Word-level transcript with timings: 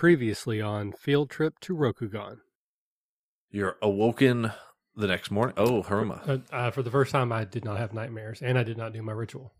Previously 0.00 0.62
on 0.62 0.92
Field 0.92 1.28
Trip 1.28 1.60
to 1.60 1.76
Rokugan. 1.76 2.38
You're 3.50 3.76
awoken 3.82 4.50
the 4.96 5.06
next 5.06 5.30
morning. 5.30 5.54
Oh, 5.58 5.82
Haruma. 5.82 6.26
Uh, 6.26 6.38
uh, 6.50 6.70
for 6.70 6.82
the 6.82 6.90
first 6.90 7.12
time, 7.12 7.30
I 7.30 7.44
did 7.44 7.66
not 7.66 7.76
have 7.76 7.92
nightmares, 7.92 8.40
and 8.40 8.58
I 8.58 8.62
did 8.62 8.78
not 8.78 8.94
do 8.94 9.02
my 9.02 9.12
ritual. 9.12 9.52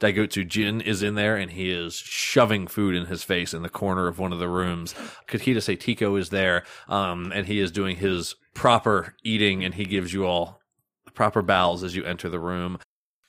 Daigotsu 0.00 0.48
Jin 0.48 0.80
is 0.80 1.02
in 1.02 1.14
there 1.14 1.36
and 1.36 1.50
he 1.50 1.70
is 1.70 1.94
shoving 1.94 2.66
food 2.66 2.94
in 2.94 3.04
his 3.04 3.22
face 3.22 3.52
in 3.52 3.60
the 3.60 3.68
corner 3.68 4.08
of 4.08 4.18
one 4.18 4.32
of 4.32 4.38
the 4.38 4.48
rooms. 4.48 4.94
Kakita 5.28 5.58
Seitiko 5.58 6.18
is 6.18 6.30
there 6.30 6.64
um, 6.88 7.30
and 7.34 7.46
he 7.46 7.60
is 7.60 7.70
doing 7.70 7.96
his 7.96 8.34
proper 8.54 9.14
eating 9.24 9.62
and 9.62 9.74
he 9.74 9.84
gives 9.84 10.14
you 10.14 10.24
all 10.24 10.62
the 11.04 11.10
proper 11.10 11.42
bows 11.42 11.84
as 11.84 11.94
you 11.94 12.02
enter 12.02 12.30
the 12.30 12.40
room. 12.40 12.78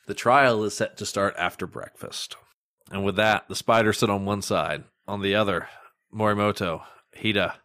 The 0.05 0.13
trial 0.13 0.63
is 0.63 0.77
set 0.77 0.95
to 0.95 1.05
start 1.05 1.35
after 1.37 1.67
breakfast. 1.67 2.37
And 2.89 3.03
with 3.03 3.17
that, 3.17 3.49
the 3.49 3.55
spiders 3.55 3.97
sit 3.97 4.09
on 4.09 4.23
one 4.23 4.41
side. 4.41 4.85
On 5.09 5.21
the 5.21 5.35
other, 5.35 5.67
Morimoto, 6.13 6.83
Hida, 7.15 7.55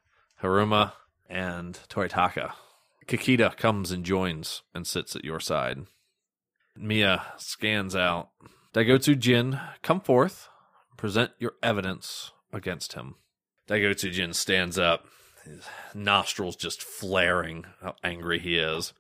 Haruma, 0.43 0.93
and 1.29 1.79
Toritaka. 1.89 2.53
Kakita 3.07 3.57
comes 3.57 3.91
and 3.91 4.05
joins 4.05 4.63
and 4.75 4.87
sits 4.87 5.17
at 5.17 5.25
your 5.25 5.41
side. 5.41 5.87
Mia 6.77 7.23
scans 7.36 7.95
out. 7.95 8.31
Daigotsu 8.75 9.19
Jin, 9.19 9.61
come 9.83 10.00
forth. 10.00 10.49
Present 10.97 11.33
your 11.39 11.55
evidence 11.63 12.33
against 12.53 12.95
him. 12.95 13.17
Daigotsu 13.69 14.13
Jin 14.13 14.33
stands 14.33 14.79
up, 14.79 15.07
his 15.45 15.64
nostrils 15.95 16.57
just 16.57 16.83
flaring, 16.83 17.67
how 17.83 17.97
angry 18.03 18.39
he 18.39 18.57
is. 18.57 18.93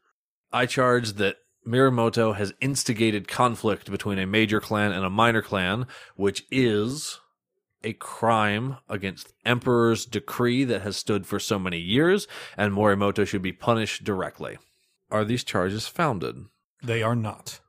I 0.52 0.66
charge 0.66 1.14
that 1.14 1.36
Mirumoto 1.66 2.34
has 2.36 2.52
instigated 2.60 3.28
conflict 3.28 3.90
between 3.90 4.18
a 4.18 4.26
major 4.26 4.60
clan 4.60 4.92
and 4.92 5.04
a 5.04 5.10
minor 5.10 5.42
clan, 5.42 5.86
which 6.16 6.44
is 6.50 7.20
a 7.84 7.92
crime 7.94 8.76
against 8.88 9.32
Emperor's 9.44 10.06
decree 10.06 10.64
that 10.64 10.82
has 10.82 10.96
stood 10.96 11.26
for 11.26 11.38
so 11.38 11.58
many 11.58 11.78
years, 11.78 12.26
and 12.56 12.72
Morimoto 12.72 13.26
should 13.26 13.42
be 13.42 13.52
punished 13.52 14.04
directly. 14.04 14.58
Are 15.10 15.24
these 15.24 15.44
charges 15.44 15.86
founded? 15.88 16.44
They 16.82 17.02
are 17.02 17.16
not. 17.16 17.60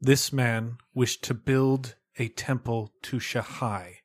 This 0.00 0.32
man 0.32 0.78
wished 0.94 1.22
to 1.24 1.34
build 1.34 1.94
a 2.18 2.28
temple 2.28 2.92
to 3.02 3.18
Shahai 3.18 3.96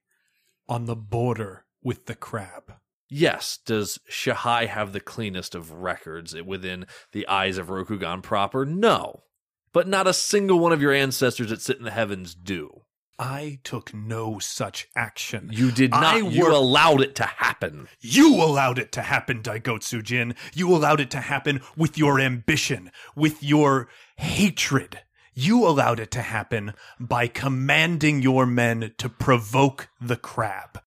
on 0.68 0.86
the 0.86 0.96
border 0.96 1.66
with 1.82 2.06
the 2.06 2.16
crab. 2.16 2.74
Yes, 3.08 3.60
does 3.66 4.00
Shahai 4.10 4.66
have 4.66 4.92
the 4.92 5.00
cleanest 5.00 5.56
of 5.56 5.72
records 5.72 6.36
within 6.42 6.86
the 7.12 7.28
eyes 7.28 7.58
of 7.58 7.68
Rokugan 7.68 8.24
proper? 8.24 8.66
No. 8.66 9.24
But 9.72 9.88
not 9.88 10.08
a 10.08 10.14
single 10.14 10.60
one 10.60 10.72
of 10.72 10.82
your 10.82 10.94
ancestors 10.94 11.50
that 11.50 11.62
sit 11.62 11.78
in 11.78 11.84
the 11.84 11.92
heavens 11.92 12.34
do. 12.34 12.82
I 13.18 13.60
took 13.64 13.94
no 13.94 14.40
such 14.40 14.88
action. 14.96 15.50
You 15.52 15.72
did 15.72 15.92
not. 15.92 16.04
I 16.04 16.18
you 16.18 16.54
allowed 16.54 17.02
it 17.02 17.16
to 17.16 17.24
happen. 17.24 17.88
You 18.02 18.36
allowed 18.36 18.78
it 18.78 18.92
to 18.94 19.02
happen, 19.02 19.42
Daigotsu 19.42 20.04
Jin. 20.04 20.36
You 20.54 20.76
allowed 20.76 21.00
it 21.00 21.10
to 21.12 21.22
happen 21.22 21.62
with 21.78 21.98
your 21.98 22.20
ambition, 22.20 22.92
with 23.16 23.42
your 23.42 23.88
hatred. 24.18 25.00
You 25.34 25.68
allowed 25.68 26.00
it 26.00 26.12
to 26.12 26.22
happen 26.22 26.74
by 27.00 27.28
commanding 27.28 28.22
your 28.22 28.46
men 28.46 28.94
to 28.98 29.10
provoke 29.10 29.90
the 30.02 30.18
crab. 30.18 30.82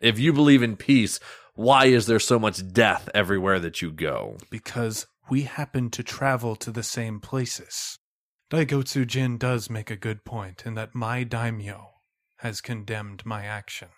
If 0.00 0.18
you 0.18 0.32
believe 0.32 0.62
in 0.62 0.76
peace, 0.76 1.20
why 1.54 1.86
is 1.86 2.06
there 2.06 2.18
so 2.18 2.38
much 2.38 2.72
death 2.72 3.08
everywhere 3.14 3.60
that 3.60 3.82
you 3.82 3.90
go? 3.90 4.38
Because 4.50 5.06
we 5.28 5.42
happen 5.42 5.90
to 5.90 6.02
travel 6.02 6.56
to 6.56 6.70
the 6.70 6.82
same 6.82 7.20
places. 7.20 7.98
Daigotsu 8.50 9.06
Jin 9.06 9.38
does 9.38 9.70
make 9.70 9.92
a 9.92 9.96
good 9.96 10.24
point 10.24 10.64
in 10.66 10.74
that 10.74 10.92
my 10.92 11.22
daimyo 11.22 11.90
has 12.38 12.60
condemned 12.60 13.24
my 13.24 13.44
action. 13.44 13.88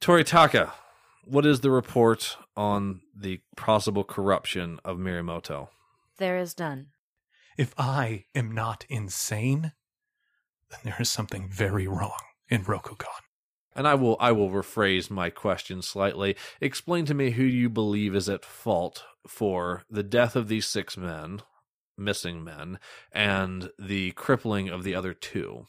Toritaka, 0.00 0.72
what 1.24 1.44
is 1.44 1.60
the 1.60 1.70
report 1.70 2.38
on 2.56 3.02
the 3.14 3.42
possible 3.58 4.04
corruption 4.04 4.80
of 4.86 4.96
Mirumoto? 4.96 5.68
There 6.16 6.38
is 6.38 6.58
none. 6.58 6.86
If 7.58 7.74
I 7.76 8.24
am 8.34 8.52
not 8.52 8.86
insane, 8.88 9.72
then 10.70 10.80
there 10.84 10.96
is 10.98 11.10
something 11.10 11.50
very 11.50 11.86
wrong 11.86 12.18
in 12.48 12.64
Rokugan. 12.64 13.06
And 13.76 13.86
I 13.86 13.94
will 13.96 14.16
I 14.18 14.32
will 14.32 14.48
rephrase 14.48 15.10
my 15.10 15.28
question 15.28 15.82
slightly. 15.82 16.36
Explain 16.60 17.04
to 17.04 17.14
me 17.14 17.32
who 17.32 17.42
you 17.42 17.68
believe 17.68 18.14
is 18.14 18.30
at 18.30 18.46
fault 18.46 19.04
for 19.26 19.82
the 19.90 20.02
death 20.02 20.36
of 20.36 20.48
these 20.48 20.66
six 20.66 20.96
men, 20.96 21.42
missing 21.98 22.44
men, 22.44 22.78
and 23.12 23.70
the 23.78 24.12
crippling 24.12 24.68
of 24.68 24.84
the 24.84 24.94
other 24.94 25.14
two. 25.14 25.66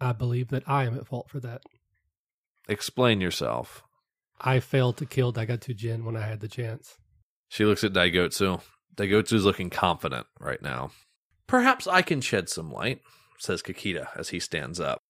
I 0.00 0.12
believe 0.12 0.48
that 0.48 0.62
I 0.66 0.84
am 0.84 0.96
at 0.96 1.06
fault 1.06 1.28
for 1.28 1.40
that. 1.40 1.62
Explain 2.68 3.20
yourself. 3.20 3.82
I 4.40 4.60
failed 4.60 4.96
to 4.98 5.06
kill 5.06 5.32
Daigotsu 5.32 5.76
Jin 5.76 6.04
when 6.04 6.16
I 6.16 6.26
had 6.26 6.40
the 6.40 6.48
chance. 6.48 6.96
She 7.48 7.64
looks 7.64 7.84
at 7.84 7.92
Daigotsu. 7.92 8.60
Daigotsu's 8.96 9.44
looking 9.44 9.70
confident 9.70 10.26
right 10.38 10.62
now. 10.62 10.92
Perhaps 11.46 11.86
I 11.86 12.02
can 12.02 12.20
shed 12.20 12.48
some 12.48 12.72
light, 12.72 13.00
says 13.38 13.62
Kakita 13.62 14.08
as 14.16 14.30
he 14.30 14.40
stands 14.40 14.80
up. 14.80 15.00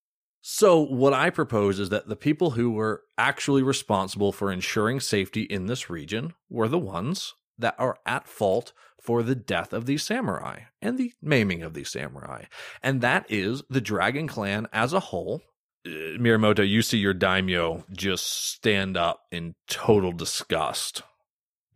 So, 0.42 0.80
what 0.80 1.12
I 1.12 1.28
propose 1.28 1.78
is 1.78 1.90
that 1.90 2.08
the 2.08 2.16
people 2.16 2.52
who 2.52 2.70
were 2.70 3.02
actually 3.18 3.62
responsible 3.62 4.32
for 4.32 4.50
ensuring 4.50 4.98
safety 4.98 5.42
in 5.42 5.66
this 5.66 5.90
region 5.90 6.32
were 6.48 6.68
the 6.68 6.78
ones 6.78 7.34
that 7.60 7.75
are 7.78 7.98
at 8.04 8.26
fault 8.26 8.72
for 9.00 9.22
the 9.22 9.34
death 9.34 9.72
of 9.72 9.87
these 9.87 10.03
samurai 10.03 10.60
and 10.82 10.98
the 10.98 11.12
maiming 11.22 11.62
of 11.62 11.75
these 11.75 11.91
samurai. 11.91 12.44
And 12.82 13.00
that 13.00 13.26
is 13.28 13.62
the 13.71 13.81
Dragon 13.81 14.28
Clan 14.28 14.66
as 14.72 14.93
a 14.93 15.00
whole. 15.00 15.43
Uh, 15.87 16.19
Mirumoto, 16.19 16.69
you 16.69 16.82
see 16.82 16.98
your 16.98 17.15
daimyo 17.15 17.84
just 17.91 18.26
stand 18.26 18.97
up 18.97 19.22
in 19.31 19.54
total 19.66 20.12
disgust, 20.12 21.03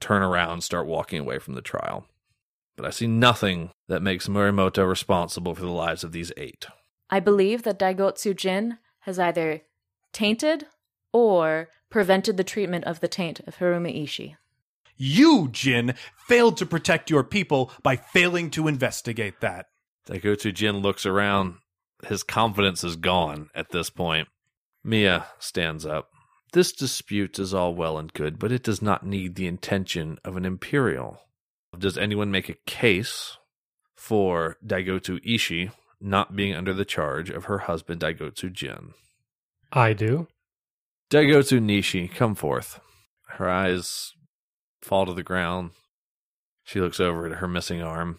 turn 0.00 0.22
around, 0.22 0.61
start 0.61 0.87
walking 0.87 1.21
away 1.21 1.39
from 1.39 1.55
the 1.55 1.62
trial. 1.62 2.06
But 2.77 2.87
I 2.87 2.91
see 2.91 3.06
nothing 3.06 3.71
that 3.89 4.03
makes 4.03 4.28
Muramoto 4.28 4.87
responsible 4.87 5.55
for 5.55 5.62
the 5.62 5.71
lives 5.71 6.05
of 6.05 6.12
these 6.12 6.33
eight. 6.37 6.66
I 7.09 7.21
believe 7.21 7.62
that 7.62 7.78
Daigotsu 7.78 8.37
Jin 8.37 8.78
has 9.01 9.19
either 9.19 9.62
tainted 10.12 10.66
or 11.12 11.69
prevented 11.91 12.37
the 12.37 12.45
treatment 12.45 12.84
of 12.84 13.01
the 13.01 13.09
taint 13.09 13.41
of 13.47 13.56
Hiruma 13.56 14.03
Ishi. 14.03 14.37
You, 14.97 15.49
Jin, 15.50 15.94
failed 16.28 16.56
to 16.59 16.66
protect 16.66 17.10
your 17.10 17.25
people 17.25 17.71
by 17.82 17.97
failing 17.97 18.50
to 18.50 18.69
investigate 18.69 19.41
that. 19.41 19.66
Daigotsu 20.09 20.53
Jin 20.53 20.78
looks 20.78 21.06
around. 21.06 21.56
His 22.06 22.22
confidence 22.22 22.84
is 22.84 22.97
gone 22.97 23.49
at 23.54 23.71
this 23.71 23.91
point. 23.91 24.28
Mia 24.83 25.27
stands 25.38 25.87
up. 25.87 26.10
This 26.53 26.72
dispute 26.72 27.38
is 27.38 27.54
all 27.54 27.75
well 27.75 27.99
and 27.99 28.12
good, 28.12 28.38
but 28.38 28.53
it 28.53 28.62
does 28.62 28.81
not 28.81 29.04
need 29.04 29.34
the 29.34 29.47
intention 29.47 30.19
of 30.25 30.37
an 30.37 30.44
imperial. 30.44 31.21
Does 31.77 31.99
anyone 31.99 32.31
make 32.31 32.49
a 32.49 32.56
case 32.66 33.38
for 33.97 34.56
Daigotsu 34.65 35.21
Ishi 35.25 35.71
not 36.00 36.37
being 36.37 36.54
under 36.54 36.72
the 36.72 36.84
charge 36.84 37.31
of 37.31 37.47
her 37.47 37.59
husband 37.59 38.00
Daigotsu 38.03 38.53
Jin? 38.53 38.93
I 39.72 39.94
do. 39.94 40.28
Daigotsu 41.10 41.60
Nishi, 41.60 42.12
come 42.12 42.34
forth. 42.34 42.78
Her 43.31 43.49
eyes 43.49 44.12
fall 44.84 45.06
to 45.06 45.15
the 45.15 45.22
ground. 45.22 45.71
She 46.62 46.81
looks 46.81 47.00
over 47.00 47.27
at 47.27 47.39
her 47.39 47.49
missing 47.49 47.83
arm. 47.83 48.19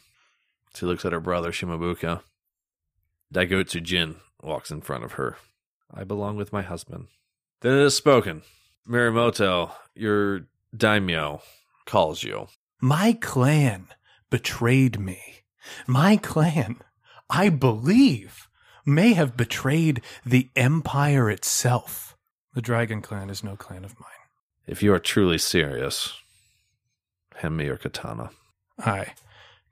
She 0.76 0.86
looks 0.86 1.06
at 1.06 1.14
her 1.14 1.20
brother 1.20 1.52
Shimabuka. 1.52 2.22
Daigotsu 3.34 3.82
Jin 3.82 4.18
walks 4.42 4.72
in 4.72 4.82
front 4.82 5.04
of 5.04 5.14
her. 5.14 5.38
I 5.94 6.04
belong 6.04 6.36
with 6.36 6.52
my 6.52 6.62
husband. 6.62 7.08
Then 7.62 7.74
it 7.74 7.84
is 7.84 7.96
spoken. 7.96 8.42
Mirumoto, 8.88 9.72
your 9.96 10.48
daimyo, 10.76 11.42
calls 11.86 12.24
you. 12.24 12.48
My 12.82 13.14
clan 13.14 13.88
betrayed 14.30 15.00
me. 15.00 15.44
My 15.88 16.18
clan, 16.18 16.78
I 17.30 17.50
believe, 17.50 18.48
may 18.86 19.14
have 19.14 19.38
betrayed 19.38 20.02
the 20.26 20.50
empire 20.56 21.30
itself. 21.30 22.16
The 22.54 22.62
Dragon 22.62 23.02
Clan 23.02 23.30
is 23.30 23.44
no 23.44 23.56
clan 23.56 23.84
of 23.84 24.00
mine. 24.00 24.10
If 24.68 24.84
you 24.84 24.94
are 24.94 25.00
truly 25.00 25.38
serious, 25.38 26.14
hand 27.38 27.58
me 27.58 27.66
your 27.66 27.78
katana. 27.78 28.30
I 28.80 29.14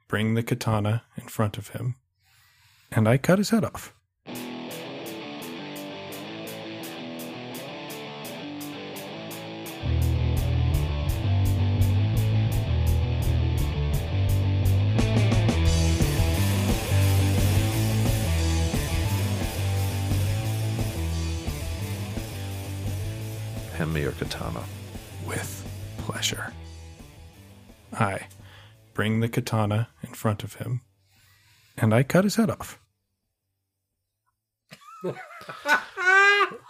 bring 0.07 0.33
the 0.33 0.43
katana 0.43 1.03
in 1.17 1.27
front 1.27 1.57
of 1.57 1.69
him, 1.69 1.95
and 2.91 3.07
I 3.07 3.17
cut 3.17 3.37
his 3.37 3.49
head 3.49 3.63
off. 3.65 3.93
Hand 23.77 23.93
me 23.93 24.01
your 24.01 24.11
katana. 24.11 24.63
with 25.25 25.65
pleasure. 25.97 26.53
I 27.93 28.27
bring 28.93 29.19
the 29.19 29.29
katana 29.29 29.89
in 30.01 30.13
front 30.13 30.43
of 30.43 30.55
him, 30.55 30.81
and 31.77 31.93
I 31.93 32.03
cut 32.03 32.23
his 32.23 32.35
head 32.35 32.49
off. 32.49 32.79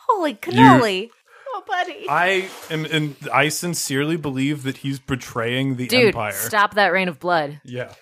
Holy 0.08 0.34
cannoli! 0.36 1.10
Oh, 1.50 1.64
buddy! 1.68 2.06
I 2.10 2.50
am, 2.70 2.86
and 2.86 3.16
I 3.32 3.50
sincerely 3.50 4.18
believe 4.18 4.64
that 4.64 4.78
he's 4.78 5.00
betraying 5.00 5.76
the 5.76 5.88
Dude, 5.88 6.08
empire. 6.08 6.32
stop 6.34 6.74
that 6.76 6.92
rain 6.92 7.08
of 7.08 7.20
blood. 7.20 7.62
Yeah. 7.64 7.94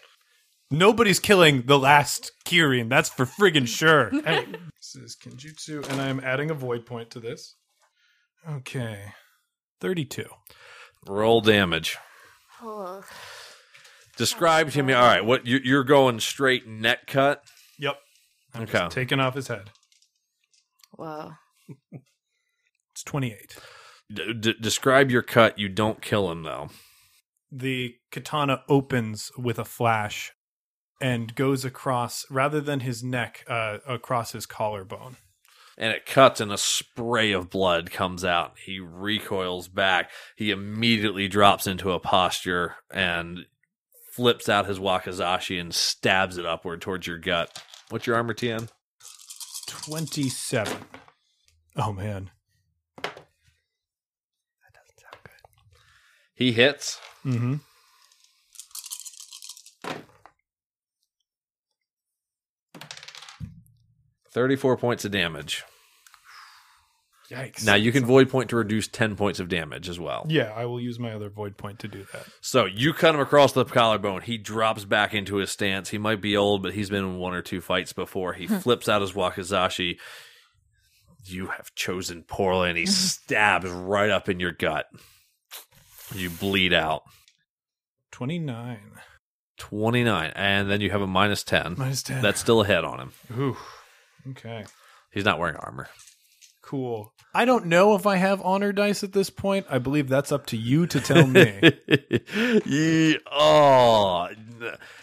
Nobody's 0.73 1.19
killing 1.19 1.63
the 1.63 1.77
last 1.77 2.31
Kirin. 2.45 2.87
That's 2.87 3.09
for 3.09 3.25
friggin' 3.25 3.67
sure. 3.67 4.09
Hey, 4.25 4.45
this 4.77 4.95
is 4.95 5.17
Kenjutsu, 5.21 5.87
and 5.89 6.01
I'm 6.01 6.21
adding 6.21 6.49
a 6.49 6.53
void 6.53 6.85
point 6.85 7.11
to 7.11 7.19
this. 7.19 7.55
Okay. 8.49 8.99
32. 9.81 10.25
Roll 11.07 11.41
damage. 11.41 11.97
Describe 14.17 14.71
to 14.71 14.83
me. 14.83 14.93
All 14.93 15.05
right, 15.05 15.23
what 15.25 15.45
you- 15.47 15.61
you're 15.63 15.83
going 15.83 16.19
straight 16.19 16.67
neck 16.67 17.07
cut? 17.07 17.43
Yep. 17.79 17.97
I'm 18.53 18.63
Okay. 18.63 18.71
just 18.79 18.91
taking 18.91 19.19
off 19.19 19.35
his 19.35 19.47
head. 19.47 19.71
Wow. 20.97 21.37
It's 22.93 23.03
28. 23.03 23.55
D- 24.13 24.33
d- 24.33 24.55
describe 24.59 25.09
your 25.09 25.21
cut. 25.21 25.57
You 25.57 25.69
don't 25.69 26.01
kill 26.01 26.29
him 26.29 26.43
though. 26.43 26.69
The 27.49 27.95
katana 28.11 28.63
opens 28.67 29.31
with 29.37 29.57
a 29.57 29.63
flash 29.65 30.33
and 30.99 31.33
goes 31.33 31.63
across, 31.65 32.25
rather 32.29 32.59
than 32.61 32.81
his 32.81 33.01
neck, 33.01 33.43
uh, 33.47 33.77
across 33.87 34.33
his 34.33 34.45
collarbone. 34.45 35.15
And 35.77 35.93
it 35.93 36.05
cuts 36.05 36.39
and 36.39 36.51
a 36.51 36.57
spray 36.57 37.31
of 37.31 37.49
blood 37.49 37.91
comes 37.91 38.23
out. 38.23 38.53
He 38.65 38.79
recoils 38.79 39.67
back. 39.67 40.11
He 40.35 40.51
immediately 40.51 41.27
drops 41.27 41.67
into 41.67 41.91
a 41.91 41.99
posture 41.99 42.75
and 42.91 43.45
flips 44.13 44.49
out 44.49 44.67
his 44.67 44.79
wakizashi 44.79 45.59
and 45.59 45.73
stabs 45.73 46.37
it 46.37 46.45
upward 46.45 46.81
towards 46.81 47.07
your 47.07 47.17
gut. 47.17 47.63
What's 47.89 48.05
your 48.07 48.15
armor, 48.15 48.33
TN? 48.33 48.69
27. 49.67 50.77
Oh, 51.77 51.93
man. 51.93 52.29
That 53.01 53.13
doesn't 54.73 54.99
sound 54.99 55.15
good. 55.23 55.79
He 56.33 56.51
hits. 56.51 56.99
Mm-hmm. 57.25 57.55
Thirty-four 64.33 64.77
points 64.77 65.05
of 65.05 65.11
damage. 65.11 65.63
Yikes. 67.31 67.65
Now 67.65 67.75
you 67.75 67.93
can 67.93 68.05
void 68.05 68.29
point 68.29 68.49
to 68.49 68.57
reduce 68.57 68.87
ten 68.87 69.15
points 69.15 69.39
of 69.39 69.47
damage 69.47 69.87
as 69.87 69.99
well. 69.99 70.25
Yeah, 70.27 70.51
I 70.53 70.65
will 70.65 70.81
use 70.81 70.99
my 70.99 71.13
other 71.13 71.29
void 71.29 71.57
point 71.57 71.79
to 71.79 71.87
do 71.87 72.05
that. 72.11 72.25
So 72.41 72.65
you 72.65 72.93
cut 72.93 73.15
him 73.15 73.21
across 73.21 73.53
the 73.53 73.63
collarbone. 73.63 74.21
He 74.21 74.37
drops 74.37 74.83
back 74.83 75.13
into 75.13 75.37
his 75.37 75.49
stance. 75.49 75.89
He 75.89 75.97
might 75.97 76.21
be 76.21 76.35
old, 76.35 76.61
but 76.61 76.73
he's 76.73 76.89
been 76.89 77.05
in 77.05 77.17
one 77.17 77.33
or 77.33 77.41
two 77.41 77.61
fights 77.61 77.93
before. 77.93 78.33
He 78.33 78.47
hmm. 78.47 78.57
flips 78.57 78.89
out 78.89 79.01
his 79.01 79.13
wakizashi. 79.13 79.97
You 81.23 81.47
have 81.47 81.73
chosen 81.75 82.23
poorly, 82.23 82.69
and 82.69 82.77
he 82.77 82.83
mm-hmm. 82.83 82.91
stabs 82.91 83.69
right 83.69 84.09
up 84.09 84.27
in 84.27 84.39
your 84.39 84.51
gut. 84.51 84.87
You 86.13 86.29
bleed 86.29 86.73
out. 86.73 87.03
29. 88.11 88.79
29. 89.57 90.31
And 90.35 90.69
then 90.69 90.81
you 90.81 90.89
have 90.89 91.01
a 91.01 91.07
minus 91.07 91.43
10. 91.43 91.75
Minus 91.77 92.03
10. 92.03 92.21
That's 92.21 92.39
still 92.39 92.61
a 92.61 92.65
hit 92.65 92.83
on 92.83 92.99
him. 92.99 93.11
Ooh. 93.37 93.57
Okay. 94.29 94.65
He's 95.11 95.25
not 95.25 95.39
wearing 95.39 95.55
armor. 95.57 95.89
Cool. 96.61 97.11
I 97.33 97.45
don't 97.45 97.65
know 97.65 97.95
if 97.95 98.05
I 98.05 98.15
have 98.17 98.41
honor 98.43 98.71
dice 98.71 99.03
at 99.03 99.13
this 99.13 99.29
point. 99.29 99.65
I 99.69 99.77
believe 99.77 100.07
that's 100.07 100.31
up 100.31 100.45
to 100.47 100.57
you 100.57 100.85
to 100.87 100.99
tell 101.01 101.25
me. 101.27 101.59
Ye- 102.65 103.17
oh, 103.31 104.29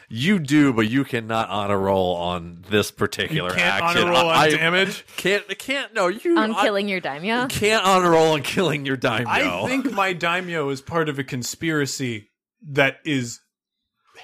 you 0.09 0.38
do, 0.38 0.73
but 0.73 0.88
you 0.88 1.05
cannot 1.05 1.49
honor 1.50 1.79
roll 1.79 2.15
on 2.17 2.65
this 2.70 2.91
particular 2.91 3.50
You 3.50 3.56
can't 3.56 3.82
action. 3.82 4.03
honor 4.03 4.11
roll 4.12 4.29
on 4.29 4.37
I- 4.37 4.50
damage? 4.50 5.05
Can't 5.17 5.59
can't 5.59 5.93
no 5.94 6.09
you 6.09 6.38
On 6.38 6.55
I- 6.55 6.62
killing 6.62 6.88
your 6.88 7.00
daimyo? 7.00 7.43
You 7.43 7.49
can't 7.49 7.85
honor 7.85 8.11
roll 8.11 8.32
on 8.32 8.43
killing 8.43 8.87
your 8.87 8.97
daimyo. 8.97 9.29
I 9.29 9.67
think 9.67 9.91
my 9.93 10.12
daimyo 10.12 10.69
is 10.71 10.81
part 10.81 11.09
of 11.09 11.19
a 11.19 11.25
conspiracy 11.25 12.31
that 12.71 12.99
is 13.05 13.41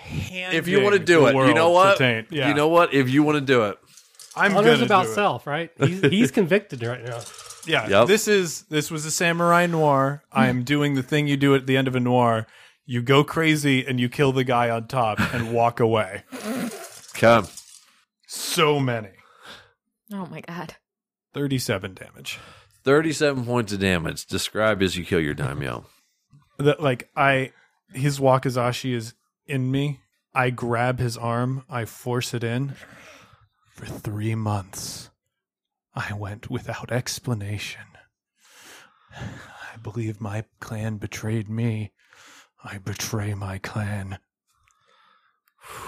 if 0.06 0.67
you 0.69 0.82
want 0.82 0.94
to 0.94 0.99
do 0.99 1.26
it, 1.26 1.35
you 1.35 1.55
know 1.55 1.70
what? 1.70 2.00
Yeah. 2.00 2.49
You 2.49 2.55
know 2.55 2.69
what? 2.69 2.93
If 2.94 3.08
you 3.11 3.23
want 3.23 3.37
to 3.37 3.40
do 3.40 3.64
it, 3.64 3.79
I'm 4.36 4.56
Honor's 4.56 4.81
about 4.81 5.06
self, 5.06 5.46
right? 5.46 5.70
He's, 5.78 6.00
he's 6.00 6.31
convicted 6.32 6.82
right 6.82 7.04
now. 7.04 7.20
Yeah. 7.66 7.88
Yep. 7.88 8.08
This 8.08 8.28
is 8.28 8.62
this 8.62 8.90
was 8.90 9.04
a 9.06 9.10
samurai 9.10 9.66
noir. 9.66 10.22
I 10.32 10.48
am 10.48 10.64
doing 10.64 10.94
the 10.94 11.02
thing 11.02 11.26
you 11.26 11.36
do 11.36 11.54
at 11.54 11.66
the 11.66 11.76
end 11.76 11.88
of 11.88 11.94
a 11.94 12.00
noir. 12.00 12.46
You 12.86 13.00
go 13.00 13.25
crazy 13.25 13.86
and 13.86 13.98
you 13.98 14.08
kill 14.08 14.32
the 14.32 14.44
guy 14.44 14.69
on 14.70 14.88
top 14.88 15.19
and 15.32 15.52
walk 15.54 15.81
away. 15.81 16.25
come. 17.14 17.46
So 18.26 18.78
many. 18.81 19.10
Oh 20.12 20.26
my 20.26 20.40
god. 20.40 20.75
37 21.32 21.94
damage. 21.94 22.38
Thirty-seven 22.84 23.46
points 23.46 23.72
of 23.72 23.80
damage. 23.80 24.26
Describe 24.26 24.82
as 24.82 24.94
you 24.96 25.04
kill 25.06 25.20
your 25.20 25.32
daimyo. 25.32 25.87
that 26.58 26.82
like 26.82 27.08
I 27.16 27.52
his 27.94 28.19
wakizashi 28.20 28.92
is 28.94 29.14
in 29.46 29.70
me. 29.70 30.00
I 30.34 30.50
grab 30.50 30.98
his 30.98 31.16
arm, 31.16 31.64
I 31.70 31.84
force 31.87 32.34
it 32.34 32.44
in. 32.44 32.75
For 33.75 33.87
three 33.87 34.37
months, 34.37 35.11
I 35.97 36.12
went 36.12 36.49
without 36.49 36.93
explanation. 36.93 37.82
I 39.17 39.76
believe 39.82 40.21
my 40.21 40.44
clan 40.61 40.99
betrayed 40.99 41.50
me. 41.50 41.91
I 42.62 42.79
betray 42.79 43.35
my 43.35 43.59
clan. 43.59 44.21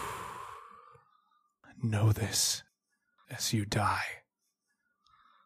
Know 1.80 2.10
this 2.10 2.64
as 3.30 3.52
you 3.52 3.64
die. 3.64 4.22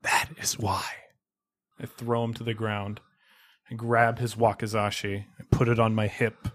That 0.02 0.30
is 0.38 0.58
why. 0.58 0.84
I 1.78 1.84
throw 1.84 2.24
him 2.24 2.32
to 2.34 2.44
the 2.44 2.54
ground. 2.54 3.00
I 3.70 3.74
grab 3.74 4.18
his 4.18 4.34
wakizashi. 4.34 5.26
I 5.38 5.42
put 5.50 5.68
it 5.68 5.78
on 5.78 5.94
my 5.94 6.06
hip. 6.06 6.48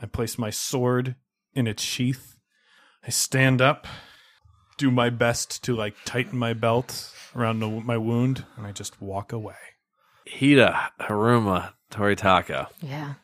I 0.00 0.06
place 0.06 0.38
my 0.38 0.50
sword 0.50 1.16
in 1.54 1.66
its 1.66 1.82
sheath. 1.82 2.36
I 3.04 3.10
stand 3.10 3.60
up, 3.60 3.88
do 4.76 4.90
my 4.90 5.10
best 5.10 5.62
to 5.64 5.74
like 5.76 5.94
tighten 6.04 6.38
my 6.38 6.52
belt 6.52 7.12
around 7.36 7.60
the, 7.60 7.68
my 7.68 7.96
wound, 7.98 8.44
and 8.56 8.66
I 8.66 8.72
just 8.72 9.00
walk 9.00 9.32
away. 9.32 9.54
Hida 10.28 10.88
Haruma 11.00 11.72
Toritaka. 11.90 12.68
Yeah. 12.80 13.14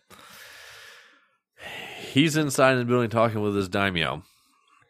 He's 2.12 2.36
inside 2.36 2.74
the 2.76 2.84
building 2.84 3.10
talking 3.10 3.40
with 3.40 3.54
his 3.54 3.68
daimyo. 3.68 4.22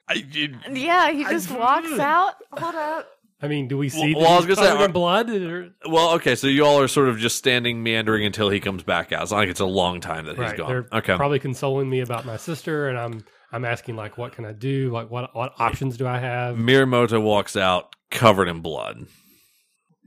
I, 0.08 0.24
it- 0.32 0.76
Yeah, 0.76 1.10
he 1.10 1.24
just 1.24 1.50
walks 1.50 1.98
out. 1.98 2.34
Hold 2.52 2.74
up. 2.74 3.08
I 3.42 3.48
mean, 3.48 3.68
do 3.68 3.78
we 3.78 3.88
see 3.88 4.14
Well, 4.14 4.24
well, 4.24 4.32
I 4.34 4.36
was 4.36 4.44
gonna 4.44 4.56
say, 4.56 4.66
covered 4.68 4.84
in 4.84 4.90
are- 4.90 4.92
blood? 4.92 5.30
Or, 5.30 5.70
well, 5.88 6.10
okay, 6.16 6.34
so 6.34 6.46
you 6.46 6.64
all 6.66 6.80
are 6.80 6.88
sort 6.88 7.08
of 7.08 7.18
just 7.18 7.36
standing 7.36 7.82
meandering 7.82 8.24
until 8.26 8.50
he 8.50 8.60
comes 8.60 8.82
back 8.82 9.12
out. 9.12 9.22
It's 9.22 9.30
not 9.32 9.38
like 9.38 9.48
it's 9.48 9.60
a 9.60 9.64
long 9.66 10.00
time 10.00 10.26
that 10.26 10.32
he's 10.36 10.38
right. 10.40 10.56
gone. 10.58 10.68
They're 10.68 10.86
Okay. 11.00 11.16
probably 11.16 11.38
consoling 11.38 11.88
me 11.88 12.00
about 12.00 12.26
my 12.26 12.36
sister, 12.36 12.88
and 12.88 12.98
I'm 12.98 13.24
I'm 13.52 13.64
asking 13.64 13.96
like, 13.96 14.16
what 14.16 14.32
can 14.32 14.44
I 14.44 14.52
do? 14.52 14.90
Like, 14.90 15.10
what 15.10 15.34
what 15.34 15.54
options 15.58 15.96
do 15.96 16.06
I 16.06 16.18
have? 16.18 16.56
Mirumoto 16.56 17.20
walks 17.20 17.56
out 17.56 17.94
covered 18.10 18.48
in 18.48 18.60
blood. 18.60 19.06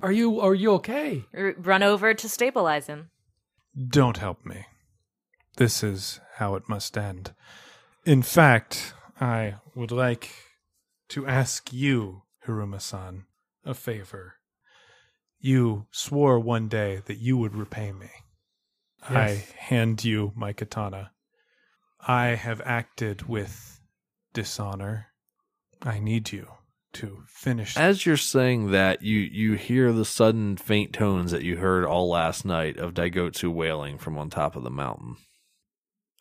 Are 0.02 0.12
you 0.12 0.40
are 0.40 0.56
you 0.56 0.72
okay? 0.74 1.26
R- 1.34 1.56
run 1.58 1.84
over 1.84 2.14
to 2.14 2.30
stabilize 2.30 2.88
him. 2.88 3.10
Don't 3.88 4.18
help 4.18 4.46
me. 4.46 4.66
This 5.58 5.84
is 5.84 6.20
how 6.36 6.56
it 6.56 6.68
must 6.68 6.98
end. 6.98 7.34
In 8.06 8.22
fact, 8.22 8.94
I 9.20 9.56
would 9.76 9.92
like 9.92 10.30
to 11.10 11.26
ask 11.26 11.72
you, 11.72 12.24
Hiruma-san, 12.46 13.26
a 13.64 13.74
favor. 13.74 14.36
You 15.40 15.88
swore 15.92 16.40
one 16.40 16.68
day 16.68 17.02
that 17.06 17.18
you 17.18 17.38
would 17.38 17.56
repay 17.56 17.92
me. 17.92 18.10
I 19.10 19.46
hand 19.58 20.04
you 20.04 20.34
my 20.36 20.54
katana. 20.54 21.12
I 22.08 22.28
have 22.36 22.62
acted 22.66 23.28
with 23.28 23.80
dishonor. 24.34 25.08
I 25.82 26.00
need 26.00 26.32
you 26.32 26.48
to 26.94 27.24
finish. 27.28 27.76
As 27.76 28.06
you're 28.06 28.18
saying 28.18 28.72
that, 28.72 29.02
you 29.02 29.20
you 29.20 29.54
hear 29.54 29.92
the 29.92 30.06
sudden 30.06 30.58
faint 30.58 30.94
tones 30.94 31.32
that 31.32 31.44
you 31.44 31.58
heard 31.58 31.86
all 31.86 32.10
last 32.10 32.46
night 32.46 32.78
of 32.78 32.94
Daigotsu 32.94 33.52
wailing 33.52 33.98
from 33.98 34.18
on 34.18 34.30
top 34.30 34.56
of 34.56 34.64
the 34.64 34.70
mountain. 34.70 35.18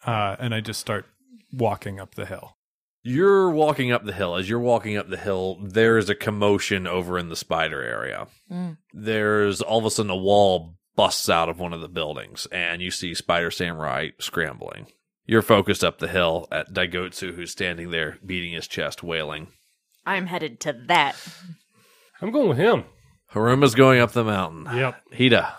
uh, 0.05 0.37
and 0.39 0.55
I 0.55 0.61
just 0.61 0.81
start 0.81 1.07
walking 1.53 2.01
up 2.01 2.15
the 2.15 2.27
hill. 2.27 2.57
You're 3.05 3.51
walking 3.51 3.91
up 3.93 4.05
the 4.05 4.13
hill. 4.13 4.37
As 4.37 4.49
you're 4.49 4.61
walking 4.61 4.97
up 4.97 5.09
the 5.09 5.17
hill, 5.17 5.59
there's 5.63 6.09
a 6.09 6.15
commotion 6.15 6.87
over 6.87 7.19
in 7.19 7.29
the 7.29 7.37
spider 7.37 7.83
area. 7.83 8.29
Mm. 8.51 8.79
There's 8.93 9.61
all 9.61 9.81
of 9.81 9.85
a 9.85 9.91
sudden 9.91 10.11
a 10.11 10.17
wall 10.17 10.77
busts 10.95 11.29
out 11.29 11.49
of 11.49 11.59
one 11.59 11.73
of 11.73 11.81
the 11.81 11.89
buildings, 11.89 12.47
and 12.53 12.81
you 12.81 12.91
see 12.91 13.15
Spider 13.15 13.51
Samurai 13.51 14.11
scrambling. 14.21 14.87
You're 15.33 15.41
focused 15.41 15.83
up 15.83 15.97
the 15.99 16.09
hill 16.09 16.47
at 16.53 16.75
Daigotsu, 16.75 17.35
who's 17.35 17.51
standing 17.51 17.91
there 17.91 18.19
beating 18.27 18.53
his 18.53 18.69
chest, 18.69 19.03
wailing. 19.03 19.47
I'm 20.05 20.27
headed 20.27 20.61
to 20.61 20.75
that. 20.89 21.17
I'm 22.21 22.31
going 22.31 22.51
with 22.51 22.59
him. 22.59 22.85
Haruma's 23.33 23.75
going 23.75 23.99
up 23.99 24.13
the 24.13 24.25
mountain. 24.25 24.67
Yep. 24.77 25.01
Hida. 25.15 25.55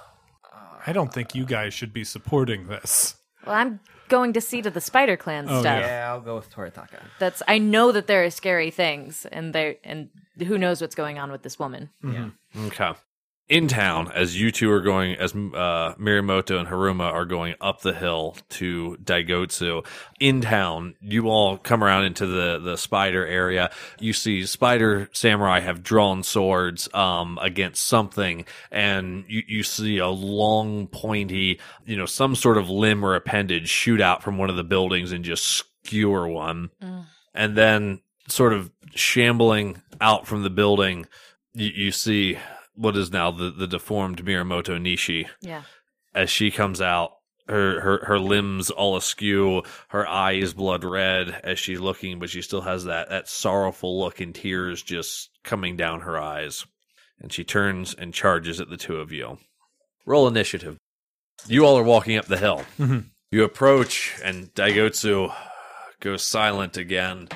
I 0.85 0.93
don't 0.93 1.11
think 1.11 1.33
you 1.33 1.43
guys 1.43 1.73
should 1.73 1.91
be 1.91 2.03
supporting 2.03 2.67
this. 2.67 3.15
Well, 3.47 3.55
I'm 3.55 3.79
going 4.09 4.33
to 4.33 4.41
see 4.41 4.61
to 4.61 4.69
the 4.69 4.79
Spider 4.79 5.17
Clan 5.17 5.47
Oh, 5.49 5.61
stuff. 5.61 5.81
Yeah, 5.81 6.07
I'll 6.07 6.21
go 6.21 6.35
with 6.35 6.53
Toritaka. 6.53 7.01
That's 7.17 7.41
I 7.47 7.57
know 7.57 7.91
that 7.93 8.05
there 8.05 8.23
are 8.25 8.29
scary 8.29 8.69
things, 8.69 9.25
and 9.31 9.55
there 9.55 9.77
and 9.83 10.09
who 10.37 10.59
knows 10.59 10.81
what's 10.81 10.93
going 10.93 11.17
on 11.17 11.31
with 11.31 11.41
this 11.41 11.57
woman. 11.57 11.89
Yeah. 12.03 12.29
Okay. 12.67 12.91
In 13.49 13.67
town 13.67 14.09
as 14.15 14.39
you 14.39 14.51
two 14.51 14.71
are 14.71 14.79
going 14.79 15.15
as 15.15 15.33
uh 15.33 15.95
Mirumoto 15.95 16.57
and 16.57 16.67
Haruma 16.67 17.11
are 17.11 17.25
going 17.25 17.55
up 17.59 17.81
the 17.81 17.93
hill 17.93 18.37
to 18.51 18.97
Daigotsu 19.03 19.85
in 20.17 20.39
town 20.39 20.95
you 21.01 21.27
all 21.27 21.57
come 21.57 21.83
around 21.83 22.05
into 22.05 22.25
the 22.25 22.57
the 22.57 22.77
spider 22.77 23.27
area. 23.27 23.69
You 23.99 24.13
see 24.13 24.45
spider 24.45 25.09
samurai 25.11 25.59
have 25.59 25.83
drawn 25.83 26.23
swords 26.23 26.87
um 26.93 27.37
against 27.41 27.83
something 27.83 28.45
and 28.71 29.25
you 29.27 29.43
you 29.45 29.61
see 29.63 29.97
a 29.97 30.07
long 30.07 30.87
pointy 30.87 31.59
you 31.85 31.97
know 31.97 32.05
some 32.05 32.35
sort 32.35 32.57
of 32.57 32.69
limb 32.69 33.03
or 33.03 33.13
appendage 33.13 33.67
shoot 33.67 33.99
out 33.99 34.23
from 34.23 34.37
one 34.37 34.49
of 34.49 34.55
the 34.55 34.63
buildings 34.63 35.11
and 35.11 35.25
just 35.25 35.43
skewer 35.45 36.29
one. 36.29 36.69
And 37.35 37.57
then 37.57 38.01
sort 38.29 38.53
of 38.53 38.71
shambling 38.95 39.81
out 39.99 40.27
from 40.27 40.43
the 40.43 40.49
building 40.49 41.07
you 41.55 41.91
see 41.91 42.37
what 42.75 42.97
is 42.97 43.11
now 43.11 43.31
the, 43.31 43.49
the 43.51 43.67
deformed 43.67 44.23
Mirumoto 44.25 44.79
Nishi 44.79 45.27
Yeah. 45.41 45.63
as 46.13 46.29
she 46.29 46.51
comes 46.51 46.81
out. 46.81 47.11
Her, 47.49 47.81
her 47.81 48.05
her 48.05 48.19
limbs 48.19 48.69
all 48.69 48.95
askew, 48.95 49.63
her 49.89 50.07
eyes 50.07 50.53
blood 50.53 50.85
red 50.85 51.41
as 51.43 51.59
she's 51.59 51.81
looking, 51.81 52.17
but 52.17 52.29
she 52.29 52.41
still 52.41 52.61
has 52.61 52.85
that, 52.85 53.09
that 53.09 53.27
sorrowful 53.27 53.99
look 53.99 54.21
and 54.21 54.33
tears 54.33 54.81
just 54.81 55.29
coming 55.43 55.75
down 55.75 56.01
her 56.01 56.17
eyes. 56.17 56.65
And 57.19 57.33
she 57.33 57.43
turns 57.43 57.93
and 57.93 58.13
charges 58.13 58.61
at 58.61 58.69
the 58.69 58.77
two 58.77 58.95
of 58.95 59.11
you. 59.11 59.39
Roll 60.05 60.25
initiative. 60.25 60.77
You 61.45 61.65
all 61.65 61.77
are 61.77 61.83
walking 61.83 62.15
up 62.17 62.27
the 62.27 62.37
hill. 62.37 62.63
Mhm. 62.79 63.09
You 63.29 63.43
approach, 63.43 64.13
and 64.23 64.53
Daigotsu 64.53 65.33
goes 65.99 66.23
silent 66.23 66.77
again. 66.77 67.27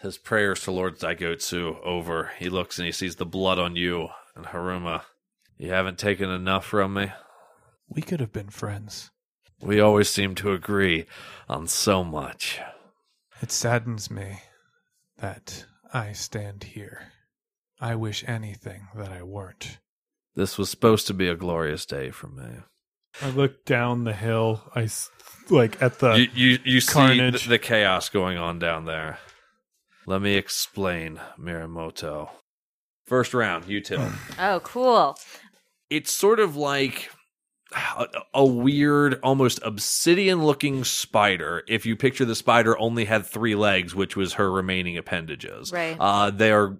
His 0.00 0.16
prayers 0.16 0.62
to 0.62 0.70
Lord 0.70 0.98
Daigotsu 0.98 1.82
over. 1.84 2.30
He 2.38 2.48
looks 2.48 2.78
and 2.78 2.86
he 2.86 2.92
sees 2.92 3.16
the 3.16 3.26
blood 3.26 3.58
on 3.58 3.76
you 3.76 4.08
and 4.36 4.46
Haruma. 4.46 5.02
You 5.58 5.70
haven't 5.70 5.98
taken 5.98 6.30
enough 6.30 6.64
from 6.64 6.94
me. 6.94 7.12
We 7.88 8.02
could 8.02 8.20
have 8.20 8.32
been 8.32 8.50
friends. 8.50 9.10
We 9.60 9.80
always 9.80 10.08
seem 10.08 10.34
to 10.36 10.52
agree 10.52 11.06
on 11.48 11.66
so 11.66 12.02
much. 12.02 12.60
It 13.42 13.50
saddens 13.52 14.10
me 14.10 14.40
that 15.18 15.66
I 15.92 16.12
stand 16.12 16.64
here. 16.64 17.08
I 17.80 17.94
wish 17.94 18.24
anything 18.26 18.88
that 18.94 19.10
I 19.12 19.22
weren't. 19.22 19.78
This 20.34 20.56
was 20.56 20.70
supposed 20.70 21.06
to 21.08 21.14
be 21.14 21.28
a 21.28 21.34
glorious 21.34 21.84
day 21.84 22.10
for 22.10 22.28
me. 22.28 22.44
I 23.20 23.30
look 23.30 23.64
down 23.64 24.04
the 24.04 24.12
hill. 24.12 24.62
I 24.74 24.82
s- 24.84 25.10
like 25.50 25.82
at 25.82 25.98
the 25.98 26.14
you 26.14 26.28
you, 26.34 26.58
you 26.64 26.80
see 26.80 26.92
carnage. 26.92 27.42
the, 27.44 27.50
the 27.50 27.58
chaos 27.58 28.08
going 28.08 28.38
on 28.38 28.58
down 28.58 28.84
there. 28.84 29.18
Let 30.06 30.22
me 30.22 30.34
explain, 30.36 31.20
Mirumoto. 31.38 32.30
First 33.10 33.34
round, 33.34 33.66
you 33.66 33.80
two. 33.80 34.00
Oh, 34.38 34.60
cool. 34.62 35.18
it's 35.90 36.12
sort 36.12 36.38
of 36.38 36.54
like 36.54 37.10
a, 37.74 38.06
a 38.34 38.44
weird, 38.44 39.18
almost 39.24 39.58
obsidian 39.64 40.44
looking 40.44 40.84
spider. 40.84 41.64
If 41.66 41.84
you 41.86 41.96
picture 41.96 42.24
the 42.24 42.36
spider 42.36 42.78
only 42.78 43.06
had 43.06 43.26
three 43.26 43.56
legs, 43.56 43.96
which 43.96 44.14
was 44.14 44.34
her 44.34 44.48
remaining 44.48 44.96
appendages. 44.96 45.72
Right. 45.72 45.96
Uh, 45.98 46.30
they 46.30 46.52
are 46.52 46.78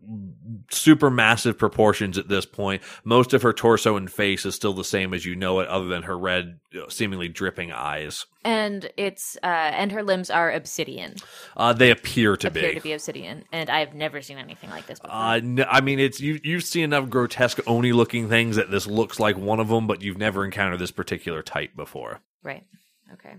super 0.70 1.10
massive 1.10 1.58
proportions 1.58 2.16
at 2.16 2.28
this 2.28 2.46
point. 2.46 2.82
Most 3.02 3.34
of 3.34 3.42
her 3.42 3.52
torso 3.52 3.96
and 3.96 4.08
face 4.08 4.46
is 4.46 4.54
still 4.54 4.72
the 4.72 4.84
same 4.84 5.12
as 5.12 5.24
you 5.26 5.34
know 5.34 5.58
it, 5.58 5.68
other 5.68 5.88
than 5.88 6.04
her 6.04 6.16
red, 6.16 6.60
seemingly 6.88 7.26
dripping 7.26 7.72
eyes. 7.72 8.26
And 8.42 8.90
it's 8.96 9.36
uh 9.42 9.46
and 9.46 9.92
her 9.92 10.02
limbs 10.02 10.30
are 10.30 10.50
obsidian. 10.50 11.16
Uh, 11.56 11.72
they 11.74 11.90
appear 11.90 12.36
to 12.38 12.48
appear 12.48 12.70
be. 12.70 12.74
to 12.76 12.80
be 12.80 12.92
obsidian. 12.94 13.44
And 13.52 13.68
I 13.68 13.80
have 13.80 13.94
never 13.94 14.22
seen 14.22 14.38
anything 14.38 14.70
like 14.70 14.86
this 14.86 14.98
before. 14.98 15.14
Uh, 15.14 15.36
n- 15.36 15.66
I 15.68 15.80
mean, 15.82 15.98
it's 15.98 16.20
you. 16.20 16.40
You've 16.42 16.64
seen 16.64 16.84
enough 16.84 17.10
grotesque, 17.10 17.58
oni 17.66 17.92
looking 17.92 18.28
things 18.28 18.56
that 18.56 18.70
this 18.70 18.86
looks 18.86 19.20
like 19.20 19.36
one 19.36 19.60
of 19.60 19.68
them, 19.68 19.86
but 19.86 20.00
you've 20.00 20.16
never 20.18 20.44
encountered 20.44 20.78
this 20.78 20.90
particular 20.90 21.42
type 21.42 21.76
before. 21.76 22.20
right. 22.42 22.64
Okay. 23.12 23.34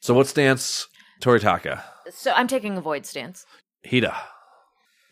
So, 0.00 0.12
what 0.12 0.26
stance, 0.26 0.88
Toritaka? 1.22 1.82
So 2.10 2.32
I'm 2.32 2.48
taking 2.48 2.76
a 2.76 2.80
void 2.82 3.06
stance. 3.06 3.46
Hida. 3.86 4.14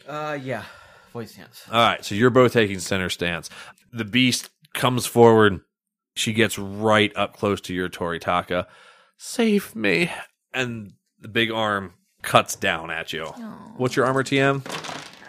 Uh, 0.07 0.39
yeah. 0.43 0.65
void 1.13 1.29
stance. 1.31 1.65
All 1.71 1.79
right, 1.87 2.05
so 2.05 2.15
you're 2.15 2.31
both 2.31 2.53
taking 2.53 2.81
center 2.81 3.09
stance. 3.09 3.49
The 3.93 4.05
beast 4.05 4.51
comes 4.75 5.07
forward. 5.07 5.61
She 6.17 6.33
gets 6.35 6.59
right 6.59 7.11
up 7.17 7.37
close 7.37 7.61
to 7.63 7.75
your 7.75 7.89
Toritaka. 7.89 8.67
Save 9.17 9.75
me. 9.77 10.11
And 10.53 10.93
the 11.21 11.29
big 11.29 11.51
arm 11.51 11.95
cuts 12.23 12.57
down 12.57 12.91
at 12.91 13.13
you. 13.13 13.27
What's 13.77 13.97
your 13.97 14.07
armor 14.07 14.23
TN? 14.25 14.63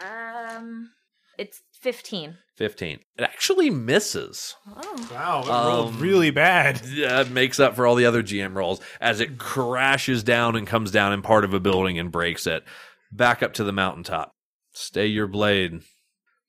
Um 0.02 0.92
it's 1.38 1.62
15. 1.82 2.38
15. 2.56 3.00
It 3.18 3.24
actually 3.24 3.70
misses. 3.72 4.56
Oh. 4.68 5.08
wow, 5.12 5.42
it 5.44 5.50
Um, 5.50 5.68
rolled 5.68 5.96
really 5.96 6.30
bad. 6.32 6.82
Yeah, 6.88 7.22
it 7.22 7.32
makes 7.32 7.60
up 7.60 7.76
for 7.76 7.88
all 7.88 7.96
the 7.96 8.06
other 8.06 8.22
GM 8.24 8.56
rolls 8.56 8.80
as 9.02 9.20
it 9.20 9.38
crashes 9.40 10.24
down 10.24 10.56
and 10.56 10.68
comes 10.68 10.92
down 10.92 11.12
in 11.14 11.22
part 11.24 11.44
of 11.44 11.54
a 11.54 11.60
building 11.60 11.98
and 11.98 12.12
breaks 12.12 12.46
it. 12.48 12.64
Back 13.12 13.42
up 13.44 13.54
to 13.54 13.64
the 13.64 13.72
mountaintop. 13.74 14.32
Stay 14.72 15.08
your 15.08 15.28
blade. 15.28 15.82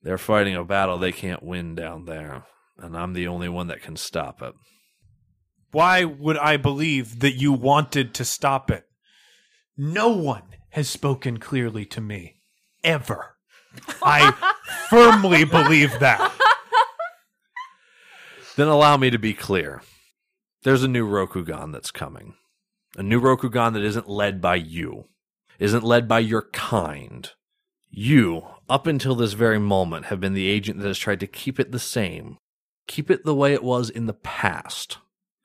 They're 0.02 0.18
fighting 0.18 0.54
a 0.54 0.64
battle 0.64 0.98
they 0.98 1.12
can't 1.12 1.42
win 1.42 1.74
down 1.74 2.04
there, 2.04 2.44
and 2.78 2.94
I'm 2.96 3.14
the 3.14 3.26
only 3.26 3.48
one 3.48 3.68
that 3.68 3.82
can 3.82 3.96
stop 3.96 4.42
it. 4.42 4.54
Why 5.74 6.04
would 6.04 6.38
I 6.38 6.56
believe 6.56 7.18
that 7.18 7.32
you 7.32 7.52
wanted 7.52 8.14
to 8.14 8.24
stop 8.24 8.70
it? 8.70 8.86
No 9.76 10.08
one 10.10 10.54
has 10.70 10.88
spoken 10.88 11.38
clearly 11.38 11.84
to 11.86 12.00
me. 12.00 12.36
Ever. 12.84 13.34
I 14.00 14.30
firmly 14.88 15.42
believe 15.42 15.98
that. 15.98 16.32
Then 18.54 18.68
allow 18.68 18.96
me 18.96 19.10
to 19.10 19.18
be 19.18 19.34
clear. 19.34 19.82
There's 20.62 20.84
a 20.84 20.88
new 20.88 21.08
Rokugan 21.08 21.72
that's 21.72 21.90
coming. 21.90 22.34
A 22.96 23.02
new 23.02 23.20
Rokugan 23.20 23.72
that 23.72 23.82
isn't 23.82 24.08
led 24.08 24.40
by 24.40 24.54
you, 24.54 25.08
isn't 25.58 25.82
led 25.82 26.06
by 26.06 26.20
your 26.20 26.42
kind. 26.52 27.32
You, 27.90 28.46
up 28.68 28.86
until 28.86 29.16
this 29.16 29.32
very 29.32 29.58
moment, 29.58 30.04
have 30.04 30.20
been 30.20 30.34
the 30.34 30.46
agent 30.46 30.78
that 30.78 30.86
has 30.86 30.98
tried 30.98 31.18
to 31.18 31.26
keep 31.26 31.58
it 31.58 31.72
the 31.72 31.80
same. 31.80 32.38
Keep 32.86 33.10
it 33.10 33.24
the 33.24 33.34
way 33.34 33.54
it 33.54 33.64
was 33.64 33.90
in 33.90 34.06
the 34.06 34.14
past. 34.14 34.98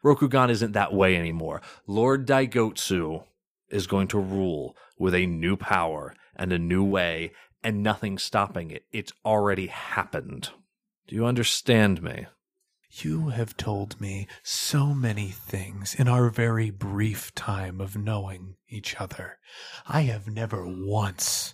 Rokugan 0.03 0.49
isn't 0.49 0.71
that 0.73 0.93
way 0.93 1.15
anymore. 1.15 1.61
Lord 1.87 2.25
Daigotsu 2.25 3.23
is 3.69 3.87
going 3.87 4.07
to 4.09 4.19
rule 4.19 4.75
with 4.97 5.13
a 5.13 5.25
new 5.25 5.55
power 5.57 6.13
and 6.35 6.53
a 6.53 6.59
new 6.59 6.83
way, 6.83 7.31
and 7.63 7.83
nothing 7.83 8.17
stopping 8.17 8.71
it. 8.71 8.85
It's 8.91 9.11
already 9.25 9.67
happened. 9.67 10.49
Do 11.07 11.15
you 11.15 11.25
understand 11.25 12.01
me? 12.01 12.27
You 12.91 13.29
have 13.29 13.55
told 13.55 14.01
me 14.01 14.27
so 14.41 14.93
many 14.93 15.29
things 15.29 15.93
in 15.93 16.07
our 16.07 16.29
very 16.29 16.71
brief 16.71 17.35
time 17.35 17.79
of 17.79 17.97
knowing 17.97 18.55
each 18.67 18.99
other. 18.99 19.37
I 19.87 20.01
have 20.01 20.27
never 20.27 20.65
once 20.65 21.53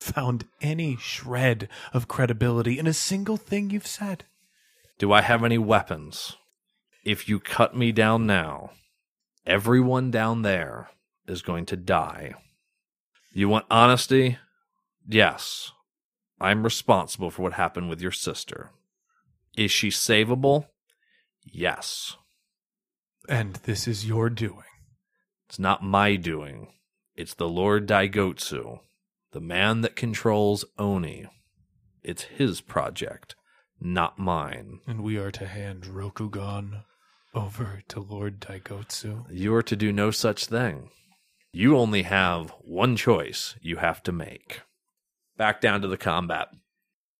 found 0.00 0.46
any 0.60 0.96
shred 0.96 1.68
of 1.92 2.08
credibility 2.08 2.78
in 2.78 2.86
a 2.86 2.92
single 2.92 3.36
thing 3.36 3.70
you've 3.70 3.86
said. 3.86 4.24
Do 4.98 5.12
I 5.12 5.22
have 5.22 5.44
any 5.44 5.58
weapons? 5.58 6.36
If 7.04 7.28
you 7.28 7.40
cut 7.40 7.76
me 7.76 7.90
down 7.90 8.26
now, 8.26 8.70
everyone 9.44 10.10
down 10.10 10.42
there 10.42 10.90
is 11.26 11.42
going 11.42 11.66
to 11.66 11.76
die. 11.76 12.34
You 13.32 13.48
want 13.48 13.66
honesty? 13.70 14.38
Yes. 15.08 15.72
I'm 16.40 16.62
responsible 16.62 17.30
for 17.30 17.42
what 17.42 17.54
happened 17.54 17.88
with 17.88 18.00
your 18.00 18.12
sister. 18.12 18.70
Is 19.56 19.70
she 19.70 19.88
savable? 19.88 20.66
Yes. 21.44 22.16
And 23.28 23.54
this 23.64 23.88
is 23.88 24.06
your 24.06 24.30
doing. 24.30 24.62
It's 25.48 25.58
not 25.58 25.82
my 25.82 26.16
doing. 26.16 26.68
It's 27.14 27.34
the 27.34 27.48
Lord 27.48 27.86
Daigotsu, 27.86 28.80
the 29.32 29.40
man 29.40 29.80
that 29.82 29.96
controls 29.96 30.64
Oni. 30.78 31.26
It's 32.02 32.22
his 32.22 32.60
project, 32.60 33.34
not 33.80 34.18
mine. 34.18 34.80
And 34.86 35.02
we 35.02 35.18
are 35.18 35.30
to 35.32 35.46
hand 35.46 35.84
Rokugan 35.84 36.84
over 37.34 37.82
to 37.88 38.00
Lord 38.00 38.40
Daigotsu. 38.40 39.26
You 39.30 39.54
are 39.54 39.62
to 39.62 39.76
do 39.76 39.92
no 39.92 40.10
such 40.10 40.46
thing. 40.46 40.90
You 41.52 41.76
only 41.76 42.02
have 42.02 42.50
one 42.60 42.96
choice 42.96 43.56
you 43.60 43.76
have 43.76 44.02
to 44.04 44.12
make. 44.12 44.62
Back 45.36 45.60
down 45.60 45.82
to 45.82 45.88
the 45.88 45.98
combat. 45.98 46.48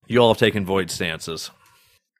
You 0.06 0.20
all 0.20 0.32
have 0.32 0.38
taken 0.38 0.64
void 0.64 0.90
stances. 0.90 1.50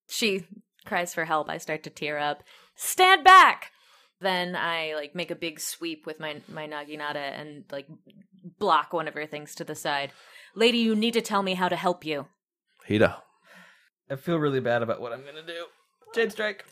She 0.09 0.47
cries 0.85 1.15
for 1.15 1.25
help. 1.25 1.49
I 1.49 1.59
start 1.59 1.83
to 1.85 1.91
tear 1.91 2.19
up. 2.19 2.43
Stand 2.77 3.25
back. 3.25 3.71
Then 4.21 4.55
I 4.55 4.95
like 4.95 5.15
make 5.15 5.31
a 5.31 5.37
big 5.37 5.59
sweep 5.59 6.07
with 6.07 6.21
my 6.21 6.41
my 6.49 6.67
naginata 6.69 7.17
and 7.17 7.65
like 7.73 7.87
block 8.59 8.93
one 8.93 9.09
of 9.09 9.15
her 9.15 9.27
things 9.27 9.55
to 9.57 9.65
the 9.65 9.75
side. 9.75 10.13
Lady, 10.55 10.79
you 10.79 10.95
need 10.95 11.15
to 11.15 11.21
tell 11.21 11.43
me 11.43 11.55
how 11.55 11.69
to 11.69 11.77
help 11.77 12.05
you. 12.05 12.27
Hida. 12.89 13.17
I 14.11 14.17
feel 14.17 14.39
really 14.39 14.61
bad 14.61 14.83
about 14.83 15.01
what 15.01 15.13
I'm 15.13 15.25
gonna 15.25 15.47
do. 15.47 15.65
Jade 16.15 16.31
strike. 16.31 16.65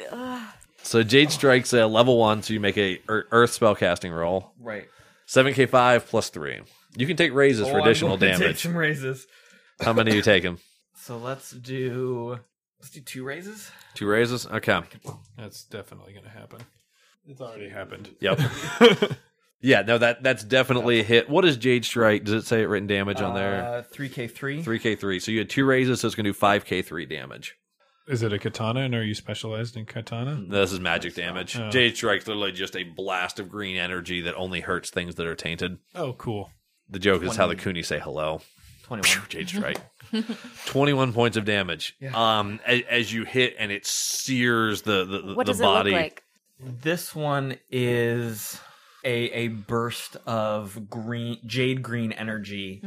So 0.83 1.03
Jade 1.03 1.31
strikes 1.31 1.73
a 1.73 1.87
level 1.87 2.19
one, 2.19 2.43
so 2.43 2.53
you 2.53 2.61
make 2.61 2.77
a 2.77 3.01
ear- 3.09 3.27
Earth 3.31 3.59
spellcasting 3.59 4.17
roll. 4.17 4.53
Right. 4.59 4.87
7k5 5.29 6.07
plus 6.07 6.31
3. 6.31 6.61
You 6.97 7.07
can 7.07 7.17
take 7.17 7.33
raises 7.33 7.69
for 7.69 7.75
Oh, 7.75 7.77
I'm 7.79 7.83
additional 7.87 8.17
going 8.17 8.33
to 8.33 8.39
Take 8.39 8.41
damage. 8.41 8.63
some 8.63 8.77
raises. 8.77 9.27
How 9.81 9.93
many 9.93 10.13
are 10.13 10.15
you 10.17 10.23
taking? 10.23 10.59
So 11.03 11.17
let's 11.17 11.51
do 11.53 12.39
Let's 12.79 12.91
do 12.91 13.01
two 13.01 13.25
raises. 13.25 13.71
Two 13.95 14.07
raises. 14.07 14.47
Okay. 14.47 14.81
That's 15.39 15.65
definitely 15.65 16.13
going 16.13 16.25
to 16.25 16.31
happen. 16.31 16.61
It's 17.27 17.41
already 17.41 17.71
happened. 17.71 18.11
Yep. 18.21 18.39
yeah. 19.63 19.81
No, 19.81 19.97
that 19.97 20.23
that's 20.23 20.45
definitely 20.45 21.01
a 21.01 21.03
hit. 21.03 21.31
What 21.31 21.47
is 21.47 21.57
Jade 21.57 21.87
Strike? 21.87 22.25
Does 22.25 22.35
it 22.35 22.47
say 22.47 22.61
it 22.63 22.67
written 22.67 22.87
damage 22.87 23.23
on 23.23 23.35
there? 23.35 23.63
Uh, 23.65 23.83
3k3. 23.95 24.63
Three 24.63 24.79
K 24.79 24.95
three. 24.95 25.21
So 25.21 25.33
you 25.33 25.39
had 25.39 25.49
two 25.49 25.65
raises, 25.65 26.01
so 26.01 26.07
it's 26.07 26.15
gonna 26.15 26.29
do 26.29 26.35
five 26.35 26.67
K 26.67 26.83
three 26.83 27.07
damage. 27.07 27.57
Is 28.11 28.25
it 28.25 28.33
a 28.33 28.39
katana, 28.41 28.81
and 28.81 28.95
are 28.97 29.05
you 29.05 29.15
specialized 29.15 29.77
in 29.77 29.87
katana? 29.87 30.45
This 30.49 30.73
is 30.73 30.81
magic 30.81 31.15
damage. 31.15 31.57
Oh. 31.57 31.71
Jade 31.71 31.97
Strike's 31.97 32.27
literally 32.27 32.51
just 32.51 32.75
a 32.75 32.83
blast 32.83 33.39
of 33.39 33.49
green 33.49 33.77
energy 33.77 34.21
that 34.23 34.35
only 34.35 34.61
hurts 34.61 34.91
things 34.91 35.15
that 35.15 35.27
are 35.29 35.37
tainted. 35.37 35.79
Oh, 35.95 36.15
cool. 36.15 36.51
The 36.89 36.99
joke 36.99 37.23
is 37.23 37.37
how 37.37 37.47
the 37.47 37.55
Kuni 37.55 37.85
say 37.85 38.01
hello. 38.01 38.41
21. 38.83 39.29
Jade 39.29 39.49
Strike. 39.49 39.81
21 40.67 41.13
points 41.13 41.37
of 41.37 41.45
damage. 41.45 41.97
Um, 42.13 42.59
as, 42.67 42.83
as 42.91 43.13
you 43.13 43.25
hit 43.25 43.55
and 43.61 43.71
it 43.71 43.87
sears 43.87 44.83
the 44.83 45.05
the, 45.05 45.23
the 45.23 45.35
What 45.35 45.47
does 45.47 45.61
body. 45.61 45.91
it 45.91 45.93
look 45.93 46.03
like? 46.03 46.25
This 46.83 47.15
one 47.15 47.59
is 47.71 48.59
a 49.05 49.15
a 49.31 49.49
burst 49.49 50.17
of 50.27 50.91
green 50.91 51.39
jade 51.47 51.83
green 51.85 52.11
energy 52.11 52.83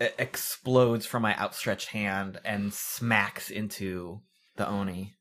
It 0.00 0.14
explodes 0.18 1.04
from 1.04 1.20
my 1.22 1.36
outstretched 1.38 1.90
hand 1.90 2.40
and 2.46 2.72
smacks 2.72 3.50
into 3.50 4.22
the 4.56 4.68
oni. 4.68 5.14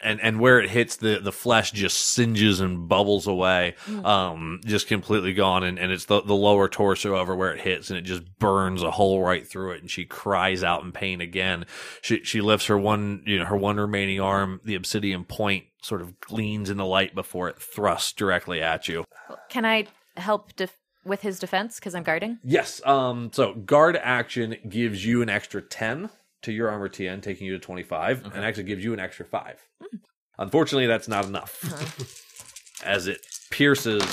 and 0.00 0.20
and 0.20 0.38
where 0.40 0.60
it 0.60 0.70
hits 0.70 0.96
the 0.96 1.18
the 1.22 1.32
flesh 1.32 1.72
just 1.72 1.98
singes 1.98 2.60
and 2.60 2.88
bubbles 2.88 3.26
away 3.26 3.74
um 4.04 4.60
just 4.64 4.86
completely 4.86 5.32
gone. 5.34 5.64
And 5.64 5.78
and 5.78 5.90
it's 5.90 6.04
the 6.04 6.20
the 6.22 6.34
lower 6.34 6.68
torso 6.68 7.16
over 7.16 7.34
where 7.34 7.52
it 7.52 7.60
hits 7.60 7.90
and 7.90 7.98
it 7.98 8.02
just 8.02 8.22
burns 8.38 8.82
a 8.82 8.90
hole 8.92 9.22
right 9.22 9.46
through 9.46 9.72
it 9.72 9.80
and 9.80 9.90
she 9.90 10.04
cries 10.04 10.62
out 10.62 10.84
in 10.84 10.92
pain 10.92 11.20
again. 11.20 11.66
She 12.00 12.22
she 12.22 12.40
lifts 12.40 12.66
her 12.66 12.78
one 12.78 13.22
you 13.26 13.38
know 13.38 13.44
her 13.44 13.56
one 13.56 13.76
remaining 13.76 14.20
arm 14.20 14.60
the 14.64 14.76
obsidian 14.76 15.24
point 15.24 15.64
sort 15.82 16.00
of 16.00 16.18
gleams 16.20 16.70
in 16.70 16.76
the 16.76 16.86
light 16.86 17.14
before 17.14 17.48
it 17.48 17.60
thrusts 17.60 18.12
directly 18.12 18.60
at 18.62 18.88
you. 18.88 19.04
Can 19.48 19.64
I 19.64 19.86
help 20.16 20.54
def- 20.56 20.76
with 21.04 21.22
his 21.22 21.38
defense 21.38 21.76
because 21.76 21.94
I'm 21.94 22.02
guarding? 22.02 22.38
yes 22.44 22.80
um 22.84 23.30
so 23.32 23.54
guard 23.54 23.96
action 23.96 24.56
gives 24.68 25.04
you 25.06 25.22
an 25.22 25.28
extra 25.28 25.62
10 25.62 26.10
to 26.42 26.52
your 26.52 26.70
armor 26.70 26.88
tn 26.88 27.22
taking 27.22 27.46
you 27.46 27.52
to 27.52 27.58
25 27.58 28.24
and 28.34 28.44
actually 28.44 28.64
gives 28.64 28.84
you 28.84 28.92
an 28.92 29.00
extra 29.00 29.24
5 29.24 29.66
mm. 29.82 30.00
unfortunately 30.38 30.86
that's 30.86 31.08
not 31.08 31.24
enough 31.24 31.58
uh-huh. 31.64 32.88
as 32.90 33.06
it 33.06 33.26
pierces 33.50 34.04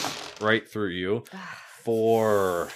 right 0.42 0.68
through 0.68 0.90
you 0.90 1.24
ah. 1.34 1.62
for 1.84 2.70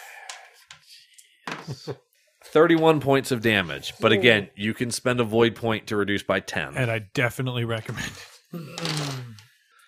31 2.51 3.00
points 3.00 3.32
of 3.32 3.41
damage. 3.41 3.94
But 4.00 4.12
again, 4.12 4.50
you 4.56 4.74
can 4.74 4.91
spend 4.91 5.20
a 5.20 5.24
void 5.24 5.56
point 5.56 5.88
to 5.88 5.96
reduce 5.96 6.24
by 6.24 6.39
10. 6.39 6.75
And 6.75 6.89
I 6.89 7.00
definitely 7.13 7.65
recommend 7.65 8.12
it. 8.53 8.82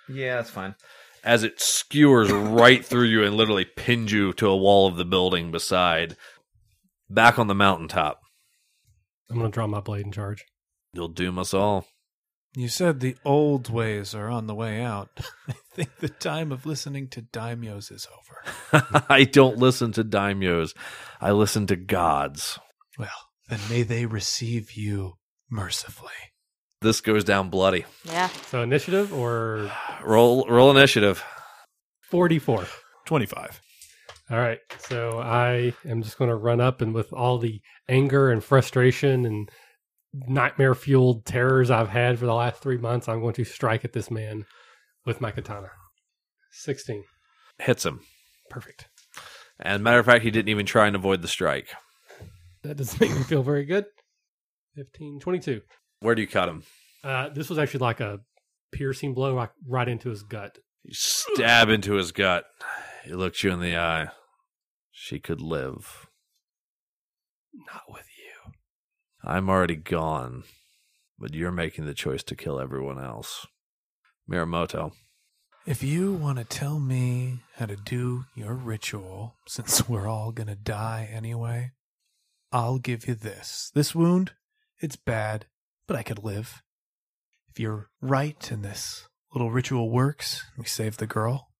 Yeah, 0.09 0.35
that's 0.35 0.49
fine. 0.49 0.75
As 1.23 1.43
it 1.43 1.61
skewers 1.61 2.29
right 2.29 2.83
through 2.83 3.05
you 3.05 3.23
and 3.23 3.35
literally 3.35 3.63
pins 3.63 4.11
you 4.11 4.33
to 4.33 4.47
a 4.49 4.57
wall 4.57 4.87
of 4.87 4.97
the 4.97 5.05
building 5.05 5.51
beside. 5.51 6.17
Back 7.09 7.39
on 7.39 7.47
the 7.47 7.55
mountaintop, 7.55 8.20
I'm 9.31 9.39
going 9.39 9.51
to 9.51 9.53
draw 9.53 9.67
my 9.67 9.79
blade 9.79 10.05
and 10.05 10.13
charge. 10.13 10.45
you'll 10.93 11.07
doom 11.07 11.39
us 11.39 11.53
all. 11.53 11.87
You 12.53 12.67
said 12.67 12.99
the 12.99 13.15
old 13.23 13.69
ways 13.69 14.13
are 14.13 14.29
on 14.29 14.47
the 14.47 14.53
way 14.55 14.81
out. 14.81 15.09
I 15.47 15.53
think 15.73 15.97
the 15.99 16.09
time 16.09 16.51
of 16.51 16.65
listening 16.65 17.07
to 17.09 17.21
daimyos 17.21 17.91
is 17.93 18.05
over. 18.73 19.05
I 19.09 19.23
don't 19.23 19.57
listen 19.57 19.93
to 19.93 20.03
daimyos. 20.03 20.73
I 21.21 21.31
listen 21.31 21.65
to 21.67 21.77
gods. 21.77 22.59
Well, 22.99 23.07
then 23.47 23.61
may 23.69 23.83
they 23.83 24.05
receive 24.05 24.73
you 24.73 25.13
mercifully. 25.49 26.11
This 26.81 26.99
goes 26.99 27.23
down 27.23 27.49
bloody. 27.49 27.85
Yeah. 28.03 28.27
So 28.49 28.61
initiative 28.63 29.13
or 29.13 29.71
Roll 30.03 30.45
roll 30.49 30.75
initiative. 30.75 31.23
44. 32.09 32.65
25. 33.05 33.61
All 34.31 34.39
right. 34.39 34.59
So 34.79 35.19
I 35.19 35.73
am 35.85 36.01
just 36.01 36.17
going 36.17 36.29
to 36.29 36.35
run 36.35 36.61
up 36.61 36.79
and 36.79 36.93
with 36.93 37.11
all 37.11 37.37
the 37.37 37.61
anger 37.89 38.31
and 38.31 38.41
frustration 38.41 39.25
and 39.25 39.51
nightmare 40.13 40.73
fueled 40.73 41.25
terrors 41.25 41.69
I've 41.69 41.89
had 41.89 42.17
for 42.17 42.27
the 42.27 42.33
last 42.33 42.61
three 42.61 42.77
months, 42.77 43.09
I'm 43.09 43.19
going 43.19 43.33
to 43.33 43.43
strike 43.43 43.83
at 43.83 43.91
this 43.91 44.09
man 44.09 44.45
with 45.05 45.19
my 45.19 45.31
katana. 45.31 45.71
16. 46.51 47.03
Hits 47.59 47.85
him. 47.85 47.99
Perfect. 48.49 48.87
And 49.59 49.83
matter 49.83 49.99
of 49.99 50.05
fact, 50.05 50.23
he 50.23 50.31
didn't 50.31 50.49
even 50.49 50.65
try 50.65 50.87
and 50.87 50.95
avoid 50.95 51.21
the 51.21 51.27
strike. 51.27 51.67
That 52.63 52.77
doesn't 52.77 53.01
make 53.01 53.11
me 53.11 53.23
feel 53.23 53.43
very 53.43 53.65
good. 53.65 53.85
15, 54.75 55.19
22. 55.19 55.61
Where 55.99 56.15
do 56.15 56.21
you 56.21 56.27
cut 56.27 56.47
him? 56.47 56.63
Uh, 57.03 57.29
this 57.29 57.49
was 57.49 57.59
actually 57.59 57.81
like 57.81 57.99
a 57.99 58.21
piercing 58.71 59.13
blow 59.13 59.45
right 59.67 59.89
into 59.89 60.09
his 60.09 60.23
gut. 60.23 60.57
You 60.83 60.93
stab 60.93 61.67
into 61.67 61.95
his 61.95 62.13
gut. 62.13 62.45
He 63.03 63.11
looked 63.11 63.43
you 63.43 63.51
in 63.51 63.59
the 63.59 63.75
eye. 63.75 64.07
She 65.03 65.17
could 65.17 65.41
live. 65.41 66.11
Not 67.51 67.85
with 67.89 68.05
you. 68.19 68.51
I'm 69.23 69.49
already 69.49 69.75
gone, 69.75 70.43
but 71.17 71.33
you're 71.33 71.51
making 71.51 71.87
the 71.87 71.95
choice 71.95 72.21
to 72.25 72.35
kill 72.35 72.59
everyone 72.59 73.03
else. 73.03 73.47
Mirumoto. 74.29 74.91
If 75.65 75.81
you 75.81 76.13
want 76.13 76.37
to 76.37 76.43
tell 76.43 76.79
me 76.79 77.39
how 77.55 77.65
to 77.65 77.75
do 77.75 78.25
your 78.35 78.53
ritual, 78.53 79.37
since 79.47 79.89
we're 79.89 80.07
all 80.07 80.31
going 80.31 80.49
to 80.49 80.55
die 80.55 81.09
anyway, 81.11 81.71
I'll 82.51 82.77
give 82.77 83.07
you 83.07 83.15
this. 83.15 83.71
This 83.73 83.95
wound, 83.95 84.33
it's 84.81 84.97
bad, 84.97 85.47
but 85.87 85.97
I 85.97 86.03
could 86.03 86.23
live. 86.23 86.61
If 87.49 87.59
you're 87.59 87.89
right 88.01 88.51
and 88.51 88.63
this 88.63 89.07
little 89.33 89.49
ritual 89.49 89.89
works, 89.89 90.45
we 90.59 90.65
save 90.65 90.97
the 90.97 91.07
girl, 91.07 91.50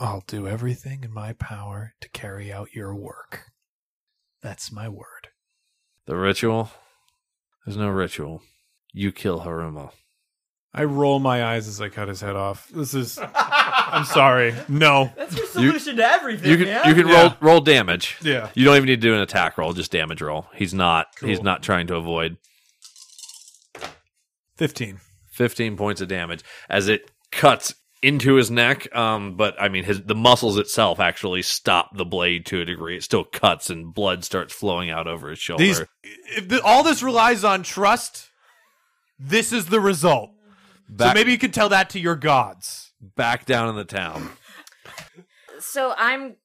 I'll 0.00 0.24
do 0.26 0.48
everything 0.48 1.04
in 1.04 1.12
my 1.12 1.34
power 1.34 1.92
to 2.00 2.08
carry 2.08 2.50
out 2.52 2.74
your 2.74 2.94
work. 2.94 3.44
That's 4.42 4.72
my 4.72 4.88
word. 4.88 5.28
The 6.06 6.16
ritual? 6.16 6.70
There's 7.66 7.76
no 7.76 7.90
ritual. 7.90 8.42
You 8.92 9.12
kill 9.12 9.40
Haruma. 9.40 9.92
I 10.72 10.84
roll 10.84 11.18
my 11.18 11.44
eyes 11.44 11.68
as 11.68 11.80
I 11.80 11.88
cut 11.90 12.08
his 12.08 12.20
head 12.20 12.36
off. 12.36 12.68
This 12.70 12.94
is. 12.94 13.18
I'm 13.34 14.04
sorry. 14.04 14.54
No. 14.68 15.12
That's 15.16 15.36
your 15.36 15.46
solution 15.46 15.96
to 15.96 16.04
everything, 16.06 16.48
You 16.50 16.56
can 16.56 16.66
man. 16.66 16.88
you 16.88 16.94
can 16.94 17.08
Yeah. 17.08 17.20
roll 17.22 17.34
roll 17.40 17.60
damage. 17.60 18.16
Yeah. 18.22 18.48
You 18.54 18.64
don't 18.64 18.76
even 18.76 18.86
need 18.86 19.00
to 19.02 19.08
do 19.08 19.14
an 19.14 19.20
attack 19.20 19.58
roll, 19.58 19.72
just 19.72 19.90
damage 19.92 20.22
roll. 20.22 20.46
He's 20.54 20.72
not 20.72 21.08
he's 21.20 21.38
Cool. 21.38 21.44
not 21.44 21.62
trying 21.62 21.88
to 21.88 21.96
avoid. 21.96 22.38
15. 24.56 25.00
15 25.32 25.76
points 25.76 26.00
of 26.00 26.08
damage 26.08 26.42
as 26.68 26.88
it 26.88 27.10
cuts 27.32 27.74
into 28.02 28.36
his 28.36 28.50
neck 28.50 28.94
um 28.96 29.36
but 29.36 29.54
i 29.60 29.68
mean 29.68 29.84
his 29.84 30.02
the 30.04 30.14
muscles 30.14 30.56
itself 30.56 30.98
actually 30.98 31.42
stop 31.42 31.94
the 31.96 32.04
blade 32.04 32.46
to 32.46 32.60
a 32.62 32.64
degree 32.64 32.96
it 32.96 33.02
still 33.02 33.24
cuts 33.24 33.68
and 33.68 33.92
blood 33.92 34.24
starts 34.24 34.54
flowing 34.54 34.90
out 34.90 35.06
over 35.06 35.28
his 35.30 35.38
shoulder 35.38 35.62
These, 35.62 35.82
if 36.02 36.48
the, 36.48 36.62
all 36.62 36.82
this 36.82 37.02
relies 37.02 37.44
on 37.44 37.62
trust, 37.62 38.30
this 39.18 39.52
is 39.52 39.66
the 39.66 39.80
result. 39.80 40.30
so 40.98 41.12
maybe 41.14 41.30
you 41.30 41.38
could 41.38 41.52
tell 41.52 41.68
that 41.68 41.90
to 41.90 42.00
your 42.00 42.16
gods. 42.16 42.92
back 43.00 43.44
down 43.44 43.68
in 43.68 43.76
the 43.76 43.84
town 43.84 44.30
So 45.58 45.94
I'm 45.98 46.36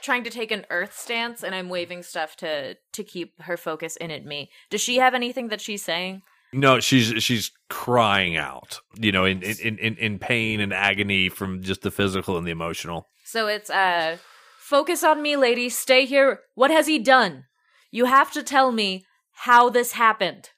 trying 0.00 0.24
to 0.24 0.30
take 0.30 0.50
an 0.50 0.64
earth 0.70 0.96
stance 0.96 1.42
and 1.42 1.54
I'm 1.54 1.68
waving 1.68 2.02
stuff 2.04 2.36
to 2.36 2.76
to 2.92 3.04
keep 3.04 3.40
her 3.42 3.56
focus 3.56 3.96
in 3.96 4.10
at 4.10 4.24
me. 4.24 4.50
Does 4.70 4.80
she 4.80 4.96
have 4.96 5.14
anything 5.14 5.48
that 5.48 5.60
she's 5.60 5.84
saying? 5.84 6.22
No 6.52 6.80
she's 6.80 7.22
she's 7.22 7.52
crying 7.68 8.36
out 8.36 8.80
you 8.96 9.12
know 9.12 9.24
in 9.24 9.42
in 9.42 9.78
in, 9.78 9.96
in 9.96 10.18
pain 10.18 10.60
and 10.60 10.72
agony 10.72 11.28
from 11.28 11.62
just 11.62 11.82
the 11.82 11.90
physical 11.90 12.36
and 12.36 12.46
the 12.46 12.50
emotional 12.50 13.08
So 13.24 13.46
it's 13.46 13.70
uh 13.70 14.16
focus 14.58 15.02
on 15.04 15.20
me, 15.22 15.36
lady. 15.36 15.68
Stay 15.68 16.04
here. 16.06 16.40
What 16.54 16.70
has 16.70 16.86
he 16.86 16.98
done? 16.98 17.44
You 17.90 18.04
have 18.06 18.30
to 18.32 18.42
tell 18.42 18.70
me 18.72 19.04
how 19.32 19.68
this 19.70 19.92
happened. 19.92 20.50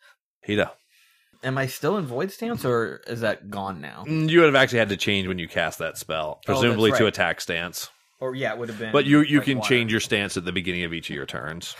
Hida. 0.47 0.71
Am 1.45 1.57
I 1.59 1.67
still 1.67 1.97
in 1.97 2.05
void 2.07 2.31
stance, 2.31 2.65
or 2.65 3.01
is 3.07 3.21
that 3.23 3.51
gone 3.51 3.81
now? 3.81 4.05
Mm, 4.07 4.29
you 4.31 4.39
would 4.41 4.47
have 4.47 4.55
actually 4.55 4.79
had 4.81 4.91
to 4.91 4.97
change 4.97 5.27
when 5.27 5.39
you 5.39 5.49
cast 5.49 5.79
that 5.81 5.99
spell 5.99 6.41
presumably 6.47 6.91
that's 6.91 6.99
to 7.01 7.07
attack 7.07 7.41
stance 7.41 7.91
Or 8.21 8.35
yeah, 8.37 8.53
it 8.53 8.59
would 8.59 8.69
have 8.69 8.79
been. 8.79 8.93
but 8.93 9.05
you 9.07 9.21
you 9.23 9.39
like 9.39 9.47
can 9.47 9.59
water. 9.59 9.69
change 9.69 9.91
your 9.91 10.01
stance 10.01 10.37
at 10.37 10.45
the 10.45 10.53
beginning 10.53 10.85
of 10.85 10.93
each 10.93 11.11
of 11.11 11.17
your 11.17 11.27
turns 11.27 11.75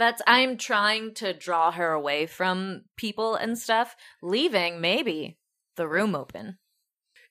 That's 0.00 0.22
I'm 0.26 0.56
trying 0.56 1.12
to 1.16 1.34
draw 1.34 1.70
her 1.72 1.92
away 1.92 2.24
from 2.24 2.84
people 2.96 3.34
and 3.34 3.58
stuff, 3.58 3.94
leaving 4.22 4.80
maybe 4.80 5.36
the 5.76 5.86
room 5.86 6.14
open. 6.14 6.56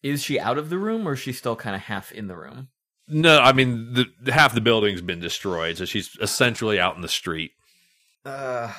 Is 0.04 0.22
she 0.24 0.40
out 0.40 0.60
of 0.60 0.70
the 0.70 0.78
room, 0.78 1.08
or 1.08 1.14
is 1.14 1.20
she 1.20 1.34
still 1.34 1.56
kind 1.56 1.76
of 1.76 1.82
half 1.82 2.12
in 2.12 2.28
the 2.28 2.38
room? 2.38 2.68
No, 3.08 3.40
I 3.40 3.54
mean 3.54 3.96
the 3.96 4.32
half 4.32 4.54
the 4.54 4.62
building's 4.62 5.02
been 5.02 5.20
destroyed, 5.20 5.78
so 5.78 5.86
she's 5.86 6.16
essentially 6.22 6.80
out 6.80 6.96
in 6.96 7.02
the 7.02 7.08
street. 7.08 7.54
Uh, 8.24 8.72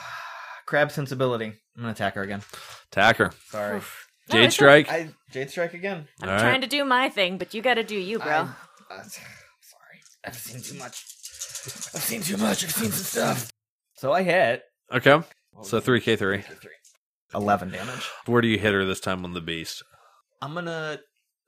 crab 0.67 0.93
sensibility. 0.93 1.47
I'm 1.77 1.83
gonna 1.83 1.91
attack 1.91 2.15
her 2.15 2.23
again. 2.23 2.43
Attack 2.93 3.17
her. 3.17 3.33
Sorry. 3.49 3.79
Oof. 3.79 4.07
No, 4.29 4.37
Jade 4.37 4.45
it's 4.45 4.55
strike. 4.55 4.89
I 4.89 5.09
jade 5.33 5.51
strike 5.51 5.75
again. 5.75 6.07
I'm 6.23 6.29
All 6.29 6.35
right. 6.37 6.41
trying 6.43 6.61
to 6.61 6.69
do 6.69 6.85
my 6.85 7.09
thing, 7.09 7.39
but 7.39 7.55
you 7.55 7.61
got 7.61 7.75
to 7.75 7.83
do 7.83 7.97
you, 7.97 8.21
bro. 8.21 8.31
I- 8.89 8.95
uh, 8.95 9.03
sorry, 9.03 9.99
I've 10.25 10.37
seen 10.37 10.63
too 10.63 10.79
much. 10.79 10.95
I've 11.93 12.03
seen 12.03 12.23
too 12.23 12.37
much. 12.37 12.63
I've 12.63 12.71
seen 12.71 12.93
some 12.93 13.05
stuff. 13.05 13.51
So 14.01 14.13
I 14.13 14.23
hit. 14.23 14.63
Okay. 14.91 15.21
So 15.63 15.79
three 15.79 16.01
K 16.01 16.17
three. 16.17 16.41
Three. 16.41 16.71
11 17.35 17.71
damage. 17.71 18.09
Where 18.25 18.41
do 18.41 18.49
you 18.49 18.59
hit 18.59 18.73
her 18.73 18.87
this 18.87 18.99
time 18.99 19.27
on 19.27 19.35
the 19.35 19.43
beast? 19.43 19.83
I'm 20.41 20.55
gonna. 20.55 21.01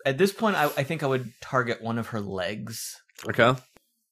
At 0.04 0.18
this 0.18 0.32
point, 0.32 0.56
I, 0.56 0.64
I 0.66 0.82
think 0.82 1.02
I 1.02 1.06
would 1.06 1.32
target 1.40 1.80
one 1.80 1.98
of 1.98 2.08
her 2.08 2.20
legs. 2.20 3.00
Okay. 3.26 3.58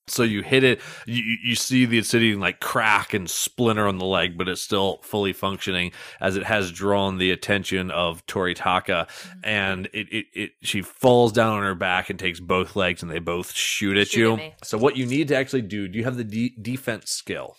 So 0.08 0.22
you 0.22 0.40
hit 0.42 0.64
it. 0.64 0.80
You 1.04 1.22
you- 1.22 1.38
you 1.50 1.54
see 1.54 1.84
the 1.84 1.98
obsidian 1.98 2.40
like 2.40 2.60
crack 2.60 3.12
and 3.12 3.28
splinter 3.28 3.86
on 3.86 3.98
the 3.98 4.06
leg, 4.06 4.38
but 4.38 4.48
it's 4.48 4.62
still 4.62 5.00
fully 5.02 5.34
functioning 5.34 5.92
as 6.18 6.34
it 6.38 6.44
has 6.44 6.72
drawn 6.72 7.18
the 7.18 7.32
attention 7.32 7.90
of 7.90 8.24
Toritaka, 8.24 9.06
mm-hmm. 9.06 9.38
and 9.44 9.86
it, 9.92 10.08
it 10.10 10.26
it 10.32 10.50
she 10.62 10.80
falls 10.80 11.32
down 11.32 11.58
on 11.58 11.62
her 11.62 11.74
back 11.74 12.08
and 12.08 12.18
takes 12.18 12.40
both 12.40 12.74
legs, 12.74 13.02
and 13.02 13.10
they 13.10 13.18
both 13.18 13.52
shoot 13.52 13.98
at 13.98 14.08
Shoot 14.08 14.18
you. 14.18 14.36
at 14.38 14.64
so 14.64 14.78
what 14.78 14.96
you 14.96 15.04
need 15.04 15.28
to 15.28 15.36
actually 15.36 15.62
do? 15.62 15.88
Do 15.88 15.98
you 15.98 16.04
have 16.04 16.16
the 16.16 16.24
de- 16.24 16.56
defense 16.62 17.10
skill? 17.10 17.56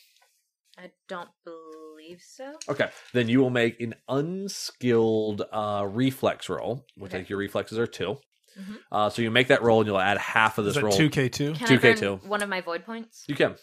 I 0.82 0.92
don't 1.08 1.30
believe 1.46 2.22
so. 2.26 2.56
Okay, 2.70 2.90
then 3.14 3.30
you 3.30 3.40
will 3.40 3.50
make 3.50 3.80
an 3.80 3.94
unskilled 4.08 5.44
uh, 5.52 5.86
reflex 5.90 6.50
roll, 6.50 6.86
which 6.96 7.12
I 7.12 7.16
Okay. 7.16 7.18
think 7.20 7.30
your 7.30 7.40
reflexes 7.40 7.78
are 7.78 7.88
2 7.88 8.18
Mhm. 8.60 8.78
Uh, 8.92 9.10
so 9.10 9.22
you 9.22 9.32
make 9.32 9.48
that 9.48 9.62
roll, 9.62 9.80
and 9.80 9.88
you'll 9.88 9.98
add 10.00 10.18
half 10.18 10.58
of 10.58 10.66
Is 10.68 10.74
this 10.74 10.82
that 10.82 10.88
roll. 10.88 10.98
two 10.98 11.10
K 11.10 11.30
two? 11.30 11.54
Can 11.54 11.68
2K 11.70 11.74
I 11.78 11.78
burn 11.94 11.98
too. 11.98 12.28
one 12.28 12.42
of 12.44 12.50
my 12.50 12.60
void 12.60 12.84
points? 12.86 13.24
You 13.28 13.36
can. 13.36 13.56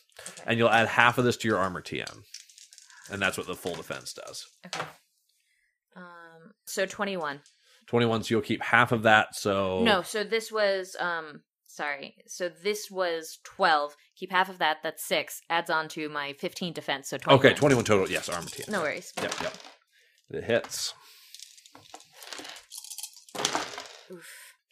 And 0.47 0.59
you'll 0.59 0.71
add 0.71 0.89
half 0.89 1.19
of 1.19 1.25
this 1.27 1.37
to 1.39 1.49
your 1.49 1.59
armor 1.59 1.83
TN. 1.83 2.23
And 3.11 3.21
that's 3.21 3.37
what 3.37 3.47
the 3.47 3.55
full 3.55 3.75
defense 3.75 4.15
does. 4.15 4.47
Okay. 4.67 4.87
Um. 5.95 6.53
So 6.67 6.87
twenty-one. 6.87 7.41
21, 7.87 8.23
so 8.23 8.35
you'll 8.35 8.43
keep 8.43 8.63
half 8.63 8.93
of 8.93 9.03
that. 9.03 9.35
So. 9.35 9.83
No. 9.83 10.01
So 10.03 10.25
this 10.25 10.51
was 10.53 10.97
um. 10.99 11.43
Sorry. 11.79 12.17
So 12.27 12.49
this 12.49 12.91
was 12.91 13.39
twelve. 13.45 13.95
Keep 14.17 14.33
half 14.33 14.49
of 14.49 14.59
that. 14.59 14.79
That's 14.83 15.05
six. 15.05 15.41
Adds 15.49 15.71
on 15.71 15.87
to 15.91 16.09
my 16.09 16.33
fifteen 16.33 16.73
defense. 16.73 17.09
So 17.09 17.19
twenty. 17.19 17.39
Okay, 17.39 17.55
21 17.55 17.85
total. 17.85 18.11
Yes, 18.11 18.29
armor 18.29 18.49
TN. 18.49 18.69
No 18.69 18.81
worries. 18.81 19.13
Yep, 19.23 19.35
yep. 19.41 19.55
It 20.31 20.43
hits. 20.45 20.93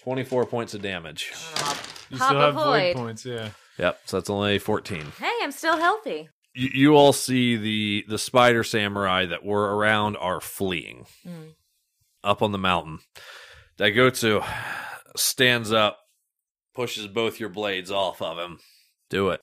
24 0.03 0.47
points 0.47 0.75
of 0.75 0.83
damage. 0.83 1.33
I'll 1.57 1.77
You 2.11 2.19
pop 2.19 2.29
still 2.29 2.41
a 2.41 2.45
have 2.47 2.55
void 2.55 2.65
void. 2.65 2.97
points, 2.97 3.25
yeah. 3.27 3.51
Yep, 3.79 4.01
so 4.07 4.17
that's 4.19 4.31
only 4.31 4.59
14. 4.59 5.13
Hey, 5.19 5.31
I'm 5.43 5.53
still 5.53 5.77
healthy. 5.77 6.29
You, 6.55 6.71
you 6.73 6.95
all 6.97 7.13
see 7.13 7.57
the, 7.57 8.05
the 8.09 8.19
spider 8.19 8.65
samurai 8.65 9.27
that 9.27 9.45
were 9.45 9.77
around 9.77 10.17
are 10.17 10.41
fleeing 10.41 11.07
Mm. 11.27 11.55
up 12.25 12.43
on 12.43 12.53
the 12.53 12.59
mountain. 12.59 13.01
Daigotsu 13.79 14.45
stands 15.17 15.73
up, 15.73 15.99
pushes 16.77 17.09
both 17.09 17.41
your 17.41 17.49
blades 17.49 17.91
off 17.91 18.23
of 18.23 18.39
him. 18.39 18.59
Do 19.11 19.31
it. 19.31 19.41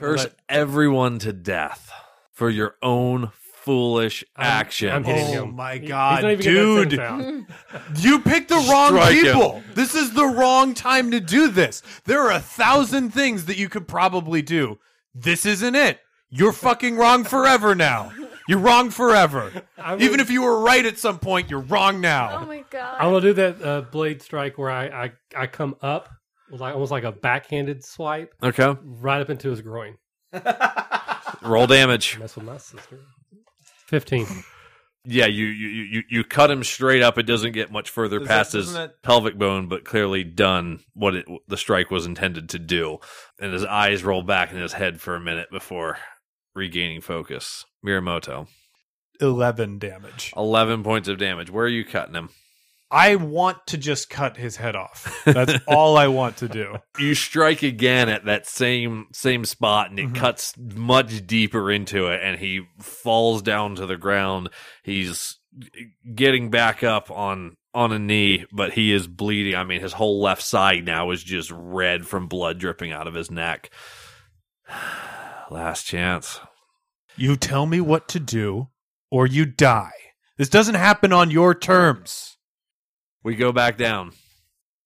Curse 0.00 0.24
But- 0.24 0.36
everyone 0.48 1.18
to 1.20 1.32
death 1.32 1.92
for 2.32 2.48
your 2.48 2.76
own 2.82 3.30
foolish 3.62 4.22
I'm- 4.36 4.46
action. 4.46 4.90
I'm 4.90 5.04
hitting 5.04 5.36
Oh 5.38 5.44
him. 5.44 5.56
my 5.56 5.78
God, 5.78 6.22
not 6.22 6.32
even 6.32 6.44
getting 6.44 6.98
that 6.98 7.18
dude. 7.22 7.46
You 8.04 8.18
picked 8.20 8.48
the 8.50 8.56
wrong 8.70 8.90
Strike 8.90 9.14
him. 9.16 9.24
people. 9.24 9.62
This 9.74 9.94
is 9.94 10.12
the 10.12 10.26
wrong 10.26 10.74
time 10.74 11.10
to 11.12 11.20
do 11.20 11.48
this. 11.48 11.82
There 12.04 12.20
are 12.20 12.32
a 12.32 12.40
thousand 12.40 13.10
things 13.10 13.46
that 13.46 13.56
you 13.56 13.68
could 13.68 13.88
probably 13.88 14.42
do. 14.42 14.78
This 15.14 15.46
isn't 15.46 15.74
it. 15.74 16.00
You're 16.28 16.52
fucking 16.52 16.96
wrong 16.96 17.24
forever 17.24 17.74
now. 17.74 18.12
You're 18.48 18.58
wrong 18.58 18.90
forever. 18.90 19.50
I 19.78 19.92
would- 19.94 20.02
Even 20.02 20.20
if 20.20 20.28
you 20.28 20.42
were 20.42 20.60
right 20.60 20.84
at 20.84 20.98
some 20.98 21.18
point, 21.18 21.48
you're 21.48 21.60
wrong 21.60 22.00
now. 22.02 22.40
Oh 22.42 22.46
my 22.46 22.64
god. 22.68 22.96
I 22.98 23.06
want 23.06 23.22
to 23.22 23.28
do 23.28 23.34
that 23.34 23.62
uh, 23.66 23.80
blade 23.82 24.20
strike 24.20 24.58
where 24.58 24.70
I, 24.70 24.86
I, 25.04 25.12
I 25.34 25.46
come 25.46 25.76
up, 25.80 26.10
with 26.50 26.60
like 26.60 26.74
almost 26.74 26.92
like 26.92 27.04
a 27.04 27.12
backhanded 27.12 27.84
swipe, 27.84 28.34
Okay. 28.42 28.76
right 28.82 29.20
up 29.20 29.30
into 29.30 29.50
his 29.50 29.60
groin. 29.62 29.96
Roll 31.42 31.66
damage. 31.66 32.18
Mess 32.18 32.36
with 32.36 32.44
my 32.44 32.56
sister. 32.58 33.00
Fifteen. 33.86 34.26
Yeah, 35.06 35.26
you, 35.26 35.44
you 35.46 35.68
you 35.68 36.02
you 36.08 36.24
cut 36.24 36.50
him 36.50 36.64
straight 36.64 37.02
up. 37.02 37.18
It 37.18 37.24
doesn't 37.24 37.52
get 37.52 37.70
much 37.70 37.90
further 37.90 38.18
Does 38.20 38.28
past 38.28 38.52
that- 38.52 38.58
his 38.58 38.66
doesn't 38.68 38.80
that- 38.82 39.02
pelvic 39.02 39.36
bone, 39.38 39.68
but 39.68 39.84
clearly 39.84 40.24
done 40.24 40.80
what 40.94 41.14
it, 41.14 41.26
the 41.46 41.58
strike 41.58 41.90
was 41.90 42.06
intended 42.06 42.48
to 42.50 42.58
do. 42.58 42.98
And 43.38 43.52
his 43.52 43.64
eyes 43.64 44.02
roll 44.02 44.22
back 44.22 44.50
in 44.52 44.56
his 44.58 44.72
head 44.72 45.00
for 45.02 45.14
a 45.14 45.20
minute 45.20 45.48
before 45.50 45.98
regaining 46.54 47.02
focus. 47.02 47.66
Mirumoto, 47.84 48.48
11 49.20 49.78
damage. 49.78 50.32
eleven 50.34 50.82
points 50.82 51.08
of 51.08 51.18
damage. 51.18 51.50
Where 51.50 51.66
are 51.66 51.68
you 51.68 51.84
cutting 51.84 52.14
him? 52.14 52.30
I 52.94 53.16
want 53.16 53.66
to 53.68 53.76
just 53.76 54.08
cut 54.08 54.36
his 54.36 54.56
head 54.56 54.76
off. 54.76 55.22
That's 55.24 55.54
all 55.66 55.96
I 55.96 56.06
want 56.06 56.36
to 56.38 56.48
do. 56.48 56.76
You 56.98 57.14
strike 57.16 57.62
again 57.64 58.08
at 58.08 58.26
that 58.26 58.46
same 58.46 59.06
same 59.12 59.44
spot, 59.44 59.90
and 59.90 59.98
it 59.98 60.10
Mhm. 60.10 60.14
cuts 60.14 60.54
much 60.56 61.26
deeper 61.26 61.72
into 61.72 62.06
it, 62.06 62.20
and 62.22 62.38
he 62.38 62.62
falls 62.80 63.42
down 63.42 63.74
to 63.76 63.86
the 63.86 63.96
ground. 63.96 64.48
He's 64.84 65.38
getting 66.14 66.50
back 66.50 66.84
up 66.84 67.10
on 67.10 67.56
on 67.74 67.90
a 67.90 67.98
knee, 67.98 68.44
but 68.52 68.74
he 68.74 68.92
is 68.92 69.08
bleeding. 69.08 69.56
I 69.56 69.64
mean, 69.64 69.80
his 69.80 69.94
whole 69.94 70.20
left 70.22 70.42
side 70.42 70.84
now 70.86 71.10
is 71.10 71.24
just 71.24 71.50
red 71.52 72.06
from 72.06 72.28
blood 72.28 72.58
dripping 72.60 72.92
out 72.92 73.08
of 73.08 73.14
his 73.14 73.32
neck. 73.32 73.70
Last 75.50 75.84
chance. 75.84 76.40
You 77.16 77.36
tell 77.36 77.66
me 77.66 77.80
what 77.80 78.08
to 78.08 78.20
do, 78.20 78.68
or 79.10 79.26
you 79.26 79.44
die. 79.44 79.92
This 80.38 80.48
doesn't 80.48 80.74
happen 80.76 81.12
on 81.12 81.30
your 81.30 81.54
terms. 81.54 82.33
We 83.24 83.34
go 83.34 83.52
back 83.52 83.76
down 83.76 84.12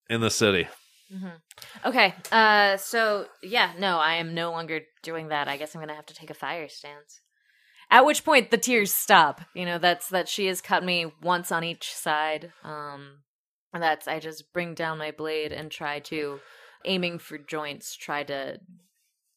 in 0.09 0.21
the 0.21 0.31
city. 0.31 0.69
Mhm. 1.13 1.41
Okay. 1.85 2.15
Uh. 2.31 2.77
So 2.77 3.27
yeah. 3.43 3.73
No, 3.79 3.99
I 3.99 4.15
am 4.15 4.35
no 4.35 4.51
longer 4.51 4.81
doing 5.03 5.29
that. 5.29 5.49
I 5.49 5.57
guess 5.57 5.75
I'm 5.75 5.81
gonna 5.83 5.95
have 5.95 6.07
to 6.07 6.15
take 6.15 6.31
a 6.31 6.35
fire 6.35 6.69
stance. 6.69 7.21
At 7.91 8.05
which 8.05 8.25
point 8.25 8.51
the 8.51 8.59
tears 8.59 8.93
stop. 8.93 9.41
You 9.55 9.65
know, 9.65 9.79
that's 9.79 10.09
that 10.11 10.29
she 10.29 10.47
has 10.47 10.61
cut 10.61 10.85
me 10.85 11.13
once 11.23 11.51
on 11.51 11.65
each 11.65 11.93
side. 11.95 12.53
Um, 12.63 13.23
and 13.73 13.83
that's 13.83 14.07
I 14.07 14.21
just 14.21 14.53
bring 14.53 14.75
down 14.75 14.99
my 14.99 15.11
blade 15.11 15.53
and 15.53 15.71
try 15.71 15.99
to, 16.01 16.41
aiming 16.85 17.19
for 17.19 17.39
joints, 17.39 17.97
try 17.97 18.23
to 18.25 18.61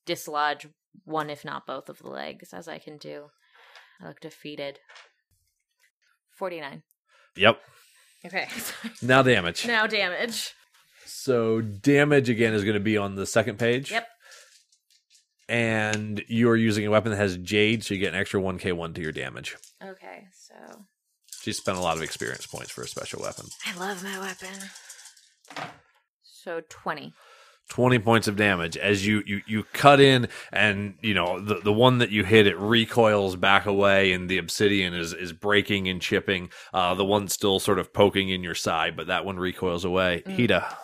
dislodge 0.06 0.68
one, 1.06 1.30
if 1.30 1.46
not 1.46 1.66
both, 1.66 1.90
of 1.90 2.00
the 2.00 2.10
legs 2.10 2.54
as 2.54 2.68
I 2.68 2.78
can 2.78 2.98
do. 2.98 3.30
I 4.02 4.08
look 4.08 4.20
defeated. 4.20 4.80
Forty 6.38 6.60
nine. 6.60 6.84
Yep. 7.38 7.62
Okay. 8.26 8.48
Now 9.02 9.24
damage. 9.24 9.66
now 9.66 9.88
damage. 9.88 10.54
So 11.06 11.62
damage 11.62 12.30
again 12.30 12.54
is 12.54 12.64
going 12.64 12.76
to 12.76 12.80
be 12.80 12.98
on 12.98 13.16
the 13.16 13.26
second 13.26 13.58
page. 13.60 13.92
Yep. 13.92 14.08
And 15.50 16.24
you 16.28 16.50
are 16.50 16.56
using 16.56 16.86
a 16.86 16.92
weapon 16.92 17.12
that 17.12 17.18
has 17.18 17.36
jade, 17.38 17.84
so 17.84 17.94
you 17.94 18.00
get 18.00 18.14
an 18.14 18.20
extra 18.20 18.40
one 18.40 18.58
k 18.58 18.72
one 18.72 18.94
to 18.94 19.02
your 19.02 19.12
damage. 19.12 19.58
Okay. 19.84 20.26
So 20.34 20.86
She 21.42 21.52
spent 21.52 21.78
a 21.78 21.82
lot 21.82 21.98
of 21.98 22.04
experience 22.04 22.46
points 22.48 22.72
for 22.72 22.84
a 22.84 22.88
special 22.88 23.22
weapon. 23.22 23.48
I 23.66 23.78
love 23.78 24.04
my 24.04 24.18
weapon. 24.20 25.70
So 26.24 26.62
20. 26.70 27.14
20 27.72 28.00
points 28.00 28.28
of 28.28 28.36
damage 28.36 28.76
as 28.76 29.08
you, 29.08 29.24
you, 29.26 29.42
you 29.48 29.64
cut 29.72 30.02
in 30.02 30.28
and 30.52 30.96
you 31.02 31.14
know 31.14 31.40
the, 31.40 31.56
the 31.62 31.72
one 31.72 32.00
that 32.00 32.12
you 32.12 32.26
hit 32.26 32.46
it 32.46 32.58
recoils 32.58 33.38
back 33.38 33.66
away 33.66 34.12
and 34.12 34.30
the 34.30 34.38
obsidian 34.38 34.94
is, 34.94 35.14
is 35.14 35.32
breaking 35.32 35.88
and 35.88 36.02
chipping 36.02 36.50
uh, 36.74 36.94
the 36.94 37.06
one 37.06 37.30
still 37.30 37.60
sort 37.60 37.80
of 37.80 37.94
poking 37.94 38.28
in 38.28 38.44
your 38.44 38.54
side 38.56 38.98
but 38.98 39.08
that 39.08 39.24
one 39.24 39.38
recoils 39.38 39.86
away 39.86 40.22
Mm. 40.28 40.36
hida 40.38 40.76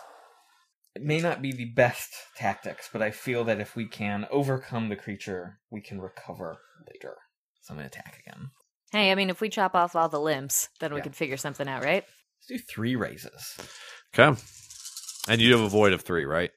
It 0.94 1.02
may 1.02 1.20
not 1.20 1.42
be 1.42 1.52
the 1.52 1.66
best 1.66 2.08
tactics, 2.36 2.88
but 2.92 3.02
I 3.02 3.10
feel 3.10 3.44
that 3.44 3.60
if 3.60 3.76
we 3.76 3.86
can 3.86 4.26
overcome 4.30 4.88
the 4.88 4.96
creature, 4.96 5.58
we 5.70 5.80
can 5.82 6.00
recover 6.00 6.56
later. 6.90 7.14
So 7.60 7.74
I'm 7.74 7.78
going 7.78 7.88
to 7.90 7.98
attack 7.98 8.18
again. 8.26 8.50
Hey, 8.92 9.12
I 9.12 9.14
mean, 9.14 9.28
if 9.30 9.40
we 9.42 9.48
chop 9.50 9.74
off 9.76 9.94
all 9.94 10.08
the 10.08 10.18
limbs, 10.18 10.70
then 10.80 10.92
we 10.94 10.98
Yeah. 11.00 11.04
can 11.04 11.12
figure 11.12 11.36
something 11.36 11.68
out, 11.68 11.84
right? 11.84 12.02
Let's 12.40 12.46
do 12.48 12.58
three 12.58 12.96
raises. 12.96 13.58
okay 14.14 14.40
and 15.28 15.40
you 15.42 15.52
have 15.52 15.60
a 15.60 15.68
void 15.68 15.92
of 15.92 16.00
three 16.00 16.24
right 16.24 16.50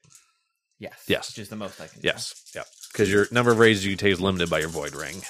Yes. 0.82 1.04
Yes. 1.06 1.30
Which 1.30 1.38
is 1.38 1.48
the 1.48 1.56
most 1.56 1.80
I 1.80 1.86
can 1.86 2.00
do. 2.00 2.08
yes 2.08 2.34
yep 2.54 2.66
because 2.92 3.10
your 3.10 3.26
number 3.30 3.50
of 3.52 3.58
raises 3.58 3.86
you 3.86 3.96
take 3.96 4.12
is 4.12 4.20
limited 4.20 4.50
by 4.50 4.58
your 4.58 4.68
void 4.68 4.94
ring 4.94 5.22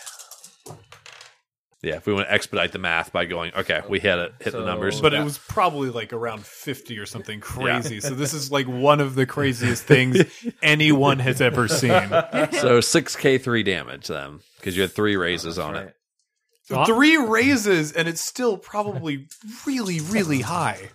yeah 1.82 1.96
if 1.96 2.06
we 2.06 2.12
want 2.14 2.26
to 2.28 2.32
expedite 2.32 2.72
the 2.72 2.78
math 2.78 3.12
by 3.12 3.24
going 3.24 3.52
okay 3.54 3.82
we 3.88 3.98
hit 4.00 4.18
it 4.18 4.32
hit 4.40 4.52
the 4.52 4.64
numbers 4.64 5.00
But 5.00 5.12
Yeah. 5.12 5.20
it 5.22 5.24
was 5.24 5.38
probably 5.38 5.90
like 5.90 6.12
around 6.12 6.44
50 6.46 6.98
or 6.98 7.06
something 7.06 7.40
crazy. 7.40 8.00
So 8.00 8.14
this 8.14 8.32
is 8.34 8.50
like 8.52 8.66
one 8.66 9.00
of 9.00 9.14
the 9.14 9.26
craziest 9.26 9.82
things 9.84 10.22
anyone 10.62 11.18
has 11.18 11.40
ever 11.40 11.66
seen. 11.68 11.90
so 11.90 12.78
6k3 12.80 13.64
damage 13.64 14.06
then 14.06 14.40
because 14.58 14.76
you 14.76 14.82
had 14.82 14.92
three 14.92 15.16
raises 15.16 15.58
oh, 15.58 15.64
on 15.64 15.74
Right. 15.74 15.86
it 15.88 15.96
So 16.64 16.84
Three 16.84 17.16
raises, 17.16 17.90
and 17.92 18.06
it's 18.08 18.20
still 18.24 18.56
probably 18.56 19.26
really, 19.66 19.98
really 20.00 20.40
high. 20.42 20.90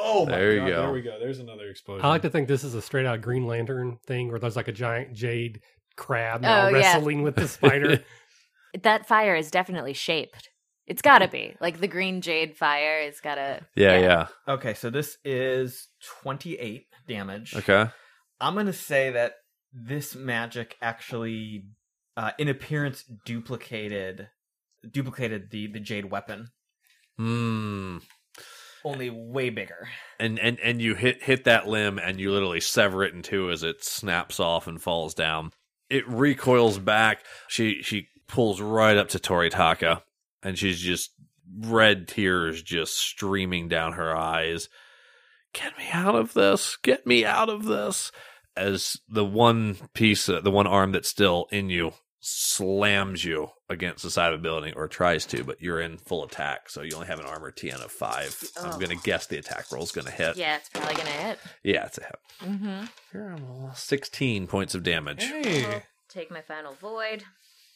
Oh 0.00 0.26
my 0.26 0.32
There 0.32 0.52
you 0.52 0.60
god! 0.60 0.68
go. 0.68 0.82
There 0.82 0.92
we 0.92 1.02
go. 1.02 1.18
There's 1.18 1.38
another 1.40 1.68
explosion. 1.68 2.04
I 2.04 2.08
like 2.08 2.22
to 2.22 2.30
think 2.30 2.48
this 2.48 2.64
is 2.64 2.74
a 2.74 2.82
straight 2.82 3.06
out 3.06 3.20
Green 3.20 3.46
Lantern 3.46 3.98
thing 4.06 4.30
where 4.30 4.38
there's 4.38 4.56
like 4.56 4.68
a 4.68 4.72
giant 4.72 5.12
jade 5.14 5.60
crab 5.96 6.40
Oh, 6.44 6.48
now 6.48 6.68
yeah. 6.68 6.74
wrestling 6.94 7.22
with 7.22 7.34
the 7.36 7.48
spider. 7.48 8.02
That 8.82 9.08
fire 9.08 9.34
is 9.34 9.50
definitely 9.50 9.94
shaped. 9.94 10.50
It's 10.86 11.00
gotta 11.02 11.26
be. 11.26 11.56
Like 11.58 11.80
the 11.80 11.88
green 11.88 12.20
jade 12.20 12.54
fire 12.56 13.00
is 13.00 13.18
gotta. 13.18 13.62
yeah 13.74 13.98
yeah 13.98 14.26
Okay, 14.46 14.74
so 14.74 14.90
this 14.90 15.16
is 15.24 15.88
28 16.20 16.84
damage. 17.08 17.56
okay 17.56 17.86
I'm 18.40 18.54
going 18.54 18.66
to 18.66 18.72
say 18.74 19.10
that 19.12 19.36
this 19.72 20.14
magic 20.14 20.76
actually, 20.82 21.64
uh, 22.16 22.32
in 22.38 22.48
appearance, 22.48 23.04
duplicated 23.24 24.28
duplicated 24.88 25.50
the 25.50 25.66
the 25.66 25.80
jade 25.80 26.10
weapon, 26.10 26.48
Hmm. 27.16 27.98
Only 28.88 29.10
way 29.10 29.50
bigger. 29.50 29.88
and 30.18 30.38
and 30.38 30.58
and 30.60 30.80
you 30.80 30.94
hit 30.94 31.22
hit 31.22 31.44
that 31.44 31.68
limb 31.68 31.98
and 31.98 32.18
you 32.20 32.32
literally 32.32 32.60
sever 32.60 33.04
it 33.04 33.14
in 33.14 33.22
two 33.22 33.50
as 33.50 33.62
it 33.62 33.84
snaps 33.84 34.40
off 34.40 34.66
and 34.66 34.80
falls 34.82 35.14
down. 35.14 35.52
It 35.90 36.08
recoils 36.08 36.78
back. 36.78 37.24
She 37.48 37.82
she 37.82 38.08
pulls 38.26 38.60
right 38.60 38.96
up 38.96 39.08
to 39.10 39.18
Toritaka 39.18 40.02
and 40.42 40.58
she's 40.58 40.80
just 40.80 41.10
red 41.60 42.08
tears 42.08 42.62
just 42.62 42.96
streaming 42.96 43.68
down 43.68 43.94
her 43.94 44.16
eyes. 44.16 44.68
Get 45.54 45.76
me 45.78 45.84
out 45.92 46.14
of 46.14 46.34
this. 46.34 46.76
Get 46.82 47.06
me 47.06 47.24
out 47.24 47.48
of 47.48 47.64
this. 47.64 48.12
As 48.56 48.96
the 49.08 49.24
one 49.24 49.76
piece, 49.94 50.28
uh, 50.28 50.40
the 50.40 50.50
one 50.50 50.66
arm 50.66 50.92
that's 50.92 51.08
still 51.08 51.46
in 51.50 51.70
you 51.70 51.92
slams 52.20 53.24
you 53.24 53.48
against 53.68 54.02
the 54.02 54.10
side 54.10 54.32
of 54.32 54.40
a 54.40 54.42
building 54.42 54.74
or 54.74 54.88
tries 54.88 55.24
to, 55.26 55.44
but 55.44 55.60
you're 55.62 55.80
in 55.80 55.98
full 55.98 56.24
attack, 56.24 56.68
so 56.68 56.82
you 56.82 56.90
only 56.94 57.06
have 57.06 57.20
an 57.20 57.26
armor 57.26 57.52
TN 57.52 57.82
of 57.84 57.92
five. 57.92 58.36
I'm 58.60 58.70
Oh. 58.72 58.78
going 58.78 58.90
to 58.96 59.02
guess 59.04 59.26
the 59.26 59.38
attack 59.38 59.70
roll 59.70 59.82
is 59.84 59.92
going 59.92 60.06
to 60.06 60.10
hit. 60.10 60.36
Yeah, 60.36 60.56
it's 60.56 60.68
probably 60.68 60.94
gonna 60.96 61.10
hit. 61.10 61.38
Yeah, 61.62 61.84
it's 61.86 61.98
a 61.98 62.02
hit. 62.02 62.16
Mm-hmm. 62.42 62.84
Here, 63.12 63.36
I'm 63.36 63.70
16 63.74 64.46
points 64.48 64.74
of 64.74 64.82
damage. 64.82 65.22
Hey, 65.24 65.82
Take 66.08 66.30
my 66.30 66.40
final 66.40 66.72
void. 66.74 67.24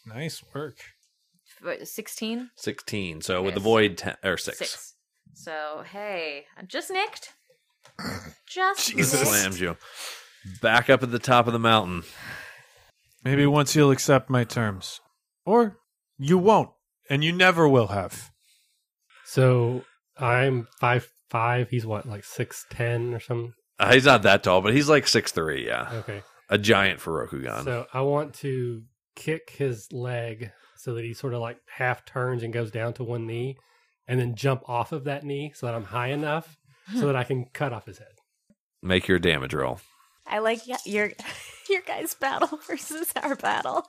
nice 0.07 0.43
work. 0.55 0.77
Sixteen. 1.85 2.51
16. 2.57 3.21
So 3.21 3.43
with 3.43 3.55
the 3.55 3.61
void, 3.61 3.97
10, 3.99 4.17
or 4.25 4.37
6. 4.37 4.59
Six. 4.59 4.95
So 5.35 5.85
hey, 5.93 6.47
I 6.59 6.63
just 6.63 6.91
nicked. 6.91 7.33
Just 8.49 8.91
Jesus. 8.91 9.15
nicked. 9.21 9.27
Slams 9.29 9.61
you. 9.61 9.77
Back 10.61 10.91
up 10.91 11.03
at 11.03 11.11
the 11.13 11.19
top 11.19 11.47
of 11.47 11.53
the 11.53 11.59
mountain. 11.59 12.03
Maybe 13.25 13.47
once 13.47 13.77
you'll 13.77 13.91
accept 13.91 14.31
my 14.31 14.45
terms. 14.45 15.01
Or 15.45 15.79
you 16.19 16.39
won't, 16.39 16.71
and 17.09 17.23
you 17.23 17.33
never 17.33 17.69
will 17.69 17.89
have. 17.89 18.31
So 19.25 19.85
I'm 20.19 20.69
five 20.81 21.09
five. 21.31 21.71
He's 21.71 21.87
what, 21.87 22.07
like 22.07 22.25
six 22.25 22.67
ten 22.71 23.15
or 23.15 23.21
something? 23.21 23.55
Uh, 23.79 23.93
he's 23.93 24.05
not 24.05 24.23
that 24.23 24.43
tall, 24.43 24.61
but 24.61 24.75
he's 24.75 24.89
like 24.89 25.09
six 25.09 25.33
three. 25.33 25.67
yeah. 25.67 25.89
Okay. 25.93 26.23
A 26.49 26.59
giant 26.59 27.01
for 27.01 27.27
Rokugan. 27.27 27.65
So 27.65 27.87
I 27.93 28.03
want 28.03 28.35
to 28.35 28.83
kick 29.17 29.51
his 29.57 29.91
leg 29.93 30.51
so 30.77 30.95
that 30.95 31.05
he 31.05 31.15
sort 31.15 31.35
of 31.35 31.41
like 31.41 31.59
half 31.77 32.05
turns 32.05 32.43
and 32.43 32.53
goes 32.53 32.71
down 32.71 32.93
to 32.95 33.05
one 33.05 33.27
knee, 33.27 33.57
and 34.07 34.21
then 34.21 34.35
jump 34.35 34.69
off 34.69 34.93
of 34.93 35.05
that 35.05 35.25
knee 35.25 35.53
so 35.55 35.67
that 35.67 35.75
I'm 35.75 35.85
high 35.85 36.09
enough 36.09 36.57
so 36.95 37.07
that 37.07 37.17
I 37.17 37.25
can 37.25 37.47
cut 37.53 37.73
off 37.73 37.87
his 37.87 37.99
head. 37.99 38.09
Make 38.83 39.09
your 39.09 39.19
damage 39.19 39.55
roll. 39.55 39.81
I 40.27 40.39
like 40.39 40.61
your 40.87 41.11
your 41.71 41.81
guys' 41.87 42.15
battle 42.15 42.59
versus 42.67 43.13
our 43.23 43.35
battle. 43.37 43.87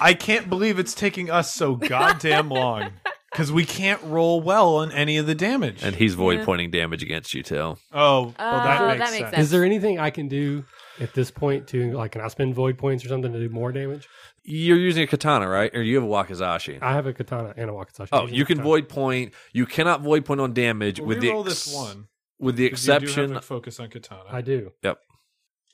I 0.00 0.14
can't 0.14 0.48
believe 0.48 0.78
it's 0.78 0.94
taking 0.94 1.30
us 1.30 1.52
so 1.54 1.74
goddamn 1.76 2.48
long. 2.50 2.90
Because 3.32 3.52
we 3.52 3.66
can't 3.66 4.00
roll 4.04 4.40
well 4.40 4.76
on 4.76 4.90
any 4.92 5.18
of 5.18 5.26
the 5.26 5.34
damage. 5.34 5.82
And 5.82 5.94
he's 5.94 6.14
void 6.14 6.38
Yeah. 6.38 6.44
pointing 6.46 6.70
damage 6.70 7.02
against 7.02 7.34
you, 7.34 7.42
too. 7.42 7.56
oh, 7.58 7.76
well, 7.92 8.34
that 8.38 8.80
Oh, 8.80 8.86
makes 8.86 8.98
that 8.98 8.98
makes 8.98 9.10
sense. 9.18 9.30
sense. 9.32 9.38
Is 9.42 9.50
there 9.50 9.62
anything 9.62 9.98
I 9.98 10.08
can 10.08 10.28
do 10.28 10.64
at 11.00 11.12
this 11.12 11.30
point 11.30 11.66
to 11.68 11.92
like 11.92 12.12
can 12.12 12.22
I 12.22 12.28
spend 12.28 12.54
void 12.54 12.78
points 12.78 13.04
or 13.04 13.08
something 13.08 13.30
to 13.34 13.38
do 13.38 13.50
more 13.50 13.72
damage? 13.72 14.08
You're 14.42 14.78
using 14.78 15.02
a 15.02 15.06
katana, 15.06 15.46
right? 15.50 15.70
Or 15.74 15.82
you 15.82 15.96
have 15.96 16.04
a 16.04 16.06
wakizashi? 16.06 16.78
I 16.80 16.94
have 16.94 17.06
a 17.06 17.12
katana 17.12 17.52
and 17.58 17.68
a 17.68 17.74
wakizashi. 17.74 18.08
Oh, 18.12 18.26
you 18.26 18.46
can 18.46 18.62
void 18.62 18.88
point. 18.88 19.34
You 19.52 19.66
cannot 19.66 20.00
void 20.00 20.24
point 20.24 20.40
on 20.40 20.54
damage 20.54 20.98
Well, 20.98 21.08
with 21.08 21.20
the 21.20 21.28
roll 21.28 21.44
ex- 21.46 21.66
this 21.66 21.74
one. 21.74 22.06
with 22.38 22.56
the 22.56 22.70
'cause 22.70 22.86
you 22.86 22.86
do 22.86 22.92
have 22.94 23.02
exception 23.02 23.36
a 23.36 23.42
focus 23.42 23.78
on 23.80 23.90
katana. 23.90 24.30
I 24.30 24.40
do. 24.40 24.72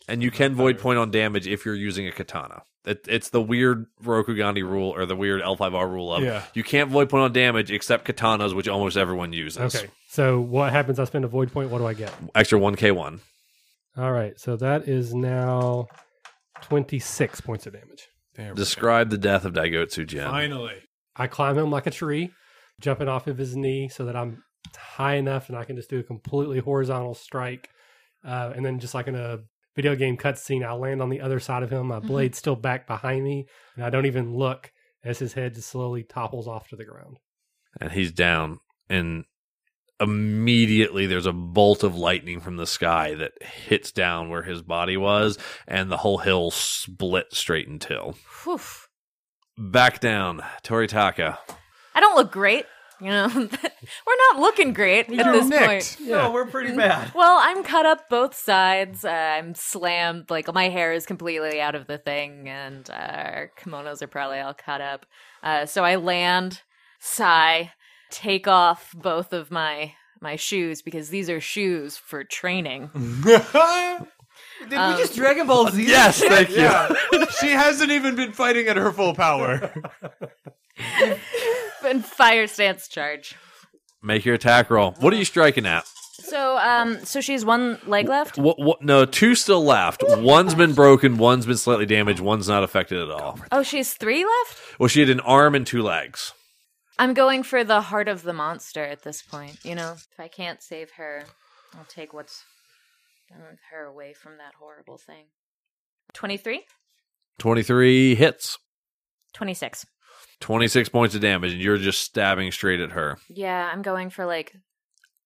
And 0.09 0.23
you 0.23 0.31
can 0.31 0.55
void 0.55 0.79
point 0.79 0.99
on 0.99 1.11
damage 1.11 1.47
if 1.47 1.65
you're 1.65 1.75
using 1.75 2.07
a 2.09 2.13
katana. 2.13 2.63
It, 2.85 3.05
it's 3.09 3.31
the 3.31 3.41
weird 3.41 3.87
Rokugani 4.03 4.63
rule 4.69 4.91
or 4.91 5.07
the 5.07 5.15
weird 5.15 5.41
L5R 5.43 5.89
rule 5.89 6.13
of 6.13 6.25
Yeah. 6.25 6.43
you 6.55 6.65
can't 6.65 6.91
void 6.91 7.09
point 7.09 7.23
on 7.23 7.33
damage 7.33 7.71
except 7.71 8.05
katanas, 8.07 8.55
which 8.57 8.67
almost 8.67 8.97
everyone 8.97 9.33
uses. 9.33 9.75
Okay. 9.77 9.89
So 10.09 10.41
what 10.41 10.73
happens? 10.73 10.99
I 10.99 11.05
spend 11.05 11.25
a 11.25 11.29
void 11.29 11.53
point. 11.53 11.71
What 11.71 11.79
do 11.79 11.87
I 11.87 11.95
get? 11.95 12.13
Extra 12.35 12.59
1k1. 12.59 13.21
All 13.97 14.11
right. 14.13 14.39
So 14.41 14.57
that 14.57 14.89
is 14.89 15.15
now 15.15 15.87
twenty 16.63 16.99
six 16.99 17.41
points 17.41 17.67
of 17.67 17.75
damage. 17.75 18.09
There 18.35 18.49
go. 18.49 18.55
Describe 18.55 19.11
the 19.11 19.19
death 19.19 19.45
of 19.45 19.53
Daigotsu 19.53 20.07
Jin. 20.07 20.25
Finally. 20.29 20.77
I 21.15 21.27
climb 21.27 21.59
him 21.59 21.71
like 21.71 21.87
a 21.87 21.91
tree, 21.91 22.31
jumping 22.81 23.09
off 23.09 23.27
of 23.27 23.37
his 23.37 23.55
knee 23.55 23.89
so 23.91 24.07
that 24.07 24.17
I'm 24.17 24.43
high 24.77 25.17
enough 25.17 25.49
and 25.51 25.59
I 25.59 25.65
can 25.65 25.77
just 25.77 25.91
do 25.91 25.99
a 25.99 26.03
completely 26.03 26.59
horizontal 26.59 27.15
strike. 27.15 27.69
Uh, 28.25 28.53
and 28.57 28.65
then 28.65 28.79
just 28.79 28.95
like 28.95 29.09
in 29.09 29.15
a 29.15 29.41
video 29.75 29.97
game 29.97 30.17
cutscene, 30.17 30.67
I 30.67 30.73
land 30.73 31.03
on 31.03 31.11
the 31.11 31.21
other 31.21 31.41
side 31.41 31.63
of 31.63 31.71
him. 31.71 31.89
My 31.89 31.99
mm-hmm. 31.99 32.09
blade's 32.09 32.39
still 32.39 32.57
back 32.57 32.87
behind 32.87 33.25
me, 33.25 33.47
and 33.77 33.85
I 33.85 33.91
don't 33.91 34.07
even 34.07 34.35
look 34.35 34.73
as 35.05 35.19
his 35.19 35.33
head 35.33 35.55
just 35.55 35.69
slowly 35.69 36.03
topples 36.03 36.47
off 36.47 36.69
to 36.69 36.77
the 36.77 36.85
ground. 36.85 37.19
And 37.81 37.93
he's 37.93 38.13
down. 38.13 38.61
And 38.89 39.25
immediately 39.99 41.07
there's 41.07 41.27
a 41.27 41.33
bolt 41.33 41.83
of 41.83 41.97
lightning 41.97 42.41
from 42.41 42.57
the 42.57 42.67
sky 42.67 43.15
that 43.15 43.33
hits 43.41 43.93
down 43.93 44.29
where 44.29 44.43
his 44.43 44.63
body 44.63 44.97
was, 44.97 45.39
and 45.67 45.91
the 45.91 45.99
whole 45.99 46.19
hill 46.19 46.51
split 46.51 47.27
straight 47.33 47.69
until. 47.69 48.17
Whew. 48.45 48.61
Back 49.59 50.01
down, 50.01 50.43
Toritaka. 50.63 51.39
I 51.95 52.01
don't 52.01 52.17
look 52.17 52.33
great. 52.33 52.65
You 53.03 53.11
know, 53.11 53.29
we're 53.35 54.17
not 54.31 54.39
looking 54.39 54.73
great 54.73 55.09
at 55.09 55.15
You're 55.15 55.33
this 55.33 55.47
nicked. 55.49 55.99
point. 55.99 56.09
No, 56.09 56.31
we're 56.31 56.47
pretty 56.47 56.75
bad. 56.77 57.13
Well, 57.15 57.39
I'm 57.41 57.63
cut 57.65 57.85
up 57.85 58.09
both 58.09 58.35
sides. 58.35 59.05
Uh, 59.05 59.11
I'm 59.11 59.55
slammed. 59.55 60.31
Like 60.31 60.53
my 60.55 60.69
hair 60.69 60.93
is 60.93 61.05
completely 61.07 61.61
out 61.61 61.75
of 61.75 61.87
the 61.87 61.99
thing, 61.99 62.49
and 62.49 62.89
uh, 62.91 62.93
our 62.95 63.51
kimonos 63.59 64.03
are 64.03 64.07
probably 64.07 64.39
all 64.41 64.55
cut 64.55 64.81
up. 64.81 65.07
Uh, 65.43 65.67
so 65.67 65.85
I 65.85 65.97
land, 65.97 66.63
sigh, 67.01 67.73
take 68.11 68.47
off 68.47 68.93
both 68.95 69.33
of 69.33 69.51
my 69.51 69.95
my 70.21 70.37
shoes 70.37 70.83
because 70.83 71.09
these 71.09 71.29
are 71.29 71.41
shoes 71.41 71.97
for 71.97 72.23
training. 72.23 72.91
Did 74.69 74.79
Um, 74.79 74.95
we 74.95 75.01
just 75.01 75.17
Dragon 75.17 75.49
Ball 75.49 75.69
Z? 75.71 75.85
Yes, 75.85 76.21
thank 76.23 76.51
you. 76.51 76.57
yeah. 76.59 76.95
she 77.41 77.49
hasn't 77.51 77.91
even 77.91 78.15
been 78.15 78.33
fighting 78.33 78.69
at 78.69 78.77
her 78.77 78.93
full 78.93 79.13
power. 79.15 79.73
And 81.85 82.05
fire 82.05 82.47
stance 82.47 82.89
charge. 82.89 83.37
Make 84.03 84.25
your 84.25 84.35
attack 84.35 84.71
roll. 84.71 84.93
What 84.99 85.13
are 85.13 85.17
you 85.17 85.25
striking 85.25 85.67
at? 85.67 85.87
So, 86.15 86.59
um, 86.59 87.05
so 87.05 87.21
she's 87.21 87.45
one 87.45 87.79
leg 87.87 88.09
left. 88.09 88.39
What, 88.39 88.59
what, 88.59 88.83
no, 88.83 89.05
two 89.05 89.35
still 89.35 89.65
left. 89.65 90.03
One's 90.07 90.55
been 90.55 90.73
broken, 90.73 91.19
one's 91.19 91.47
been 91.47 91.57
slightly 91.57 91.87
damaged, 91.87 92.21
one's 92.21 92.49
not 92.49 92.63
affected 92.63 93.01
at 93.01 93.11
all. 93.11 93.39
Oh, 93.51 93.63
she's 93.63 93.95
three 93.95 94.25
left. 94.25 94.79
Well, 94.79 94.89
she 94.89 95.01
had 95.01 95.11
an 95.11 95.21
arm 95.21 95.55
and 95.55 95.67
two 95.67 95.83
legs. 95.83 96.33
I'm 96.99 97.15
going 97.15 97.43
for 97.43 97.65
the 97.65 97.81
heart 97.81 98.09
of 98.09 98.23
the 98.23 98.33
monster 98.33 98.85
at 98.85 99.03
this 99.03 99.23
point. 99.23 99.59
You 99.65 99.75
know, 99.75 99.93
if 99.93 100.21
I 100.21 100.29
can't 100.29 100.63
save 100.63 100.93
her, 100.93 101.25
I'll 101.77 101.87
take 101.87 102.13
what's 102.13 102.45
her 103.71 103.85
away 103.85 104.13
from 104.13 104.37
that 104.39 104.55
horrible 104.59 104.99
thing. 104.99 105.25
23? 106.13 106.63
23 107.39 108.15
hits, 108.15 108.59
26. 109.33 109.87
26 110.43 110.91
points 110.91 111.15
of 111.15 111.23
damage, 111.23 111.53
and 111.53 111.61
you're 111.61 111.79
just 111.79 112.03
stabbing 112.03 112.53
straight 112.53 112.81
at 112.81 112.93
her. 112.93 113.19
Yeah, 113.29 113.71
I'm 113.73 113.83
going 113.83 114.11
for 114.11 114.27
like 114.27 114.55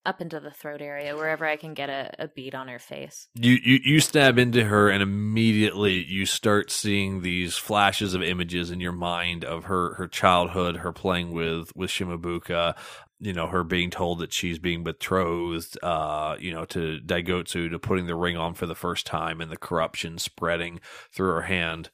up 0.06 0.20
into 0.20 0.38
the 0.38 0.52
throat 0.52 0.80
area, 0.80 1.16
wherever 1.16 1.44
I 1.44 1.56
can 1.56 1.74
get 1.74 1.90
a, 1.90 2.12
a 2.20 2.28
bead 2.28 2.54
on 2.54 2.68
her 2.68 2.78
face. 2.78 3.26
You, 3.34 3.58
you 3.62 3.80
you 3.84 4.00
stab 4.00 4.38
into 4.38 4.64
her, 4.64 4.88
and 4.88 5.02
immediately 5.02 6.04
you 6.04 6.24
start 6.24 6.70
seeing 6.70 7.22
these 7.22 7.56
flashes 7.56 8.14
of 8.14 8.22
images 8.22 8.70
in 8.70 8.78
your 8.78 8.92
mind 8.92 9.44
of 9.44 9.64
her 9.64 9.94
her 9.94 10.06
childhood, 10.06 10.76
her 10.76 10.92
playing 10.92 11.32
with 11.32 11.72
with 11.74 11.90
Shimabuka, 11.90 12.76
you 13.18 13.32
know, 13.32 13.48
her 13.48 13.64
being 13.64 13.90
told 13.90 14.20
that 14.20 14.32
she's 14.32 14.58
being 14.58 14.84
betrothed, 14.84 15.76
uh, 15.82 16.36
you 16.38 16.52
know, 16.52 16.64
to 16.66 17.00
Daigotsu, 17.04 17.70
to 17.70 17.78
putting 17.78 18.06
the 18.06 18.14
ring 18.14 18.36
on 18.36 18.54
for 18.54 18.66
the 18.66 18.74
first 18.74 19.06
time, 19.06 19.40
and 19.40 19.50
the 19.50 19.56
corruption 19.56 20.18
spreading 20.18 20.80
through 21.12 21.32
her 21.32 21.42
hand. 21.42 21.90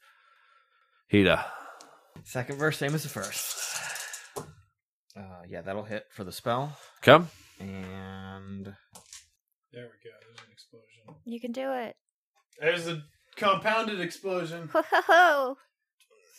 Hida, 1.11 1.45
Second 2.23 2.57
verse, 2.57 2.77
same 2.77 2.95
as 2.95 3.03
the 3.03 3.09
first. 3.09 3.57
Uh, 5.15 5.21
yeah, 5.47 5.61
that'll 5.61 5.83
hit 5.83 6.05
for 6.11 6.23
the 6.23 6.31
spell. 6.31 6.77
come. 7.01 7.29
And 7.59 8.65
There 9.71 9.83
we 9.83 10.09
go. 10.09 10.15
There's 10.21 10.39
an 10.39 10.51
explosion. 10.51 11.21
You 11.25 11.39
can 11.39 11.51
do 11.51 11.71
it. 11.71 11.95
There's 12.59 12.87
a 12.87 13.03
compounded 13.35 13.99
explosion 13.99 14.69
Ho 14.73 15.57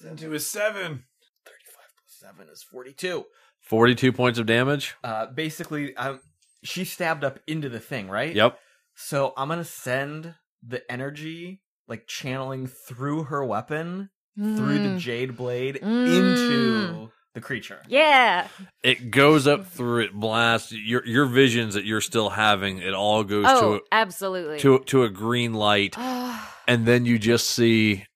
into 0.04 0.34
a 0.34 0.40
seven. 0.40 1.04
35 1.44 1.74
plus 1.98 2.34
7 2.36 2.48
is 2.52 2.62
42. 2.62 3.24
42 3.60 4.12
points 4.12 4.38
of 4.38 4.46
damage. 4.46 4.94
Uh, 5.02 5.26
basically, 5.26 5.96
um, 5.96 6.20
she 6.62 6.84
stabbed 6.84 7.24
up 7.24 7.38
into 7.46 7.68
the 7.68 7.80
thing, 7.80 8.08
right? 8.08 8.34
Yep. 8.34 8.58
So 8.94 9.32
I'm 9.36 9.48
gonna 9.48 9.64
send 9.64 10.34
the 10.62 10.90
energy, 10.90 11.62
like 11.88 12.06
channeling 12.06 12.66
through 12.66 13.24
her 13.24 13.44
weapon, 13.44 14.10
through 14.36 14.78
the 14.94 14.98
jade 14.98 15.36
blade, 15.36 15.78
Mm. 15.82 16.06
into 16.16 17.10
the 17.34 17.40
creature. 17.40 17.82
Yeah. 17.88 18.48
It 18.82 19.10
goes 19.10 19.46
up 19.46 19.66
through 19.66 20.04
it, 20.04 20.12
blasts 20.12 20.72
your 20.72 21.04
your 21.06 21.26
visions 21.26 21.74
that 21.74 21.84
you're 21.84 22.00
still 22.00 22.30
having. 22.30 22.78
It 22.78 22.94
all 22.94 23.24
goes 23.24 23.44
Oh, 23.48 23.78
to 23.78 23.84
absolutely. 23.92 24.58
to 24.60 24.78
to 24.80 25.02
a 25.04 25.08
green 25.10 25.52
light, 25.54 25.96
and 26.68 26.86
then 26.86 27.06
you 27.06 27.18
just 27.18 27.48
see 27.48 28.06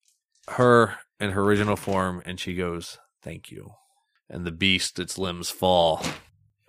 her 0.48 0.96
in 1.20 1.30
her 1.32 1.42
original 1.42 1.76
form, 1.76 2.22
and 2.24 2.38
she 2.38 2.54
goes, 2.54 2.98
"Thank 3.22 3.50
you," 3.50 3.70
and 4.28 4.44
the 4.46 4.52
beast, 4.52 4.98
its 4.98 5.18
limbs 5.18 5.50
fall, 5.50 6.00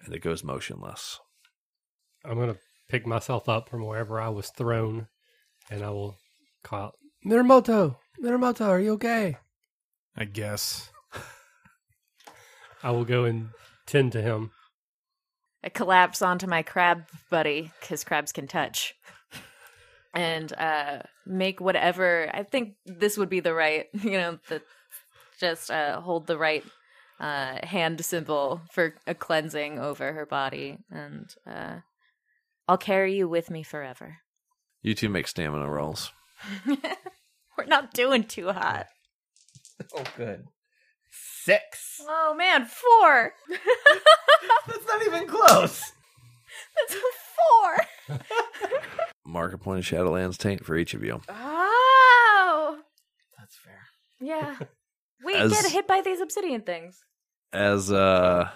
and 0.03 0.13
it 0.13 0.19
goes 0.23 0.43
motionless. 0.43 1.19
I'm 2.25 2.35
going 2.35 2.53
to 2.53 2.59
pick 2.89 3.05
myself 3.07 3.47
up 3.47 3.69
from 3.69 3.85
wherever 3.85 4.19
I 4.19 4.29
was 4.29 4.49
thrown, 4.49 5.07
and 5.69 5.83
I 5.83 5.89
will 5.91 6.17
call 6.63 6.79
out, 6.81 6.95
Minamoto! 8.21 8.29
Minamoto, 8.31 8.67
are 8.67 8.79
you 8.79 8.93
okay? 8.93 9.37
I 10.15 10.25
guess. 10.25 10.89
I 12.83 12.91
will 12.91 13.05
go 13.05 13.25
and 13.25 13.49
tend 13.85 14.11
to 14.13 14.21
him. 14.21 14.51
I 15.63 15.69
collapse 15.69 16.21
onto 16.21 16.47
my 16.47 16.61
crab 16.63 17.05
buddy 17.29 17.71
because 17.79 18.03
crabs 18.03 18.31
can 18.31 18.47
touch, 18.47 18.95
and 20.13 20.51
uh, 20.53 20.99
make 21.25 21.59
whatever 21.59 22.29
I 22.33 22.43
think 22.43 22.75
this 22.85 23.17
would 23.17 23.29
be 23.29 23.41
the 23.41 23.53
right, 23.53 23.87
you 23.93 24.11
know, 24.11 24.39
the 24.47 24.61
just 25.39 25.69
uh, 25.69 25.99
hold 25.99 26.27
the 26.27 26.37
right 26.37 26.63
uh, 27.19 27.65
hand 27.65 28.03
symbol 28.05 28.61
for 28.71 28.95
a 29.05 29.13
cleansing 29.13 29.79
over 29.79 30.13
her 30.13 30.25
body, 30.25 30.77
and 30.89 31.33
uh, 31.45 31.77
I'll 32.67 32.77
carry 32.77 33.15
you 33.15 33.27
with 33.27 33.49
me 33.49 33.63
forever. 33.63 34.17
You 34.81 34.95
two 34.95 35.09
make 35.09 35.27
stamina 35.27 35.69
rolls. 35.69 36.11
We're 37.59 37.65
not 37.65 37.93
doing 37.93 38.23
too 38.23 38.51
hot. 38.51 38.87
Oh, 39.95 40.03
good. 40.17 40.43
Six. 41.09 42.01
Oh 42.05 42.33
man, 42.37 42.65
four. 42.65 43.33
That's 44.67 44.85
not 44.87 45.05
even 45.05 45.25
close. 45.25 45.81
That's 46.75 46.95
a 46.95 48.17
four. 48.17 48.19
Mark 49.25 49.53
a 49.53 49.57
point 49.57 49.79
of 49.79 49.85
Shadowlands 49.85 50.37
taint 50.37 50.65
for 50.65 50.75
each 50.75 50.93
of 50.93 51.01
you. 51.03 51.21
Oh, 51.29 52.79
That's 53.37 53.55
fair. 53.55 53.79
yeah. 54.19 54.57
We 55.23 55.35
As- 55.35 55.51
get 55.53 55.71
hit 55.71 55.87
by 55.87 56.01
these 56.03 56.19
obsidian 56.19 56.61
things. 56.61 56.99
As 57.53 57.89
uh, 57.89 58.49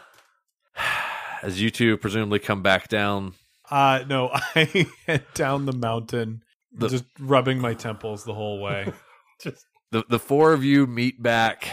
as 1.41 1.61
you 1.61 1.69
two 1.71 1.95
presumably 1.97 2.39
come 2.39 2.61
back 2.61 2.89
down, 2.89 3.33
Uh 3.71 4.03
no, 4.09 4.29
I 4.33 4.87
head 5.07 5.23
down 5.33 5.65
the 5.67 5.73
mountain, 5.73 6.43
The- 6.73 6.89
just 6.89 7.05
rubbing 7.19 7.59
my 7.59 7.73
temples 7.73 8.23
the 8.23 8.33
whole 8.33 8.61
way. 8.61 8.91
Just 9.41 9.65
the 9.91 10.03
the 10.09 10.19
four 10.19 10.53
of 10.53 10.63
you 10.63 10.87
meet 10.87 11.21
back 11.21 11.67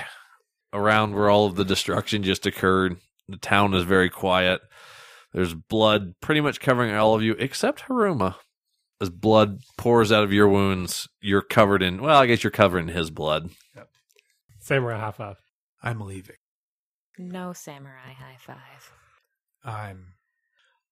around 0.73 1.15
where 1.15 1.31
all 1.31 1.47
of 1.47 1.57
the 1.57 1.65
destruction 1.65 2.23
just 2.23 2.47
occurred. 2.47 2.97
The 3.29 3.37
town 3.37 3.75
is 3.75 3.85
very 3.85 4.11
quiet. 4.11 4.61
There's 5.33 5.55
blood 5.55 6.15
pretty 6.21 6.41
much 6.41 6.61
covering 6.61 6.93
all 6.95 7.15
of 7.15 7.23
you 7.23 7.33
except 7.39 7.83
Haruma. 7.83 8.37
As 9.01 9.09
blood 9.09 9.61
pours 9.79 10.11
out 10.13 10.25
of 10.25 10.33
your 10.33 10.49
wounds, 10.49 11.09
you're 11.21 11.43
covered 11.43 11.83
in 11.83 12.03
well, 12.03 12.19
I 12.19 12.27
guess 12.27 12.43
you're 12.43 12.51
covered 12.51 12.81
in 12.81 12.89
his 12.89 13.11
blood. 13.11 13.51
samurai 14.59 14.99
high 14.99 15.13
five. 15.13 15.37
I'm 15.83 16.01
leaving. 16.01 16.37
No 17.19 17.53
samurai 17.53 18.13
high 18.19 18.39
five. 18.39 18.93
I'm 19.65 20.15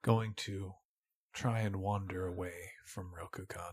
going 0.03 0.35
to 0.37 0.73
try 1.35 1.61
and 1.61 1.77
wander 1.77 2.27
away 2.27 2.53
from 2.87 3.11
Rokugan. 3.19 3.73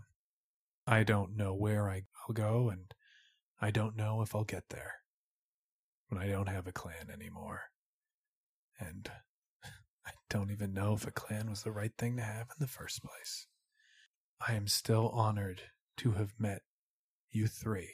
I 0.88 1.04
don't 1.04 1.36
know 1.36 1.54
where 1.54 1.90
I'll 1.90 2.34
go, 2.34 2.70
and 2.70 2.94
I 3.62 3.72
don't 3.72 3.96
know 3.96 4.22
if 4.22 4.36
I'll 4.36 4.44
get 4.44 4.70
there. 4.70 4.96
But 6.10 6.20
I 6.20 6.28
don't 6.28 6.50
have 6.50 6.68
a 6.68 6.72
clan 6.72 7.10
anymore. 7.12 7.64
And 8.80 9.10
I 10.06 10.12
don't 10.30 10.52
even 10.52 10.74
know 10.74 10.94
if 10.94 11.08
a 11.08 11.12
clan 11.12 11.50
was 11.50 11.64
the 11.64 11.72
right 11.72 11.94
thing 11.98 12.18
to 12.18 12.24
have 12.24 12.48
in 12.50 12.58
the 12.60 12.68
first 12.68 13.02
place. 13.04 13.48
I 14.48 14.54
am 14.54 14.68
still 14.68 15.10
honored 15.10 15.62
to 15.98 16.12
have 16.12 16.34
met 16.38 16.62
you 17.32 17.48
three, 17.48 17.94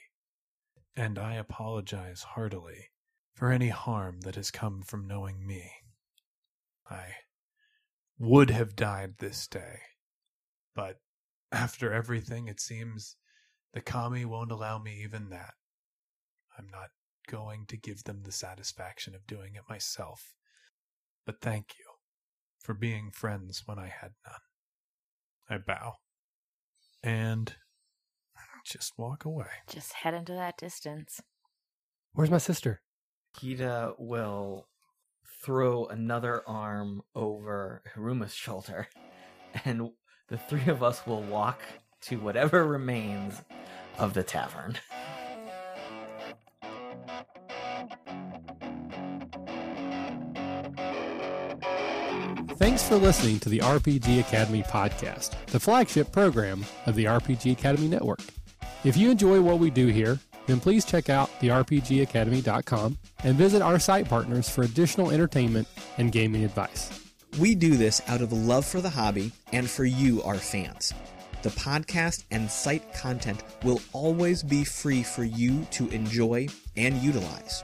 and 0.96 1.18
I 1.18 1.36
apologize 1.36 2.24
heartily 2.24 2.90
for 3.34 3.52
any 3.52 3.70
harm 3.70 4.22
that 4.22 4.36
has 4.36 4.52
come 4.52 4.82
from 4.82 5.08
knowing 5.08 5.46
me. 5.46 5.72
I 6.90 7.14
would 8.20 8.50
have 8.50 8.76
died 8.76 9.16
this 9.18 9.48
day. 9.48 9.80
But 10.76 11.00
after 11.52 11.92
everything, 11.92 12.48
it 12.48 12.60
seems 12.60 13.16
the 13.74 13.82
kami 13.82 14.26
won't 14.26 14.52
allow 14.52 14.80
me 14.80 15.02
even 15.04 15.30
that. 15.30 15.54
I'm 16.58 16.68
not 16.72 16.90
going 17.30 17.66
to 17.68 17.78
give 17.78 18.04
them 18.04 18.22
the 18.24 18.32
satisfaction 18.32 19.16
of 19.16 19.28
doing 19.28 19.56
it 19.56 19.64
myself. 19.70 20.34
But 21.26 21.42
thank 21.42 21.74
you 21.78 21.86
for 22.60 22.74
being 22.74 23.12
friends 23.12 23.64
when 23.66 23.80
I 23.80 23.88
had 23.88 24.12
none. 24.26 24.40
I 25.50 25.58
bow 25.58 25.96
and 27.04 27.54
just 28.66 28.94
walk 28.98 29.26
away. 29.26 29.48
Just 29.70 29.94
head 29.94 30.14
into 30.14 30.34
that 30.34 30.58
distance. 30.58 31.20
Where's 32.14 32.32
my 32.32 32.38
sister? 32.38 32.82
Kita 33.38 33.94
will 33.98 34.68
throw 35.44 35.86
another 35.86 36.44
arm 36.48 37.02
over 37.16 37.82
Haruma's 37.96 38.34
shoulder, 38.34 38.88
and 39.66 39.90
the 40.32 40.38
three 40.38 40.72
of 40.72 40.82
us 40.82 41.06
will 41.06 41.22
walk 41.24 41.62
to 42.00 42.18
whatever 42.18 42.66
remains 42.78 43.42
of 44.00 44.16
the 44.16 44.24
tavern. 44.24 44.78
Thanks 52.56 52.88
for 52.88 52.96
listening 52.96 53.40
to 53.40 53.50
the 53.50 53.60
RPG 53.60 54.22
Academy 54.22 54.64
podcast, 54.64 55.32
the 55.48 55.60
flagship 55.60 56.12
program 56.12 56.64
of 56.86 56.96
the 56.96 57.06
RPG 57.06 57.52
Academy 57.52 57.88
Network. 57.88 58.22
If 58.84 58.96
you 58.96 59.12
enjoy 59.12 59.42
what 59.42 59.60
we 59.60 59.70
do 59.70 59.88
here, 59.88 60.20
then 60.48 60.60
please 60.60 60.86
check 60.86 61.10
out 61.10 61.30
therpgacademy.com 61.42 62.98
and 63.24 63.36
visit 63.36 63.62
our 63.62 63.80
site 63.80 64.08
partners 64.08 64.50
for 64.50 64.62
additional 64.62 65.12
entertainment 65.12 65.68
and 65.98 66.12
gaming 66.12 66.46
advice. 66.46 67.11
We 67.40 67.56
do 67.56 67.78
this 67.78 68.02
out 68.10 68.22
of 68.22 68.34
love 68.34 68.66
for 68.66 68.82
the 68.82 68.90
hobby 68.90 69.32
and 69.54 69.70
for 69.70 69.86
you, 69.86 70.22
our 70.24 70.36
fans. 70.36 70.94
The 71.44 71.50
podcast 71.50 72.26
and 72.30 72.52
site 72.52 72.94
content 72.94 73.42
will 73.64 73.82
always 73.94 74.44
be 74.44 74.66
free 74.66 75.02
for 75.02 75.24
you 75.24 75.66
to 75.72 75.88
enjoy 75.90 76.50
and 76.76 76.98
utilize. 76.98 77.64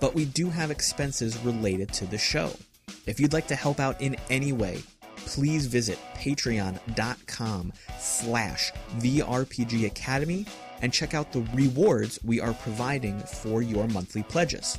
But 0.00 0.14
we 0.14 0.24
do 0.24 0.50
have 0.50 0.72
expenses 0.72 1.38
related 1.38 1.92
to 1.94 2.06
the 2.06 2.18
show. 2.18 2.50
If 3.06 3.20
you'd 3.20 3.32
like 3.32 3.46
to 3.46 3.54
help 3.54 3.78
out 3.78 4.00
in 4.00 4.16
any 4.30 4.52
way, 4.52 4.82
please 5.16 5.66
visit 5.66 5.98
patreon.com 6.16 7.72
slash 7.98 8.72
the 8.98 9.20
RPG 9.20 9.86
Academy 9.86 10.44
and 10.82 10.92
check 10.92 11.14
out 11.14 11.32
the 11.32 11.46
rewards 11.54 12.18
we 12.24 12.40
are 12.40 12.52
providing 12.52 13.20
for 13.20 13.62
your 13.62 13.86
monthly 13.86 14.24
pledges. 14.24 14.76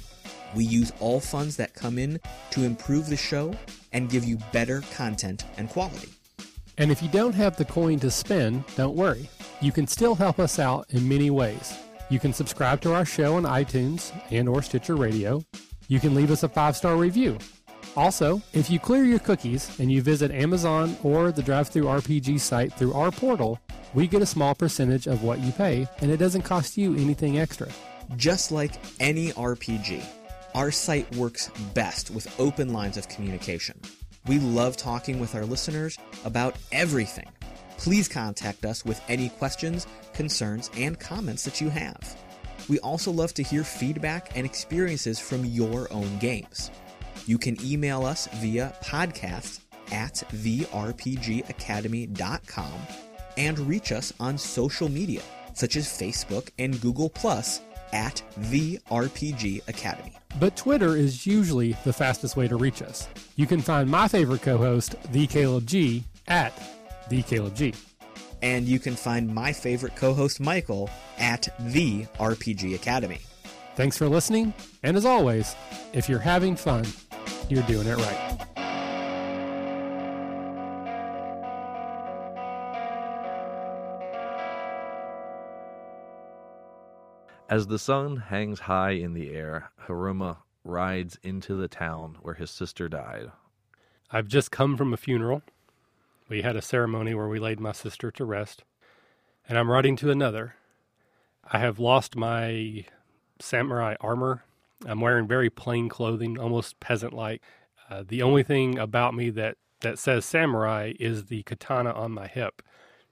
We 0.55 0.63
use 0.63 0.91
all 0.99 1.19
funds 1.19 1.57
that 1.57 1.75
come 1.75 1.99
in 1.99 2.19
to 2.51 2.63
improve 2.63 3.09
the 3.09 3.17
show 3.17 3.53
and 3.91 4.09
give 4.09 4.23
you 4.23 4.37
better 4.51 4.81
content 4.93 5.43
and 5.57 5.69
quality. 5.69 6.09
And 6.77 6.91
if 6.91 7.03
you 7.03 7.09
don't 7.09 7.35
have 7.35 7.55
the 7.57 7.65
coin 7.65 7.99
to 7.99 8.09
spend, 8.09 8.63
don't 8.75 8.95
worry. 8.95 9.29
You 9.61 9.71
can 9.71 9.87
still 9.87 10.15
help 10.15 10.39
us 10.39 10.59
out 10.59 10.87
in 10.89 11.07
many 11.07 11.29
ways. 11.29 11.77
You 12.09 12.19
can 12.19 12.33
subscribe 12.33 12.81
to 12.81 12.93
our 12.93 13.05
show 13.05 13.35
on 13.35 13.43
iTunes 13.43 14.11
and 14.31 14.47
or 14.47 14.61
Stitcher 14.61 14.95
Radio. 14.95 15.43
You 15.87 15.99
can 15.99 16.15
leave 16.15 16.31
us 16.31 16.43
a 16.43 16.49
five-star 16.49 16.95
review. 16.95 17.37
Also, 17.95 18.41
if 18.53 18.69
you 18.69 18.77
clear 18.77 19.05
your 19.05 19.19
cookies 19.19 19.79
and 19.79 19.91
you 19.91 20.01
visit 20.01 20.31
Amazon 20.31 20.97
or 21.03 21.31
the 21.31 21.41
Drive-Thru 21.41 21.83
RPG 21.83 22.39
site 22.39 22.73
through 22.73 22.93
our 22.93 23.11
portal, 23.11 23.59
we 23.93 24.07
get 24.07 24.21
a 24.21 24.25
small 24.25 24.53
percentage 24.53 25.07
of 25.07 25.23
what 25.23 25.39
you 25.39 25.51
pay, 25.53 25.87
and 25.99 26.11
it 26.11 26.17
doesn't 26.17 26.41
cost 26.41 26.77
you 26.77 26.93
anything 26.95 27.39
extra. 27.39 27.69
Just 28.17 28.51
like 28.51 28.73
any 28.99 29.31
RPG, 29.31 30.03
our 30.55 30.71
site 30.71 31.15
works 31.15 31.51
best 31.75 32.09
with 32.09 32.27
open 32.39 32.73
lines 32.73 32.97
of 32.97 33.07
communication. 33.09 33.79
We 34.25 34.39
love 34.39 34.75
talking 34.77 35.19
with 35.19 35.35
our 35.35 35.45
listeners 35.45 35.99
about 36.23 36.55
everything. 36.71 37.27
Please 37.77 38.07
contact 38.07 38.63
us 38.65 38.85
with 38.85 39.01
any 39.09 39.27
questions, 39.29 39.85
concerns, 40.13 40.71
and 40.77 40.97
comments 40.99 41.43
that 41.43 41.59
you 41.59 41.69
have. 41.69 42.17
We 42.69 42.79
also 42.79 43.11
love 43.11 43.33
to 43.35 43.43
hear 43.43 43.65
feedback 43.65 44.31
and 44.35 44.45
experiences 44.45 45.19
from 45.19 45.45
your 45.45 45.87
own 45.91 46.17
games. 46.19 46.71
You 47.27 47.37
can 47.37 47.57
email 47.63 48.03
us 48.05 48.27
via 48.36 48.73
podcast 48.82 49.59
at 49.91 50.13
therpgacademy.com 50.13 52.73
and 53.38 53.59
reach 53.59 53.91
us 53.91 54.13
on 54.19 54.38
social 54.38 54.89
media 54.89 55.21
such 55.53 55.75
as 55.75 55.88
Facebook 55.88 56.49
and 56.57 56.80
Google 56.82 57.09
Plus 57.09 57.59
at 57.93 58.21
the 58.38 58.79
RPG 58.89 59.67
Academy. 59.67 60.13
But 60.39 60.55
Twitter 60.55 60.95
is 60.95 61.25
usually 61.25 61.77
the 61.83 61.93
fastest 61.93 62.36
way 62.36 62.47
to 62.47 62.55
reach 62.55 62.81
us. 62.81 63.07
You 63.36 63.47
can 63.47 63.61
find 63.61 63.89
my 63.89 64.07
favorite 64.07 64.41
co-host, 64.41 64.95
the 65.11 65.27
Caleb 65.27 65.65
G, 65.65 66.03
at 66.27 66.53
the 67.09 67.21
Caleb 67.23 67.55
G. 67.55 67.73
And 68.41 68.67
you 68.67 68.79
can 68.79 68.95
find 68.95 69.33
my 69.33 69.53
favorite 69.53 69.95
co-host 69.95 70.39
Michael 70.39 70.89
at 71.17 71.47
the 71.59 72.05
RPG 72.19 72.75
Academy. 72.75 73.19
Thanks 73.75 73.97
for 73.97 74.07
listening, 74.07 74.53
and 74.83 74.95
as 74.95 75.05
always, 75.05 75.55
if 75.93 76.07
you're 76.07 76.19
having 76.19 76.55
fun, 76.55 76.86
you're 77.49 77.63
doing 77.63 77.88
it 77.88 77.97
right. 77.97 78.34
As 87.47 87.67
the 87.67 87.77
sun 87.77 88.17
hangs 88.17 88.61
high 88.61 88.91
in 88.91 89.13
the 89.13 89.29
air, 89.29 89.71
Haruma 89.87 90.37
rides 90.63 91.19
into 91.21 91.55
the 91.55 91.67
town 91.67 92.17
where 92.23 92.33
his 92.33 92.49
sister 92.49 92.89
died. 92.89 93.31
I've 94.09 94.27
just 94.27 94.49
come 94.49 94.75
from 94.75 94.93
a 94.93 94.97
funeral. 94.97 95.43
We 96.27 96.41
had 96.41 96.55
a 96.55 96.61
ceremony 96.61 97.13
where 97.13 97.27
we 97.27 97.37
laid 97.37 97.59
my 97.59 97.71
sister 97.71 98.09
to 98.09 98.25
rest, 98.25 98.63
and 99.47 99.59
I'm 99.59 99.69
riding 99.69 99.95
to 99.97 100.09
another. 100.09 100.55
I 101.43 101.59
have 101.59 101.77
lost 101.77 102.15
my 102.15 102.85
samurai 103.39 103.93
armor. 104.01 104.43
I'm 104.83 104.99
wearing 104.99 105.27
very 105.27 105.51
plain 105.51 105.87
clothing, 105.87 106.39
almost 106.39 106.79
peasant 106.79 107.13
like. 107.13 107.43
Uh, 107.91 108.03
the 108.07 108.23
only 108.23 108.41
thing 108.41 108.79
about 108.79 109.13
me 109.13 109.29
that, 109.29 109.57
that 109.81 109.99
says 109.99 110.25
samurai 110.25 110.93
is 110.99 111.25
the 111.25 111.43
katana 111.43 111.91
on 111.91 112.11
my 112.11 112.25
hip. 112.25 112.63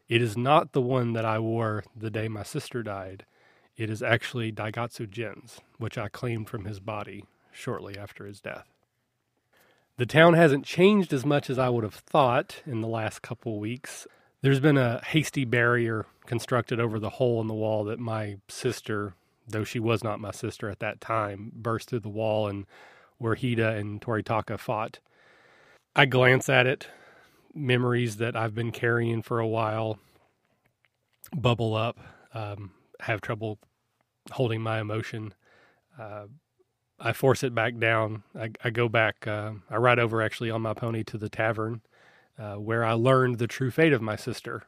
It 0.10 0.24
is 0.24 0.36
not 0.36 0.72
the 0.72 0.82
one 0.82 1.14
that 1.14 1.24
I 1.24 1.38
wore 1.38 1.84
the 1.96 2.10
day 2.10 2.28
my 2.28 2.44
sister 2.44 2.82
died. 2.82 3.28
It 3.76 3.90
is 3.90 4.04
actually 4.04 4.52
Daigatsu 4.52 5.10
Jin's, 5.10 5.60
which 5.78 5.98
I 5.98 6.08
claimed 6.08 6.50
from 6.50 6.66
his 6.66 6.80
body 6.80 7.26
shortly 7.52 7.98
after 7.98 8.26
his 8.26 8.40
death. 8.40 8.68
The 9.98 10.06
town 10.06 10.34
hasn't 10.34 10.66
changed 10.66 11.14
as 11.14 11.26
much 11.26 11.50
as 11.50 11.60
I 11.60 11.70
would 11.70 11.84
have 11.84 11.94
thought 11.94 12.62
in 12.66 12.82
the 12.82 12.88
last 12.88 13.22
couple 13.22 13.60
weeks. 13.60 14.08
There's 14.42 14.60
been 14.60 14.78
a 14.78 15.02
hasty 15.06 15.46
barrier 15.46 16.06
constructed 16.26 16.80
over 16.80 17.00
the 17.00 17.12
hole 17.12 17.42
in 17.42 17.48
the 17.48 17.54
wall 17.54 17.84
that 17.86 18.00
my 18.00 18.38
sister, 18.48 19.14
though 19.48 19.64
she 19.64 19.80
was 19.80 20.04
not 20.04 20.20
my 20.20 20.32
sister 20.32 20.70
at 20.70 20.80
that 20.80 21.00
time, 21.00 21.52
burst 21.56 21.90
through 21.90 22.00
the 22.00 22.10
wall 22.10 22.48
and 22.48 22.66
where 23.18 23.36
Hida 23.36 23.78
and 23.78 24.02
Toritaka 24.02 24.60
fought. 24.60 25.00
I 25.96 26.06
glance 26.06 26.50
at 26.50 26.66
it, 26.66 26.88
memories 27.54 28.18
that 28.18 28.36
I've 28.36 28.56
been 28.56 28.72
carrying 28.72 29.22
for 29.22 29.40
a 29.40 29.48
while 29.48 30.00
bubble 31.36 31.76
up, 31.76 32.00
um, 32.34 32.72
have 33.04 33.22
trouble 33.22 33.60
holding 34.32 34.62
my 34.62 34.80
emotion. 34.80 35.34
Uh, 36.00 36.26
I 37.00 37.14
force 37.14 37.44
it 37.44 37.54
back 37.54 37.78
down. 37.78 38.24
I, 38.36 38.52
I 38.64 38.70
go 38.70 38.88
back. 38.88 39.28
Uh, 39.28 39.54
I 39.70 39.78
ride 39.78 40.00
over 40.00 40.22
actually 40.22 40.50
on 40.50 40.62
my 40.62 40.74
pony 40.74 41.04
to 41.06 41.18
the 41.18 41.30
tavern 41.30 41.82
uh, 42.38 42.56
where 42.56 42.84
I 42.84 42.94
learned 42.94 43.38
the 43.38 43.48
true 43.48 43.72
fate 43.72 43.94
of 43.94 44.02
my 44.02 44.16
sister. 44.16 44.64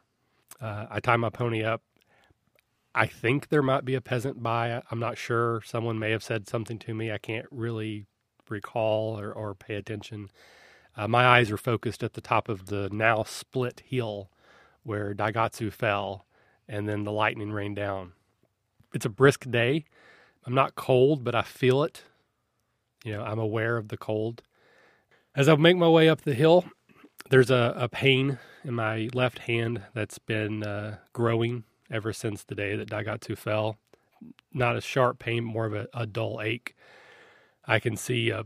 Uh, 0.60 0.86
I 0.90 1.00
tie 1.00 1.16
my 1.16 1.30
pony 1.30 1.64
up. 1.64 1.82
I 2.94 3.06
think 3.06 3.48
there 3.48 3.62
might 3.62 3.84
be 3.84 3.94
a 3.94 4.00
peasant 4.00 4.42
by. 4.42 4.82
I'm 4.90 4.98
not 4.98 5.18
sure. 5.18 5.60
Someone 5.64 5.98
may 5.98 6.10
have 6.12 6.22
said 6.22 6.48
something 6.48 6.78
to 6.80 6.94
me. 6.94 7.12
I 7.12 7.18
can't 7.18 7.46
really 7.50 8.06
recall 8.48 9.18
or, 9.18 9.32
or 9.32 9.54
pay 9.54 9.74
attention. 9.74 10.30
Uh, 10.96 11.06
my 11.06 11.26
eyes 11.26 11.50
are 11.50 11.58
focused 11.58 12.02
at 12.02 12.14
the 12.14 12.22
top 12.22 12.48
of 12.48 12.66
the 12.66 12.88
now 12.90 13.22
split 13.22 13.82
hill 13.84 14.30
where 14.82 15.14
Daigatsu 15.14 15.72
fell 15.72 16.26
and 16.68 16.88
then 16.88 17.04
the 17.04 17.12
lightning 17.12 17.52
rained 17.52 17.76
down. 17.76 18.12
It's 18.94 19.06
a 19.06 19.10
brisk 19.10 19.50
day. 19.50 19.84
I'm 20.46 20.54
not 20.54 20.74
cold, 20.74 21.24
but 21.24 21.34
I 21.34 21.42
feel 21.42 21.82
it. 21.82 22.02
You 23.04 23.12
know, 23.12 23.22
I'm 23.22 23.38
aware 23.38 23.76
of 23.76 23.88
the 23.88 23.96
cold. 23.96 24.42
As 25.34 25.48
I 25.48 25.56
make 25.56 25.76
my 25.76 25.88
way 25.88 26.08
up 26.08 26.22
the 26.22 26.34
hill, 26.34 26.64
there's 27.30 27.50
a, 27.50 27.74
a 27.76 27.88
pain 27.88 28.38
in 28.64 28.74
my 28.74 29.08
left 29.12 29.40
hand 29.40 29.82
that's 29.94 30.18
been 30.18 30.62
uh, 30.62 30.98
growing 31.12 31.64
ever 31.90 32.12
since 32.12 32.42
the 32.42 32.54
day 32.54 32.76
that 32.76 32.90
Daigatsu 32.90 33.36
fell. 33.36 33.76
Not 34.52 34.76
a 34.76 34.80
sharp 34.80 35.18
pain, 35.18 35.44
more 35.44 35.66
of 35.66 35.74
a, 35.74 35.88
a 35.92 36.06
dull 36.06 36.40
ache. 36.42 36.74
I 37.66 37.78
can 37.78 37.96
see 37.96 38.30
a 38.30 38.44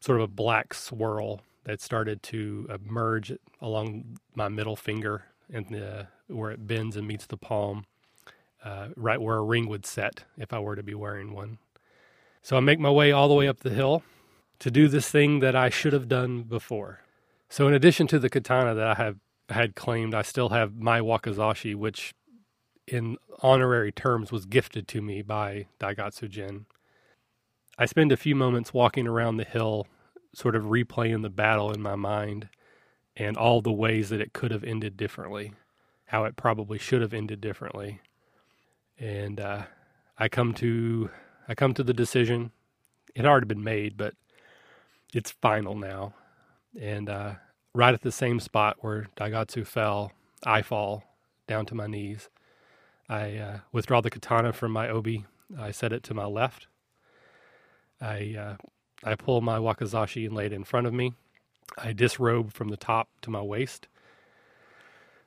sort 0.00 0.18
of 0.18 0.24
a 0.24 0.28
black 0.28 0.74
swirl 0.74 1.42
that 1.64 1.80
started 1.80 2.22
to 2.24 2.68
emerge 2.68 3.32
along 3.60 4.18
my 4.34 4.48
middle 4.48 4.76
finger 4.76 5.26
and 5.52 5.68
the, 5.68 6.08
where 6.26 6.50
it 6.50 6.66
bends 6.66 6.96
and 6.96 7.06
meets 7.06 7.26
the 7.26 7.36
palm, 7.36 7.84
uh, 8.64 8.88
right 8.96 9.20
where 9.20 9.36
a 9.36 9.42
ring 9.42 9.68
would 9.68 9.86
set 9.86 10.24
if 10.38 10.52
I 10.52 10.58
were 10.58 10.76
to 10.76 10.82
be 10.82 10.94
wearing 10.94 11.32
one. 11.32 11.58
So 12.42 12.56
I 12.56 12.60
make 12.60 12.78
my 12.78 12.90
way 12.90 13.12
all 13.12 13.28
the 13.28 13.34
way 13.34 13.48
up 13.48 13.60
the 13.60 13.70
hill 13.70 14.02
to 14.58 14.70
do 14.70 14.88
this 14.88 15.08
thing 15.08 15.40
that 15.40 15.56
I 15.56 15.68
should 15.68 15.92
have 15.92 16.08
done 16.08 16.42
before. 16.42 17.00
So 17.48 17.68
in 17.68 17.74
addition 17.74 18.06
to 18.08 18.18
the 18.18 18.30
katana 18.30 18.74
that 18.74 18.86
I 18.86 18.94
have 18.94 19.18
had 19.48 19.74
claimed, 19.74 20.14
I 20.14 20.22
still 20.22 20.50
have 20.50 20.76
my 20.76 21.00
wakizashi, 21.00 21.74
which 21.74 22.14
in 22.86 23.16
honorary 23.42 23.92
terms 23.92 24.32
was 24.32 24.46
gifted 24.46 24.88
to 24.88 25.02
me 25.02 25.22
by 25.22 25.66
Daigatsu 25.80 26.28
Jin. 26.28 26.66
I 27.78 27.86
spend 27.86 28.12
a 28.12 28.16
few 28.16 28.34
moments 28.34 28.74
walking 28.74 29.06
around 29.06 29.36
the 29.36 29.44
hill, 29.44 29.86
sort 30.34 30.56
of 30.56 30.64
replaying 30.64 31.22
the 31.22 31.30
battle 31.30 31.72
in 31.72 31.82
my 31.82 31.96
mind 31.96 32.48
and 33.16 33.36
all 33.36 33.60
the 33.60 33.72
ways 33.72 34.08
that 34.08 34.20
it 34.20 34.32
could 34.32 34.50
have 34.50 34.64
ended 34.64 34.96
differently, 34.96 35.52
how 36.06 36.24
it 36.24 36.36
probably 36.36 36.78
should 36.78 37.02
have 37.02 37.12
ended 37.12 37.40
differently. 37.40 38.00
And 38.98 39.40
uh, 39.40 39.64
I 40.18 40.28
come 40.28 40.54
to 40.54 41.10
I 41.48 41.54
come 41.54 41.74
to 41.74 41.82
the 41.82 41.94
decision. 41.94 42.52
It 43.14 43.18
had 43.18 43.26
already 43.26 43.46
been 43.46 43.64
made, 43.64 43.96
but 43.96 44.14
it's 45.12 45.30
final 45.30 45.74
now. 45.74 46.14
And 46.80 47.10
uh, 47.10 47.34
right 47.74 47.94
at 47.94 48.02
the 48.02 48.12
same 48.12 48.40
spot 48.40 48.76
where 48.80 49.08
Daigatsu 49.16 49.66
fell, 49.66 50.12
I 50.44 50.62
fall 50.62 51.04
down 51.46 51.66
to 51.66 51.74
my 51.74 51.86
knees. 51.86 52.28
I 53.08 53.36
uh, 53.36 53.58
withdraw 53.72 54.00
the 54.00 54.10
katana 54.10 54.52
from 54.52 54.72
my 54.72 54.88
obi. 54.88 55.26
I 55.58 55.70
set 55.70 55.92
it 55.92 56.02
to 56.04 56.14
my 56.14 56.24
left. 56.24 56.68
I 58.00 58.34
uh, 58.38 58.56
I 59.04 59.14
pull 59.16 59.40
my 59.40 59.58
wakizashi 59.58 60.26
and 60.26 60.34
lay 60.34 60.46
it 60.46 60.52
in 60.52 60.64
front 60.64 60.86
of 60.86 60.94
me. 60.94 61.14
I 61.76 61.92
disrobe 61.92 62.52
from 62.52 62.68
the 62.68 62.76
top 62.76 63.08
to 63.22 63.30
my 63.30 63.42
waist. 63.42 63.88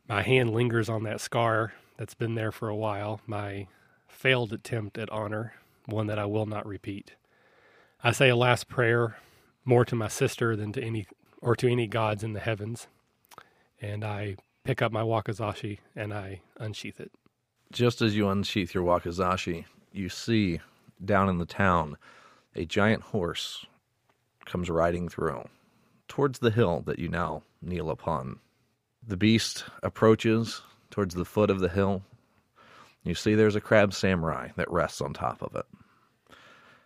My 0.08 0.22
hand 0.22 0.52
lingers 0.52 0.90
on 0.90 1.04
that 1.04 1.20
scar 1.20 1.74
that's 1.98 2.14
been 2.14 2.36
there 2.36 2.52
for 2.52 2.70
a 2.70 2.76
while. 2.76 3.22
My 3.26 3.68
failed 4.08 4.54
attempt 4.54 4.98
at 4.98 5.10
honor, 5.10 5.54
one 5.86 6.08
that 6.08 6.20
I 6.20 6.26
will 6.26 6.46
not 6.46 6.66
repeat. 6.66 7.16
I 8.04 8.12
say 8.12 8.30
a 8.30 8.36
last 8.36 8.68
prayer, 8.68 9.18
more 9.64 9.86
to 9.86 9.96
my 9.96 10.08
sister 10.08 10.56
than 10.56 10.72
to 10.74 10.84
any 10.84 11.08
or 11.42 11.56
to 11.56 11.70
any 11.70 11.88
gods 11.88 12.24
in 12.24 12.34
the 12.34 12.40
heavens, 12.40 12.88
and 13.82 14.04
I 14.04 14.38
pick 14.64 14.82
up 14.82 14.92
my 14.92 15.02
wakizashi 15.02 15.80
and 15.96 16.14
I 16.14 16.42
unsheath 16.58 17.00
it. 17.00 17.12
Just 17.72 18.02
as 18.02 18.16
you 18.16 18.30
unsheath 18.30 18.74
your 18.74 18.84
wakizashi, 18.84 19.66
you 19.92 20.10
see 20.10 20.60
down 21.04 21.30
in 21.30 21.38
the 21.38 21.46
town 21.46 21.98
a 22.56 22.66
giant 22.66 23.04
horse 23.04 23.66
comes 24.46 24.70
riding 24.70 25.10
through 25.10 25.44
towards 26.08 26.40
the 26.40 26.52
hill 26.52 26.82
that 26.86 27.00
you 27.00 27.10
now 27.10 27.44
kneel 27.62 27.90
upon. 27.90 28.40
The 29.06 29.18
beast 29.18 29.66
approaches 29.84 30.62
towards 30.96 31.14
the 31.14 31.26
foot 31.26 31.50
of 31.50 31.60
the 31.60 31.68
hill. 31.68 32.02
You 33.04 33.16
see 33.16 33.36
there's 33.36 33.58
a 33.58 33.62
crab 33.62 33.94
samurai 33.94 34.48
that 34.56 34.72
rests 34.72 35.02
on 35.02 35.14
top 35.14 35.42
of 35.42 35.54
it. 35.54 35.66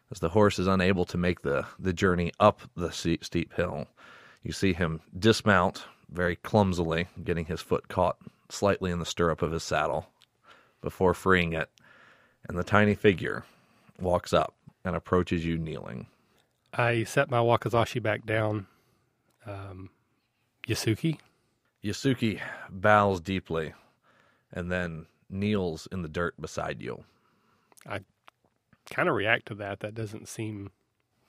As 0.09 0.19
the 0.19 0.29
horse 0.29 0.57
is 0.57 0.65
unable 0.65 1.05
to 1.05 1.17
make 1.17 1.43
the, 1.43 1.67
the 1.77 1.93
journey 1.93 2.31
up 2.39 2.61
the 2.75 2.89
steep 2.89 3.53
hill, 3.53 3.85
you 4.41 4.51
see 4.51 4.73
him 4.73 5.01
dismount 5.17 5.83
very 6.09 6.37
clumsily, 6.37 7.05
getting 7.23 7.45
his 7.45 7.61
foot 7.61 7.87
caught 7.87 8.17
slightly 8.49 8.89
in 8.89 8.97
the 8.97 9.05
stirrup 9.05 9.43
of 9.43 9.51
his 9.51 9.61
saddle 9.61 10.07
before 10.81 11.13
freeing 11.13 11.53
it, 11.53 11.69
and 12.47 12.57
the 12.57 12.63
tiny 12.63 12.95
figure 12.95 13.45
walks 14.01 14.33
up 14.33 14.55
and 14.83 14.95
approaches 14.95 15.45
you 15.45 15.59
kneeling. 15.59 16.07
I 16.73 17.03
set 17.03 17.29
my 17.29 17.37
wakizashi 17.37 18.01
back 18.01 18.25
down. 18.25 18.65
Um, 19.45 19.91
Yasuki? 20.67 21.19
Yasuki 21.83 22.41
bows 22.71 23.21
deeply 23.21 23.73
and 24.51 24.71
then 24.71 25.05
kneels 25.29 25.87
in 25.91 26.01
the 26.01 26.07
dirt 26.07 26.39
beside 26.39 26.81
you. 26.81 27.03
I 27.87 28.01
kind 28.89 29.07
of 29.07 29.15
react 29.15 29.47
to 29.47 29.55
that. 29.55 29.79
That 29.81 29.95
doesn't 29.95 30.27
seem 30.27 30.71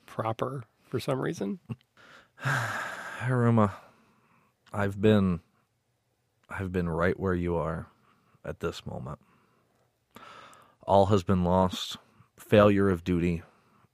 proper 0.05 0.63
for 0.83 0.99
some 0.99 1.19
reason. 1.19 1.59
Haruma, 2.43 3.71
I've 4.73 4.99
been 4.99 5.41
I've 6.49 6.71
been 6.71 6.89
right 6.89 7.17
where 7.19 7.33
you 7.33 7.55
are 7.55 7.87
at 8.43 8.59
this 8.59 8.85
moment. 8.85 9.19
All 10.83 11.07
has 11.07 11.23
been 11.23 11.43
lost. 11.43 11.97
Failure 12.37 12.89
of 12.89 13.03
duty, 13.03 13.43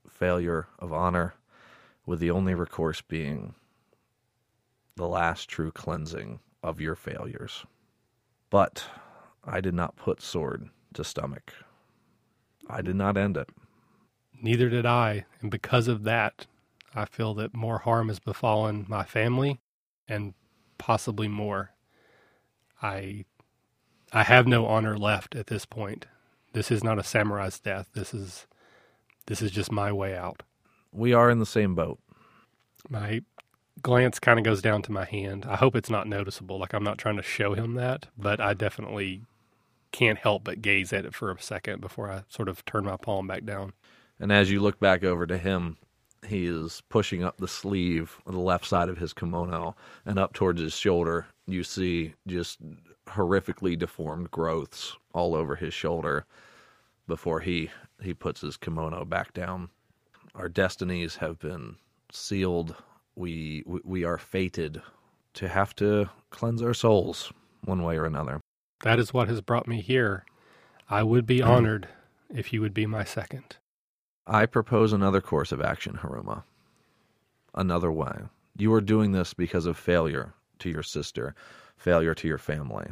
failure 0.10 0.68
of 0.80 0.92
honor, 0.92 1.36
with 2.06 2.20
the 2.20 2.32
only 2.32 2.56
recourse 2.56 3.02
being 3.02 3.54
the 4.96 5.08
last 5.08 5.48
true 5.48 5.72
cleansing 5.72 6.40
of 6.64 6.82
your 6.82 6.96
failures. 6.96 7.66
But 8.50 8.86
I 9.48 9.62
did 9.62 9.74
not 9.74 9.96
put 9.96 10.22
sword 10.22 10.70
to 10.94 11.04
stomach. 11.04 11.54
I 12.70 12.82
did 12.82 12.96
not 12.96 13.18
end 13.18 13.38
it. 13.38 13.50
Neither 14.42 14.70
did 14.70 14.86
I. 14.86 15.26
And 15.42 15.50
because 15.50 15.88
of 15.88 16.04
that, 16.04 16.46
I 16.94 17.06
feel 17.06 17.34
that 17.36 17.56
more 17.56 17.80
harm 17.80 18.10
has 18.10 18.20
befallen 18.20 18.86
my 18.88 19.04
family 19.04 19.60
and 20.08 20.34
possibly 20.78 21.28
more. 21.28 21.72
I 22.82 23.26
I 24.12 24.24
have 24.24 24.48
no 24.48 24.66
honor 24.66 24.98
left 24.98 25.36
at 25.36 25.48
this 25.48 25.66
point. 25.66 26.06
This 26.54 26.72
is 26.72 26.84
not 26.84 27.00
a 27.00 27.04
samurai's 27.04 27.60
death. 27.60 27.90
This 27.94 28.14
is 28.14 28.48
this 29.28 29.42
is 29.42 29.52
just 29.52 29.72
my 29.72 29.92
way 29.92 30.16
out. 30.16 30.44
We 30.92 31.14
are 31.14 31.30
in 31.30 31.40
the 31.40 31.46
same 31.46 31.76
boat. 31.76 32.00
My 32.90 33.22
glance 33.82 34.20
kind 34.20 34.40
of 34.40 34.46
goes 34.46 34.62
down 34.62 34.82
to 34.84 34.92
my 34.92 35.06
hand. 35.06 35.46
I 35.48 35.56
hope 35.56 35.76
it's 35.76 35.90
not 35.90 36.08
noticeable. 36.08 36.60
Like 36.60 36.74
I'm 36.74 36.84
not 36.84 36.98
trying 36.98 37.18
to 37.18 37.24
show 37.24 37.54
him 37.54 37.74
that, 37.76 38.08
but 38.18 38.40
I 38.40 38.54
definitely 38.54 39.24
can't 39.92 40.20
help 40.20 40.44
but 40.44 40.62
gaze 40.62 40.94
at 40.94 41.06
it 41.06 41.14
for 41.16 41.32
a 41.32 41.42
second 41.42 41.82
before 41.82 42.12
I 42.12 42.24
sort 42.30 42.50
of 42.50 42.64
turn 42.66 42.86
my 42.86 42.98
palm 42.98 43.28
back 43.28 43.46
down. 43.46 43.74
And 44.20 44.32
as 44.32 44.50
you 44.52 44.60
look 44.62 44.80
back 44.80 45.04
over 45.04 45.28
to 45.28 45.38
him, 45.38 45.78
He 46.26 46.46
is 46.46 46.82
pushing 46.90 47.24
up 47.24 47.38
the 47.38 47.48
sleeve 47.48 48.18
of 48.26 48.34
the 48.34 48.40
left 48.40 48.66
side 48.66 48.90
of 48.90 48.98
his 48.98 49.14
kimono 49.14 49.76
and 50.06 50.18
up 50.18 50.34
towards 50.34 50.60
his 50.62 50.74
shoulder. 50.74 51.28
You 51.46 51.64
see 51.64 52.14
just 52.28 52.60
horrifically 53.08 53.78
deformed 53.78 54.32
growths 54.32 54.98
all 55.14 55.36
over 55.36 55.56
his 55.56 55.74
shoulder 55.74 56.26
before 57.08 57.40
he 57.40 57.70
he 58.02 58.14
puts 58.14 58.42
his 58.42 58.58
kimono 58.58 59.06
back 59.06 59.34
down. 59.34 59.70
Our 60.36 60.50
destinies 60.50 61.16
have 61.18 61.40
been 61.40 61.78
sealed. 62.12 62.76
We, 63.16 63.64
we 63.66 64.04
are 64.04 64.18
fated 64.20 64.82
to 65.36 65.48
have 65.48 65.76
to 65.78 66.10
cleanse 66.30 66.62
our 66.62 66.74
souls 66.74 67.32
one 67.64 67.82
way 67.84 67.98
or 67.98 68.06
another. 68.06 68.40
That 68.82 69.00
is 69.00 69.14
what 69.14 69.28
has 69.28 69.42
brought 69.42 69.68
me 69.68 69.82
here. 69.82 70.26
I 70.90 71.04
would 71.04 71.26
be 71.26 71.42
hmm. 71.42 71.48
honored 71.48 71.88
if 72.34 72.54
you 72.54 72.62
would 72.62 72.74
be 72.74 72.86
my 72.86 73.04
second. 73.04 73.58
I 74.26 74.46
propose 74.46 74.92
another 74.94 75.22
course 75.22 75.52
of 75.52 75.62
action, 75.62 76.00
Haruma. 76.02 76.44
Another 77.56 77.92
way. 77.92 78.14
You 78.58 78.74
are 78.74 78.82
doing 78.82 79.12
this 79.12 79.34
because 79.34 79.66
of 79.66 79.78
failure 79.78 80.34
to 80.60 80.70
your 80.70 80.84
sister, 80.84 81.34
failure 81.78 82.14
to 82.16 82.28
your 82.28 82.38
family. 82.38 82.88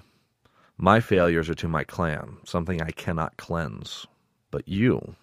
My 0.77 0.99
failures 0.99 1.49
are 1.49 1.55
to 1.55 1.67
my 1.67 1.83
clan, 1.83 2.37
something 2.43 2.81
I 2.81 2.91
cannot 2.91 3.37
cleanse. 3.37 4.05
But 4.51 4.67
you, 4.67 5.15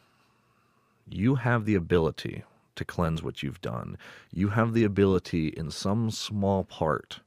you 1.09 1.37
have 1.37 1.65
the 1.65 1.75
ability 1.75 2.45
to 2.77 2.85
cleanse 2.85 3.23
what 3.23 3.43
you've 3.43 3.61
done. 3.61 3.97
You 4.33 4.49
have 4.49 4.73
the 4.73 4.85
ability, 4.85 5.49
in 5.49 5.71
some 5.71 6.11
small 6.11 6.65
part, 6.65 7.21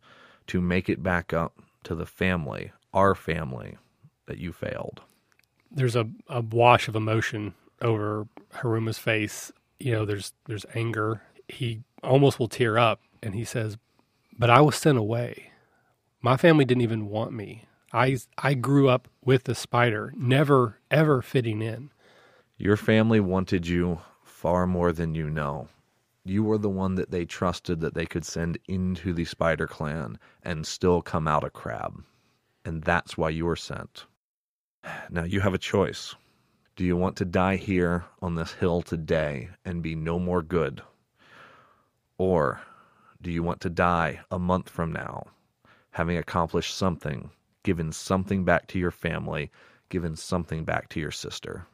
to 0.48 0.62
make 0.62 0.90
it 0.90 1.04
back 1.04 1.34
up 1.34 1.54
to 1.84 1.96
the 1.96 2.06
family, 2.06 2.72
our 2.96 3.14
family, 3.14 3.78
that 4.26 4.40
you 4.40 4.52
failed. 4.52 5.02
There's 5.70 5.96
a, 5.96 6.10
a 6.28 6.42
wash 6.42 6.88
of 6.88 6.96
emotion 6.96 7.54
over 7.82 8.28
Haruma's 8.54 8.98
face. 8.98 9.52
You 9.80 9.92
know, 9.92 10.06
there's 10.06 10.34
there's 10.48 10.66
anger. 10.74 11.22
He 11.48 11.82
almost 12.04 12.40
will 12.40 12.48
tear 12.48 12.78
up 12.78 13.02
and 13.22 13.36
he 13.36 13.44
says, 13.44 13.78
But 14.40 14.50
I 14.50 14.62
was 14.62 14.76
sent 14.76 14.98
away. 14.98 15.52
My 16.22 16.38
family 16.38 16.66
didn't 16.66 16.82
even 16.82 17.08
want 17.08 17.34
me. 17.34 17.66
I 17.92 18.18
I 18.38 18.54
grew 18.54 18.90
up 18.90 19.08
with 19.24 19.44
the 19.44 19.56
spider, 19.56 20.14
never 20.18 20.80
ever 20.90 21.22
fitting 21.22 21.62
in. 21.62 21.92
Your 22.58 22.78
family 22.78 23.20
wanted 23.20 23.68
you 23.68 24.00
far 24.24 24.66
more 24.66 24.94
than 24.94 25.14
you 25.14 25.30
know. 25.30 25.68
You 26.24 26.44
were 26.44 26.58
the 26.58 26.70
one 26.70 26.96
that 26.96 27.12
they 27.12 27.26
trusted 27.26 27.82
that 27.82 27.94
they 27.94 28.06
could 28.06 28.26
send 28.26 28.58
into 28.68 29.14
the 29.14 29.26
Spider 29.26 29.68
Clan 29.68 30.18
and 30.42 30.66
still 30.66 31.02
come 31.02 31.28
out 31.28 31.44
a 31.44 31.52
crab. 31.52 32.04
And 32.66 32.84
that's 32.84 33.18
why 33.18 33.30
you 33.30 33.46
were 33.46 33.56
sent. 33.56 34.06
Now 35.10 35.24
you 35.24 35.40
have 35.40 35.54
a 35.54 35.60
choice. 35.60 36.16
Do 36.76 36.84
you 36.84 36.98
want 36.98 37.16
to 37.18 37.26
die 37.26 37.56
here 37.56 38.04
on 38.22 38.36
this 38.36 38.52
hill 38.54 38.82
today 38.82 39.50
and 39.64 39.82
be 39.82 39.96
no 39.96 40.20
more 40.20 40.42
good? 40.42 40.82
Or 42.18 42.60
do 43.22 43.32
you 43.32 43.44
want 43.44 43.62
to 43.62 43.70
die 43.70 44.20
a 44.30 44.40
month 44.40 44.70
from 44.70 44.92
now, 44.92 45.28
having 45.92 46.18
accomplished 46.18 46.76
something, 46.76 47.30
given 47.64 47.92
something 47.92 48.44
back 48.44 48.68
to 48.68 48.80
your 48.80 48.92
family, 48.92 49.52
given 49.90 50.16
something 50.16 50.66
back 50.66 50.90
to 50.90 51.00
your 51.00 51.12
sister? 51.12 51.68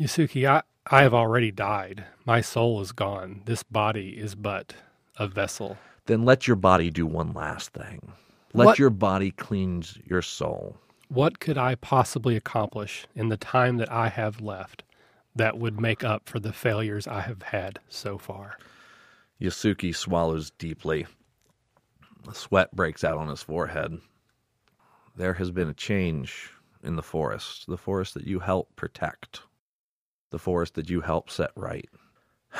Yasuki, 0.00 0.48
I, 0.48 0.62
I 0.90 1.02
have 1.02 1.12
already 1.12 1.50
died. 1.50 2.04
My 2.24 2.40
soul 2.40 2.80
is 2.80 2.92
gone. 2.92 3.42
This 3.44 3.62
body 3.62 4.10
is 4.10 4.34
but 4.34 4.74
a 5.16 5.26
vessel. 5.26 5.76
Then 6.06 6.24
let 6.24 6.46
your 6.46 6.56
body 6.56 6.90
do 6.90 7.04
one 7.04 7.32
last 7.32 7.72
thing. 7.72 8.12
Let 8.54 8.64
What? 8.66 8.78
your 8.78 8.90
body 8.90 9.30
cleanse 9.30 9.98
your 10.04 10.22
soul. 10.22 10.78
What 11.08 11.38
could 11.40 11.56
I 11.58 11.74
possibly 11.76 12.36
accomplish 12.36 13.06
in 13.14 13.28
the 13.28 13.36
time 13.36 13.76
that 13.78 13.90
I 13.90 14.08
have 14.08 14.40
left 14.40 14.82
that 15.34 15.58
would 15.58 15.80
make 15.80 16.02
up 16.04 16.28
for 16.28 16.38
the 16.40 16.52
failures 16.52 17.06
I 17.06 17.20
have 17.20 17.42
had 17.42 17.78
so 17.88 18.18
far? 18.18 18.58
Yasuki 19.40 19.94
swallows 19.94 20.50
deeply. 20.52 21.06
The 22.24 22.34
sweat 22.34 22.74
breaks 22.74 23.04
out 23.04 23.18
on 23.18 23.28
his 23.28 23.42
forehead. 23.42 23.98
There 25.16 25.34
has 25.34 25.50
been 25.50 25.68
a 25.68 25.74
change 25.74 26.50
in 26.82 26.96
the 26.96 27.02
forest, 27.02 27.66
the 27.68 27.76
forest 27.78 28.14
that 28.14 28.26
you 28.26 28.40
helped 28.40 28.76
protect, 28.76 29.42
the 30.30 30.38
forest 30.38 30.74
that 30.74 30.90
you 30.90 31.00
helped 31.00 31.32
set 31.32 31.50
right. 31.56 31.88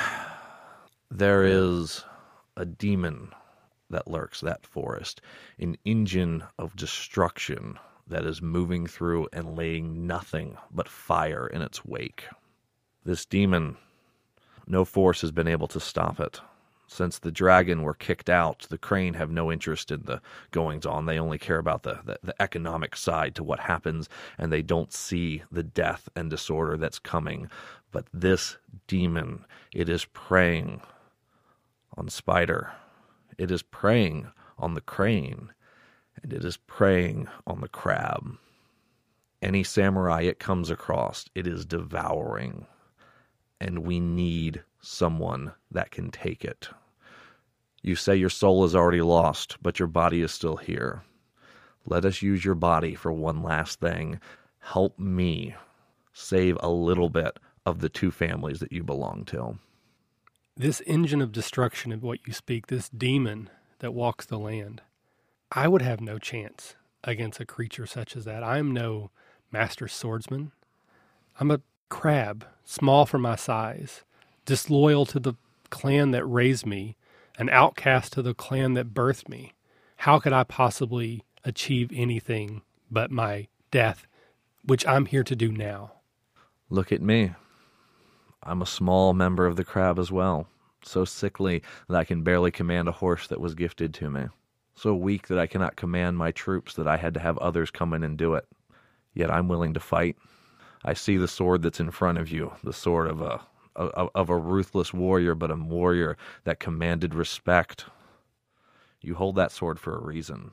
There 1.11 1.43
is 1.43 2.05
a 2.57 2.67
demon 2.67 3.33
that 3.91 4.09
lurks 4.09 4.41
that 4.41 4.67
forest, 4.67 5.21
an 5.59 5.77
engine 5.85 6.45
of 6.59 6.77
destruction 6.77 7.79
that 8.07 8.25
is 8.25 8.41
moving 8.43 8.87
through 8.87 9.29
and 9.33 9.57
laying 9.57 10.07
nothing 10.07 10.57
but 10.71 10.89
fire 10.89 11.47
in 11.47 11.63
its 11.63 11.85
wake. 11.85 12.25
This 13.05 13.25
demon, 13.25 13.77
no 14.67 14.85
force 14.85 15.21
has 15.21 15.31
been 15.31 15.49
able 15.49 15.69
to 15.69 15.81
stop 15.81 16.21
it. 16.21 16.41
Since 16.91 17.19
the 17.19 17.31
dragon 17.31 17.83
were 17.83 17.93
kicked 17.93 18.31
out, 18.31 18.67
the 18.71 18.79
crane 18.79 19.13
have 19.15 19.31
no 19.31 19.53
interest 19.53 19.91
in 19.91 20.05
the 20.05 20.23
goings 20.53 20.87
on. 20.87 21.05
They 21.05 21.19
only 21.19 21.39
care 21.39 21.59
about 21.59 21.83
the, 21.83 22.01
the, 22.03 22.19
the 22.23 22.43
economic 22.43 22.97
side 22.97 23.35
to 23.35 23.45
what 23.45 23.61
happens, 23.61 24.09
and 24.39 24.51
they 24.51 24.63
don't 24.63 24.93
see 24.93 25.43
the 25.53 25.63
death 25.63 26.09
and 26.17 26.31
disorder 26.31 26.79
that's 26.79 26.99
coming. 26.99 27.51
But 27.93 28.07
this 28.15 28.57
demon, 28.87 29.45
it 29.75 29.91
is 29.91 30.07
preying 30.07 30.81
on 31.95 32.09
Spider. 32.09 32.73
It 33.39 33.51
is 33.53 33.63
preying 33.63 34.31
on 34.59 34.75
the 34.75 34.81
crane, 34.81 35.53
and 36.21 36.33
it 36.33 36.45
is 36.45 36.57
preying 36.57 37.29
on 37.47 37.61
the 37.61 37.69
crab. 37.69 38.37
Any 39.41 39.63
samurai 39.63 40.23
it 40.23 40.41
comes 40.41 40.71
across, 40.71 41.27
it 41.37 41.47
is 41.47 41.65
devouring. 41.65 42.67
And 43.61 43.81
we 43.87 44.01
need 44.01 44.65
someone 44.81 45.53
that 45.71 45.93
can 45.93 46.11
take 46.11 46.45
it. 46.45 46.69
You 47.83 47.95
say 47.95 48.17
your 48.17 48.31
soul 48.31 48.65
is 48.65 48.75
already 48.75 49.03
lost, 49.03 49.57
but 49.63 49.79
your 49.79 49.89
body 49.89 50.21
is 50.21 50.33
still 50.33 50.57
here. 50.57 51.03
Let 51.87 52.05
us 52.05 52.23
use 52.23 52.45
your 52.45 52.57
body 52.57 52.95
for 52.95 53.13
one 53.13 53.43
last 53.43 53.79
thing. 53.81 54.21
Help 54.59 54.99
me 54.99 55.55
save 56.13 56.59
a 56.61 56.69
little 56.69 57.09
bit 57.09 57.39
of 57.65 57.79
the 57.81 57.89
two 57.89 58.11
families 58.11 58.59
that 58.59 58.73
you 58.73 58.83
belong 58.83 59.25
to. 59.27 59.59
This 60.61 60.83
engine 60.89 61.23
of 61.23 61.31
destruction 61.31 61.93
of 61.93 62.03
what 62.03 62.19
you 62.27 62.33
speak, 62.33 62.67
this 62.67 62.89
demon 62.89 63.49
that 63.79 63.95
walks 63.95 64.27
the 64.27 64.41
land, 64.41 64.83
I 65.53 65.69
would 65.69 65.83
have 65.83 66.01
no 66.01 66.19
chance 66.19 66.75
against 67.05 67.39
a 67.39 67.47
creature 67.47 67.87
such 67.87 68.17
as 68.17 68.25
that. 68.25 68.43
I 68.43 68.59
am 68.59 68.75
no 68.75 69.13
master 69.53 69.87
swordsman. 69.87 70.51
I'm 71.39 71.53
a 71.53 71.61
crab, 71.91 72.45
small 72.65 73.07
for 73.07 73.19
my 73.19 73.37
size, 73.37 74.03
disloyal 74.47 75.07
to 75.07 75.21
the 75.21 75.35
clan 75.71 76.11
that 76.11 76.25
raised 76.25 76.67
me, 76.67 76.97
an 77.39 77.49
outcast 77.51 78.15
to 78.15 78.23
the 78.23 78.35
clan 78.35 78.75
that 78.75 78.93
birthed 78.93 79.29
me. 79.29 79.55
How 79.99 80.19
could 80.19 80.33
I 80.33 80.43
possibly 80.43 81.23
achieve 81.45 81.93
anything 81.95 82.63
but 82.91 83.13
my 83.13 83.47
death, 83.71 84.09
which 84.65 84.85
I'm 84.89 85.07
here 85.07 85.23
to 85.23 85.37
do 85.37 85.53
now? 85.53 85.93
Look 86.69 86.91
at 86.91 87.01
me. 87.01 87.35
I'm 88.43 88.63
a 88.63 88.67
small 88.67 89.13
member 89.13 89.47
of 89.47 89.57
the 89.57 89.65
crab 89.65 89.99
as 89.99 90.13
well, 90.13 90.47
so 90.83 91.05
sickly 91.05 91.63
that 91.89 91.97
I 91.97 92.05
can 92.05 92.23
barely 92.23 92.51
command 92.51 92.89
a 92.89 92.93
horse 92.93 93.27
that 93.29 93.41
was 93.41 93.55
gifted 93.55 93.93
to 93.95 94.11
me, 94.11 94.27
so 94.75 94.95
weak 94.95 95.29
that 95.29 95.39
I 95.39 95.47
cannot 95.47 95.77
command 95.77 96.17
my 96.17 96.31
troops 96.31 96.75
that 96.75 96.89
I 96.89 96.97
had 96.97 97.15
to 97.15 97.21
have 97.21 97.39
others 97.39 97.71
come 97.71 97.93
in 97.93 98.05
and 98.05 98.17
do 98.17 98.35
it. 98.35 98.47
Yet 99.15 99.31
I'm 99.31 99.49
willing 99.49 99.75
to 99.75 99.81
fight. 99.81 100.17
I 100.85 100.95
see 100.95 101.17
the 101.17 101.29
sword 101.29 101.63
that's 101.63 101.81
in 101.81 101.91
front 101.91 102.19
of 102.19 102.31
you, 102.31 102.53
the 102.63 102.73
sword 102.73 103.09
of 103.09 103.21
a 103.21 103.41
of 103.77 104.29
a 104.29 104.37
ruthless 104.37 104.93
warrior, 104.93 105.35
but 105.37 105.51
a 105.53 105.55
warrior 105.55 106.17
that 106.45 106.59
commanded 106.59 107.15
respect. 107.15 107.85
You 109.01 109.15
hold 109.15 109.37
that 109.37 109.53
sword 109.53 109.79
for 109.79 109.97
a 109.97 110.01
reason. 110.03 110.51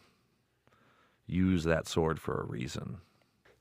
Use 1.25 1.63
that 1.63 1.87
sword 1.87 2.19
for 2.19 2.39
a 2.39 2.45
reason. 2.45 2.97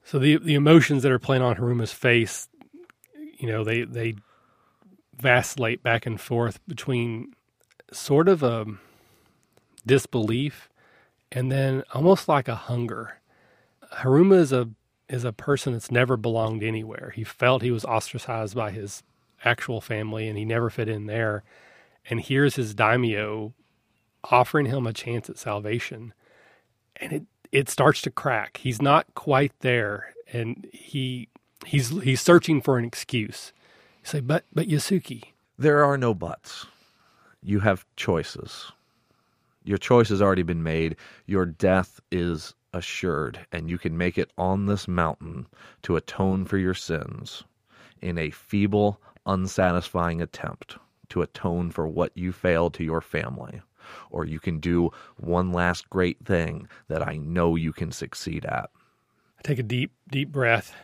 So 0.03 0.19
the 0.19 0.37
the 0.37 0.55
emotions 0.55 1.03
that 1.03 1.13
are 1.13 1.19
playing 1.19 1.43
on 1.43 1.57
Haruma's 1.57 1.93
face, 1.93 2.49
you 3.39 3.49
know, 3.49 3.65
they 3.65 3.83
they 3.83 4.15
vacillate 5.17 5.83
back 5.83 6.07
and 6.07 6.21
forth 6.21 6.61
between 6.67 7.35
sort 7.93 8.29
of 8.29 8.43
a 8.43 8.67
disbelief 9.87 10.69
and 11.31 11.51
then 11.51 11.83
almost 11.93 12.29
like 12.29 12.49
a 12.49 12.55
hunger. 12.55 13.21
Haruma 13.95 14.39
is 14.39 14.53
a 14.53 14.71
is 15.09 15.25
a 15.25 15.33
person 15.33 15.73
that's 15.73 15.91
never 15.91 16.17
belonged 16.17 16.63
anywhere. 16.63 17.13
He 17.15 17.25
felt 17.25 17.63
he 17.63 17.71
was 17.71 17.85
ostracized 17.85 18.55
by 18.55 18.71
his 18.71 19.03
actual 19.45 19.81
family 19.81 20.29
and 20.29 20.39
he 20.39 20.45
never 20.45 20.71
fit 20.71 20.89
in 20.89 21.07
there. 21.07 21.45
And 22.09 22.21
here's 22.21 22.57
his 22.57 22.75
daimyo 22.75 23.53
offering 24.25 24.67
him 24.67 24.87
a 24.87 24.93
chance 24.93 25.29
at 25.29 25.39
salvation. 25.39 26.15
And 26.97 27.13
it 27.13 27.23
it 27.53 27.69
starts 27.69 28.03
to 28.03 28.11
crack. 28.11 28.57
He's 28.57 28.83
not 28.83 29.07
quite 29.15 29.53
there, 29.61 30.13
and 30.33 30.67
he 30.73 31.29
he's 31.65 31.91
he's 32.03 32.21
searching 32.21 32.61
for 32.61 32.79
an 32.79 32.85
excuse. 32.85 33.53
You 34.03 34.09
say, 34.09 34.21
but 34.21 34.45
but 34.53 34.69
Yasuki, 34.69 35.25
There 35.59 35.85
are 35.85 35.99
no 35.99 36.15
buts. 36.15 36.67
You 37.43 37.61
have 37.61 37.85
choices. 37.97 38.73
Your 39.65 39.79
choice 39.79 40.09
has 40.11 40.21
already 40.21 40.43
been 40.43 40.63
made. 40.63 40.97
Your 41.27 41.47
death 41.47 42.01
is 42.11 42.55
assured, 42.73 43.39
and 43.53 43.71
you 43.71 43.79
can 43.79 43.97
make 43.97 44.19
it 44.19 44.31
on 44.37 44.67
this 44.67 44.87
mountain 44.89 45.47
to 45.83 45.97
atone 45.97 46.45
for 46.45 46.59
your 46.59 46.75
sins 46.75 47.45
in 48.03 48.19
a 48.19 48.31
feeble, 48.31 49.01
unsatisfying 49.27 50.21
attempt 50.21 50.77
to 51.09 51.23
atone 51.23 51.71
for 51.71 51.87
what 51.89 52.13
you 52.15 52.33
failed 52.33 52.75
to 52.75 52.85
your 52.85 53.01
family, 53.01 53.63
or 54.11 54.25
you 54.25 54.39
can 54.41 54.59
do 54.59 54.91
one 55.17 55.53
last 55.53 55.89
great 55.89 56.19
thing 56.25 56.69
that 56.89 57.07
I 57.07 57.17
know 57.17 57.57
you 57.57 57.73
can 57.73 57.93
succeed 57.93 58.45
at. 58.45 58.71
I 59.39 59.43
take 59.43 59.59
a 59.59 59.63
deep, 59.63 59.93
deep 60.11 60.31
breath. 60.31 60.75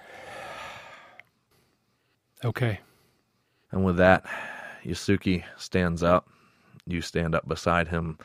Okay. 2.45 2.81
And 3.71 3.85
with 3.85 3.97
that, 3.99 4.25
Yasuki 4.85 5.45
stands 5.57 6.03
up. 6.03 6.29
You 6.87 7.03
stand 7.03 7.35
up 7.35 7.47
beside 7.47 7.89
him. 7.89 8.19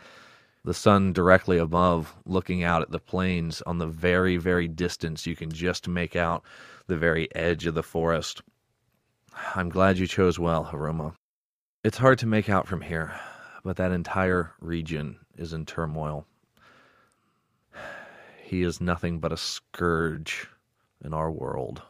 The 0.64 0.74
sun 0.74 1.14
directly 1.14 1.58
above, 1.58 2.16
looking 2.26 2.64
out 2.64 2.82
at 2.82 2.92
the 2.92 3.00
plains 3.00 3.62
on 3.64 3.78
the 3.78 3.86
very, 3.88 4.38
very 4.38 4.68
distance. 4.68 5.28
You 5.28 5.36
can 5.36 5.52
just 5.52 5.88
make 5.88 6.16
out 6.16 6.44
the 6.88 6.98
very 6.98 7.34
edge 7.36 7.68
of 7.68 7.76
the 7.76 7.84
forest. 7.84 8.42
I'm 9.54 9.70
glad 9.70 9.98
you 9.98 10.08
chose 10.08 10.40
well, 10.40 10.66
Haruma. 10.66 11.14
It's 11.84 11.98
hard 11.98 12.18
to 12.20 12.26
make 12.26 12.50
out 12.50 12.68
from 12.68 12.82
here, 12.82 13.14
but 13.64 13.76
that 13.76 13.92
entire 13.92 14.54
region 14.60 15.18
is 15.38 15.54
in 15.54 15.66
turmoil. 15.66 16.26
He 18.42 18.64
is 18.64 18.82
nothing 18.82 19.20
but 19.20 19.34
a 19.34 19.38
scourge 19.38 20.48
in 21.04 21.14
our 21.14 21.32
world. 21.32 21.82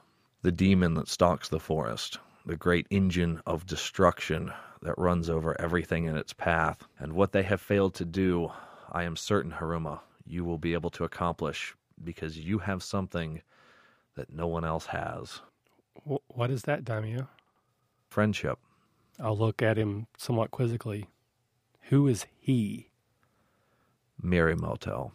The 0.45 0.51
demon 0.51 0.93
that 0.93 1.07
stalks 1.07 1.49
the 1.49 1.59
forest, 1.59 2.19
the 2.45 2.55
great 2.55 2.85
engine 2.91 3.41
of 3.47 3.65
destruction 3.65 4.53
that 4.83 4.95
runs 4.95 5.27
over 5.27 5.59
everything 5.59 6.05
in 6.05 6.15
its 6.15 6.33
path. 6.33 6.87
And 6.99 7.13
what 7.13 7.31
they 7.31 7.41
have 7.41 7.59
failed 7.59 7.95
to 7.95 8.05
do, 8.05 8.51
I 8.91 9.05
am 9.05 9.15
certain, 9.15 9.53
Haruma, 9.53 10.01
you 10.23 10.45
will 10.45 10.59
be 10.59 10.73
able 10.73 10.91
to 10.91 11.03
accomplish 11.03 11.73
because 12.03 12.37
you 12.37 12.59
have 12.59 12.83
something 12.83 13.41
that 14.13 14.31
no 14.31 14.45
one 14.45 14.63
else 14.63 14.85
has 14.85 15.41
what 16.27 16.51
is 16.51 16.61
that, 16.61 16.85
Daimyo? 16.85 17.27
friendship. 18.11 18.59
I'll 19.19 19.35
look 19.35 19.63
at 19.63 19.79
him 19.79 20.05
somewhat 20.15 20.51
quizzically. 20.51 21.07
Who 21.89 22.05
is 22.07 22.27
he? 22.37 22.89
Mirumoto. 24.23 25.11